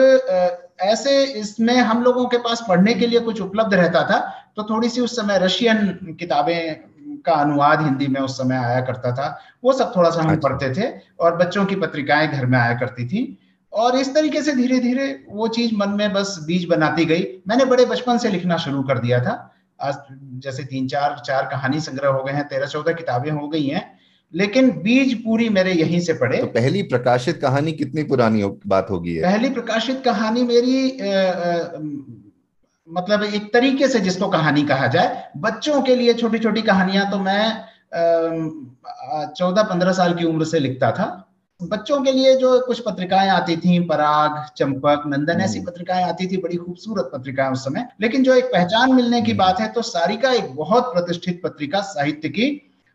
ऐसे 0.80 1.24
इसमें 1.24 1.76
हम 1.76 2.04
लोगों 2.04 2.26
के 2.26 2.38
पास 2.38 2.64
पढ़ने 2.70 2.94
के 2.94 3.08
लिए 3.08 3.20
कुछ 3.20 3.42
उपलब्ध 3.42 3.74
रहता 3.74 4.04
था 4.04 4.20
तो 4.56 4.64
थोड़ी 4.64 4.90
सी 4.90 5.02
उस 5.02 5.16
समय 5.16 5.38
रशियन 5.38 6.16
किताबें 6.20 7.22
का 7.26 7.34
अनुवाद 7.34 7.82
हिंदी 7.82 8.08
में 8.08 8.20
उस 8.22 8.38
समय 8.38 8.56
आया 8.56 8.82
करता 8.82 9.12
था। 9.12 9.40
वो 9.64 9.74
सब 9.74 9.96
थोड़ा 9.96 10.10
सा 10.10 10.22
हम 10.22 10.30
अच्छा। 10.30 10.50
पढ़ते 10.50 10.74
थे 10.74 10.90
और 11.20 11.36
बच्चों 11.38 11.66
की 11.66 11.76
पत्रिकाएँ 11.76 12.28
घर 12.28 12.46
में 12.46 12.60
आया 12.60 12.74
करती 12.74 13.08
थी। 13.08 13.38
और 13.74 13.96
इस 13.96 14.14
तरीके 14.14 14.42
से 14.42 14.56
धीरे 14.56 14.80
धीरे 14.80 15.26
वो 15.30 15.48
चीज़ 15.48 15.76
मन 15.76 15.90
में 15.90 16.14
बस 16.14 16.38
बीज 16.48 16.66
बनाती 16.66 17.06
गई। 17.06 17.28
मैंने 17.48 17.66
बड़े 17.66 17.86
बचपन 17.86 18.18
से 18.18 18.30
लिखना 18.30 18.58
शुरू 18.58 18.84
कर 18.84 18.98
दिया 18.98 19.20
था। 19.20 19.54
आज 19.82 19.96
जैसे 20.44 20.64
तीन 20.64 20.88
चार 20.88 21.22
चार 21.26 21.46
कहानी 21.46 21.80
संग्रह 21.80 22.10
हो 22.10 22.24
गए 22.24 22.34
हैं 22.34 22.48
तेरह 22.48 22.66
चौदह 22.66 22.94
किताबें 22.94 23.32
हो 23.32 23.48
गई 23.48 23.68
हैं। 23.68 23.99
लेकिन 24.34 24.70
बीज 24.82 25.14
पूरी 25.24 25.50
मेरे 25.50 25.72
यहीं 25.74 26.00
से 26.00 26.14
पड़े 26.14 26.38
तो 26.38 26.48
पहली 26.48 26.82
प्रकाशित 26.84 27.38
कहानी 27.38 27.72
कितनी 27.72 28.04
पुरानी 28.04 28.42
हो, 28.42 28.60
बात 28.68 28.90
होगी 28.90 29.16
है 29.16 29.22
पहली 29.24 29.50
प्रकाशित 29.50 30.02
कहानी 30.06 30.44
मेरी 30.44 31.00
आ, 31.00 31.32
आ, 31.32 31.80
मतलब 32.90 33.24
एक 33.24 33.54
तरीके 33.54 33.88
से 33.88 34.00
जिसको 34.00 34.28
कहानी 34.28 34.64
कहा 34.64 34.88
जाए 34.88 35.24
बच्चों 35.38 35.82
के 35.82 35.96
लिए 35.96 36.14
छोटी 36.14 36.40
छोटी 36.40 36.62
कहानियाँ 36.62 37.10
तो 37.12 37.20
मैं 37.20 37.70
चौदह 39.38 39.64
पंद्रह 39.64 39.92
साल 39.92 40.14
की 40.14 40.26
उम्र 40.26 40.46
से 40.46 40.60
लिखता 40.60 40.92
था 40.92 41.26
बच्चों 41.62 42.02
के 42.02 42.12
लिए 42.12 42.36
जो 42.36 42.60
कुछ 42.60 42.80
पत्रिकाएँ 42.80 43.30
आती 43.30 43.56
थी 43.58 43.80
पराग 43.80 44.46
चंपक 44.58 45.04
नंदन 45.08 45.42
ऐसी 45.42 45.60
हम्म। 45.60 45.70
पत्रिकाएँ 45.72 46.04
आती 46.04 46.28
थी 46.28 46.38
बड़ी 46.38 46.58
खूबसूरत 46.58 47.10
पत्रिकाएँ 47.14 47.52
उस 47.52 47.64
समय 47.66 47.88
लेकिन 48.02 48.24
जो 48.24 48.34
एक 48.34 48.46
पहचान 48.46 48.94
मिलने 48.94 49.22
की 49.22 49.32
हम्म। 49.32 49.38
बात 49.38 49.60
है 49.60 49.68
तो 49.68 49.82
सारिका 49.82 50.32
एक 50.32 50.56
बहुत 50.56 50.94
प्रतिष्ठित 50.94 51.42
पत्रिका 51.44 51.82
साहित्य 51.82 52.30
की 52.30 52.50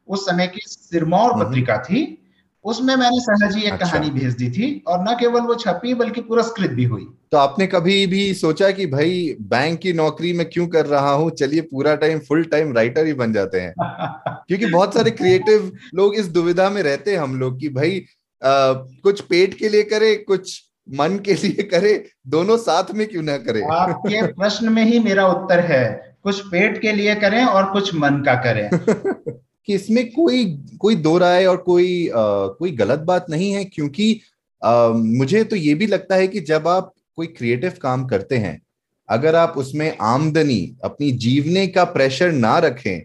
उस 0.09 0.26
समय 0.26 0.46
की 0.46 0.61
सिरमौर 0.66 1.32
हम्म। 1.32 1.44
पत्रिका 1.44 1.78
थी। 1.78 2.20
उसमें 2.64 2.96
मैंने 2.96 3.20
सहज 3.20 3.57
ही 3.57 3.62
एक 3.62 3.72
अच्छा। 3.72 3.86
कहानी 3.86 4.11
भेज 4.11 4.34
दी 4.34 4.50
थी 4.50 4.84
और 4.86 5.02
न 5.02 5.16
केवल 5.20 5.40
वो 5.40 5.55
छपी 5.55 5.94
बल्कि 5.94 6.20
पुरस्कृत 6.20 6.70
भी 6.70 6.84
हुई। 6.84 7.07
तो 7.32 7.38
आपने 7.38 7.66
कभी 7.66 8.07
भी 8.07 8.34
सोचा 8.34 8.70
कि 8.70 8.86
भाई 8.86 9.36
बैंक 9.40 9.80
की 9.80 9.92
नौकरी 9.92 10.32
में 10.32 10.50
क्यों 10.50 10.66
कर 10.66 10.86
रहा 10.86 11.11
हूँ? 11.11 11.30
चलिए 11.30 11.61
पूरा 11.61 11.94
टाइम 11.94 12.18
फुल 12.18 12.44
टाइम 12.44 12.72
राइटर 12.72 13.07
ही 13.07 13.12
बन 13.12 13.32
जाते 13.32 13.61
हैं। 13.61 13.74
क्योंकि 14.48 14.66
बहुत 14.66 14.94
सारे 14.94 15.11
क्रिएटिव 15.11 15.72
लोग 15.94 16.14
इस 16.14 16.26
दुविधा 16.26 16.70
में 16.70 16.82
रहते 16.82 17.11
हैं 17.11 17.18
हम 17.18 17.40
लोग 17.40 17.61
कि 17.61 17.68
भाई 17.68 18.05
आ, 18.44 18.72
कुछ 18.72 19.20
पेट 19.20 19.55
के 19.55 19.68
लिए 19.68 19.82
करे 19.82 20.14
कुछ 20.16 20.64
मन 20.90 21.18
के 21.18 21.34
लिए 21.34 21.62
करे 21.62 22.09
दोनों 22.26 22.57
साथ 22.57 22.84
में 22.94 23.07
क्यों 23.07 23.22
ना 23.22 23.36
करे? 23.36 23.62
आपके 23.62 24.26
प्रश्न 24.26 24.72
में 24.72 24.84
ही 24.84 24.98
मेरा 24.98 25.26
उत्तर 25.26 25.61
है। 25.61 26.16
कुछ 26.22 26.40
पेट 26.40 26.80
के 26.80 26.92
लिए 26.92 27.14
करें 27.14 27.44
और 27.44 27.72
कुछ 27.72 27.94
मन 27.94 28.22
का 28.26 28.34
करें। 28.34 28.70
कि 29.66 29.74
इसमें 29.74 30.12
कोई 30.12 30.62
कोई 30.78 30.94
दो 30.94 31.18
राय 31.18 31.46
और 31.46 31.56
कोई 31.56 32.08
आ, 32.08 32.12
कोई 32.46 32.70
गलत 32.70 32.98
बात 32.98 33.26
नहीं 33.30 33.52
है 33.52 33.64
क्योंकि 33.64 34.20
आ, 34.64 34.88
मुझे 34.88 35.44
तो 35.44 35.56
ये 35.56 35.74
भी 35.74 35.86
लगता 35.86 36.14
है 36.14 36.28
कि 36.28 36.40
जब 36.40 36.68
आप 36.68 36.92
कोई 37.16 37.26
क्रिएटिव 37.26 37.72
काम 37.82 38.06
करते 38.06 38.36
हैं 38.36 38.62
अगर 39.08 39.34
आप 39.34 39.54
उसमें 39.56 39.96
आमदनी 40.00 40.76
अपनी 40.84 41.12
जीवने 41.12 41.66
का 41.66 41.84
प्रेशर 41.84 42.32
ना 42.32 42.58
रखें 42.58 43.04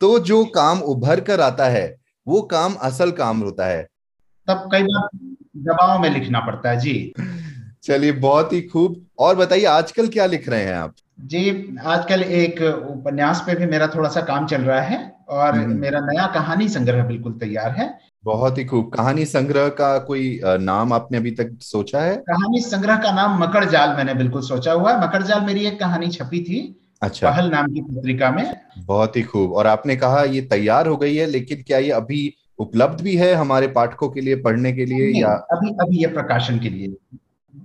तो 0.00 0.18
जो 0.18 0.44
काम 0.44 0.80
उभर 0.80 1.20
कर 1.20 1.40
आता 1.40 1.68
है 1.68 1.96
वो 2.28 2.42
काम 2.42 2.74
असल 2.74 3.10
काम 3.10 3.40
होता 3.40 3.66
है। 3.66 3.88
तब 4.48 4.68
कई 4.72 4.82
बार 4.82 5.08
दबाव 5.56 6.02
में 6.02 6.10
लिखना 6.10 6.40
पड़ता 6.40 6.70
है 6.70 6.80
जी। 6.80 7.12
चलिए 7.82 8.12
बहुत 8.12 8.52
ही 8.52 8.62
खूब। 8.62 9.06
और 9.18 9.36
बताइए 9.36 9.64
आजकल 9.64 10.08
क्या 10.08 10.26
लिख 10.26 10.48
रहे 10.48 10.64
हैं 10.64 10.74
आप? 10.74 10.94
जी 11.20 11.76
आजकल 11.86 12.22
एक 12.22 12.60
उपन्यास 12.90 13.42
पे 13.46 13.54
भी 13.54 13.66
मेरा 13.66 13.86
थोड़ा 13.86 14.08
सा 14.08 14.20
काम 14.20 14.46
चल 14.46 14.62
रहा 14.62 14.80
है 14.80 14.98
और 15.28 15.54
हम्म। 15.54 15.78
मेरा 15.78 16.00
नया 16.00 16.26
कहानी 16.26 16.68
संग्रह 16.68 17.04
बिल्कुल 17.04 17.32
तैयार 17.32 17.70
है। 17.70 17.98
बहुत 18.24 18.58
ही 18.58 18.64
खूब। 18.64 18.90
कहानी 18.92 19.24
संग्रह 19.24 19.68
का 19.68 19.98
कोई 19.98 20.40
नाम 20.44 20.92
आपने 20.92 21.18
अभी 21.18 21.30
तक 21.30 21.56
सोचा 21.62 22.00
है? 22.00 22.16
कहानी 22.16 22.60
संग्रह 22.60 22.96
का 22.96 23.12
नाम 23.12 23.38
मकर 23.42 23.64
जाल 23.64 23.96
मैंने 23.96 24.14
बिल्कुल 24.14 24.42
सोचा 24.42 24.72
हुआ 24.72 24.92
है। 24.92 25.00
मकर 25.00 25.22
जाल 25.22 25.40
मेरी 25.40 25.64
एक 25.66 25.80
कहानी 25.80 26.08
छपी 26.08 26.40
थी 26.40 26.76
अच्छा। 27.02 27.30
पहल 27.30 27.50
नाम 27.50 27.66
की 27.66 27.80
पत्रिका 27.80 28.30
में। 28.30 28.56
बहुत 28.78 29.16
ही 29.16 29.22
खूब। 29.22 29.52
और 29.52 29.66
आपने 29.66 29.96
कहा 29.96 30.22
ये 30.22 30.40
तैयार 30.40 30.86
हो 30.86 30.96
गई 30.96 31.16
है 31.16 31.26
लेकिन 31.26 31.62
क्या 31.66 31.78
ये 31.78 31.90
अभी 31.90 32.34
उपलब्ध 32.58 33.00
भी 33.00 33.16
है 33.16 33.34
हमारे 33.34 33.66
पाठकों 33.66 34.08
के 34.08 34.20
लिए 34.20 34.36
पढ़ने 34.36 34.72
के 34.72 34.84
लिए 34.84 35.20
या 35.20 35.28
अभी 35.28 35.70
अभी 35.80 35.98
ये 35.98 36.06
प्रकाशन 36.06 36.58
के 36.58 36.68
लिए। 36.68 36.88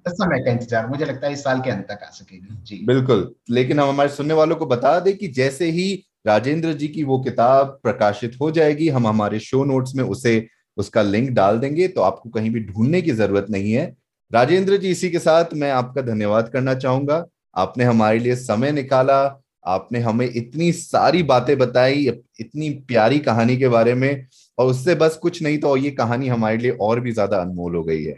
समय 0.08 0.40
का 0.40 0.52
इंतज़ार 0.52 0.88
मुझे 0.88 1.06
लगता 1.06 1.28
है 1.28 1.34
इस 1.34 1.44
साल 1.44 1.60
के 1.62 1.70
अंत 1.70 1.86
तक 1.90 2.04
आ 2.04 2.10
सकेगी। 2.12 2.56
जी। 2.64 2.84
बिल्कुल। 2.88 3.34
लेकिन 3.50 3.80
हम 3.80 3.90
हमारे 3.90 4.10
सुनने 4.10 4.34
वालों 4.34 4.56
को 4.56 4.66
बता 4.66 5.00
दें 5.00 5.16
कि 5.18 5.28
जैसे 5.30 5.70
ही 5.72 5.94
राजेंद्र 6.28 6.74
जी 6.74 6.88
की 6.88 7.04
वो 7.04 7.20
किताब 7.20 7.80
प्रकाशित 7.84 8.38
हो 8.42 8.50
जाएगी, 8.52 8.88
हम 8.90 9.08
हमारे 9.08 9.40
शो 9.42 9.64
नोट्स 9.66 9.96
में 9.96 10.04
उसे, 10.04 10.48
उसका 10.78 11.02
लिंक 11.02 11.30
डाल 11.32 11.60
देंगे 11.60 11.88
तो 11.88 12.02
आपको 12.02 12.30
कहीं 12.30 12.50
भी 12.52 12.60
ढूँढने 12.62 13.02
की 13.02 13.12
ज़रूरत 13.12 13.48
नहीं 13.50 13.72
है। 13.74 13.86
राजेंद्र 14.32 14.78
जी, 14.78 14.92
इसी 14.92 15.10
के 15.10 15.20
साथ 15.20 15.54
मैं 15.54 15.72
आपका 15.72 16.02
धन्यवाद 16.02 16.50
करना 16.50 16.74
चाहूँगा। 16.76 17.26
आपने 17.56 17.84
हमारे 17.84 18.20
लिए 18.20 18.36
समय 18.36 18.72
निकाला, 18.72 19.22
आपने 19.66 20.00
हमें 20.00 20.28
इतनी 20.28 20.72
सारी 20.72 21.24
बातें 21.24 21.58
बताई, 21.58 22.08
इतनी 22.40 22.70
प्यारी 22.88 23.20
कहानी 23.20 23.58
के 23.58 23.68
बारे 23.68 23.94
में, 23.94 24.26
और 24.58 24.68
उससे 24.68 24.96
बस 24.96 25.16
कुछ 25.18 25.42
नहीं 25.44 25.58
तो 25.58 25.76
ये 25.78 25.92
कहानी 25.92 26.28
हमारे 26.28 26.58
लिए 26.58 26.72
और 26.72 27.00
भी 27.00 27.12
ज़्यादा 27.12 27.38
अनमोल 27.38 27.76
हो 27.76 27.84
गई 27.84 28.04
है। 28.04 28.18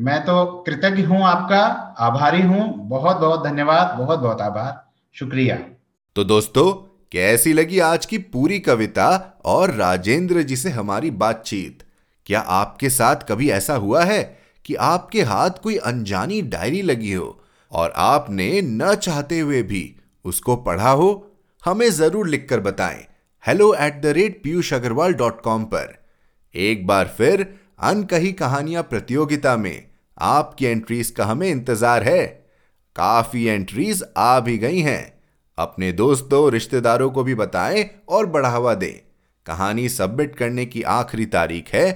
मैं 0.00 0.20
तो 0.20 0.44
कृतज्ञ 0.66 1.02
हूँ 1.02 1.22
आपका, 1.22 1.58
आभारी 1.98 2.42
हूँ। 2.42 2.88
बहुत 2.88 3.16
बहुत 3.16 3.44
धन्यवाद, 3.44 3.98
बहुत 3.98 4.18
बहुत 4.18 4.40
आभार। 4.40 4.90
शुक्रिया। 5.14 5.56
तो 6.16 6.24
दोस्तों, 6.24 6.72
कैसी 7.12 7.52
लगी 7.52 7.78
आज 7.78 8.06
की 8.06 8.18
पूरी 8.18 8.58
कविता 8.60 9.40
और 9.44 9.70
राजेंद्र 9.70 10.42
जी 10.42 10.56
से 10.56 10.70
हमारी 10.70 11.10
बातचीत? 11.10 11.82
क्या 12.26 12.40
आपके 12.40 12.90
साथ 12.90 13.16
कभी 13.16 13.50
ऐसा 13.50 13.74
हुआ 13.74 14.04
है 14.04 14.38
कि 14.64 14.74
आपके 14.74 15.22
हाथ 15.22 15.50
कोई 15.50 15.76
अनजानी 15.76 16.42
डायरी 16.42 16.82
लगी 16.82 17.12
हो 17.12 17.44
और 17.72 17.92
आपने 17.96 18.60
न 18.62 18.94
चाहते 18.94 19.40
हुए 19.40 19.62
भी 19.62 19.96
उसको 20.24 20.56
पढ़ा 20.56 20.90
हो? 20.90 21.36
हमें 21.64 21.90
ज़रूर 21.90 22.28
लिखकर 22.28 22.60
बताएँ। 22.60 23.06
Hello 23.46 23.74
at 23.74 24.02
the 24.02 24.06
rate 24.06 24.42
Piyush 24.44 24.72
Agarwal 24.74 25.14
dot 25.14 25.40
com 25.40 25.64
पर। 25.64 26.04
एक 26.54 26.86
बार 26.86 27.14
फिर, 27.18 27.54
अनकही 27.80 28.32
कहानियाँ 28.32 28.82
प्रतियोगिता 28.82 29.56
में। 29.56 29.89
आपकी 30.20 30.66
एंट्रीज 30.66 31.10
का 31.10 31.24
हमें 31.24 31.48
इंतज़ार 31.48 32.02
है। 32.02 32.26
काफ़ी 32.96 33.44
एंट्रीज 33.44 34.02
आ 34.16 34.38
भी 34.40 34.56
गई 34.58 34.80
हैं। 34.80 35.12
अपने 35.58 35.90
दोस्तों, 35.92 36.50
रिश्तेदारों 36.52 37.10
को 37.10 37.22
भी 37.24 37.34
बताएँ 37.34 37.84
और 38.08 38.26
बढ़ावा 38.26 38.74
दें। 38.74 39.00
कहानी 39.46 39.88
सबमिट 39.88 40.34
करने 40.36 40.64
की 40.66 40.82
आखिरी 40.82 41.26
तारीख 41.28 41.72
है 41.74 41.90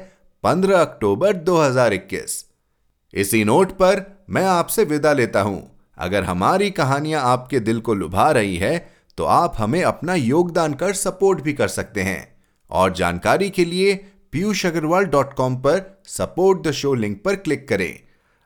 15 0.45 0.81
अक्टूबर 0.81 1.37
2021 1.43 2.45
इसी 3.14 3.45
नोट 3.45 3.72
पर 3.72 4.03
मैं 4.31 4.45
आपसे 4.45 4.85
विदा 4.85 5.12
लेता 5.12 5.41
हूँ। 5.41 5.70
अगर 5.99 6.25
हमारी 6.25 6.70
कहानियाँ 6.70 7.22
आपके 7.22 7.61
दिल 7.61 7.81
को 7.81 7.95
लुभा 7.95 8.31
रही 8.31 8.57
है 8.57 8.77
तो 9.18 9.25
आप 9.25 9.55
हमें 9.59 9.83
अपना 9.83 10.14
योगदान 10.14 10.75
कर 10.75 10.93
सपोर्ट 10.95 11.41
भी 11.41 11.53
कर 11.53 11.68
सकते 11.68 12.03
हैं। 12.03 12.35
और 12.70 12.93
जानकारी 12.93 13.51
के 13.51 13.64
लिए 13.64 13.95
पीयूष 14.33 14.64
अग्रवाल 14.66 15.05
डॉट 15.07 15.35
कॉम 15.35 15.57
पर 15.57 16.03
सपोर्ट 16.07 16.66
द 16.66 16.70
शो 16.72 16.95
लिंक 16.95 17.22
पर 17.25 17.37
क्लिक 17.37 17.68
करें। 17.68 18.01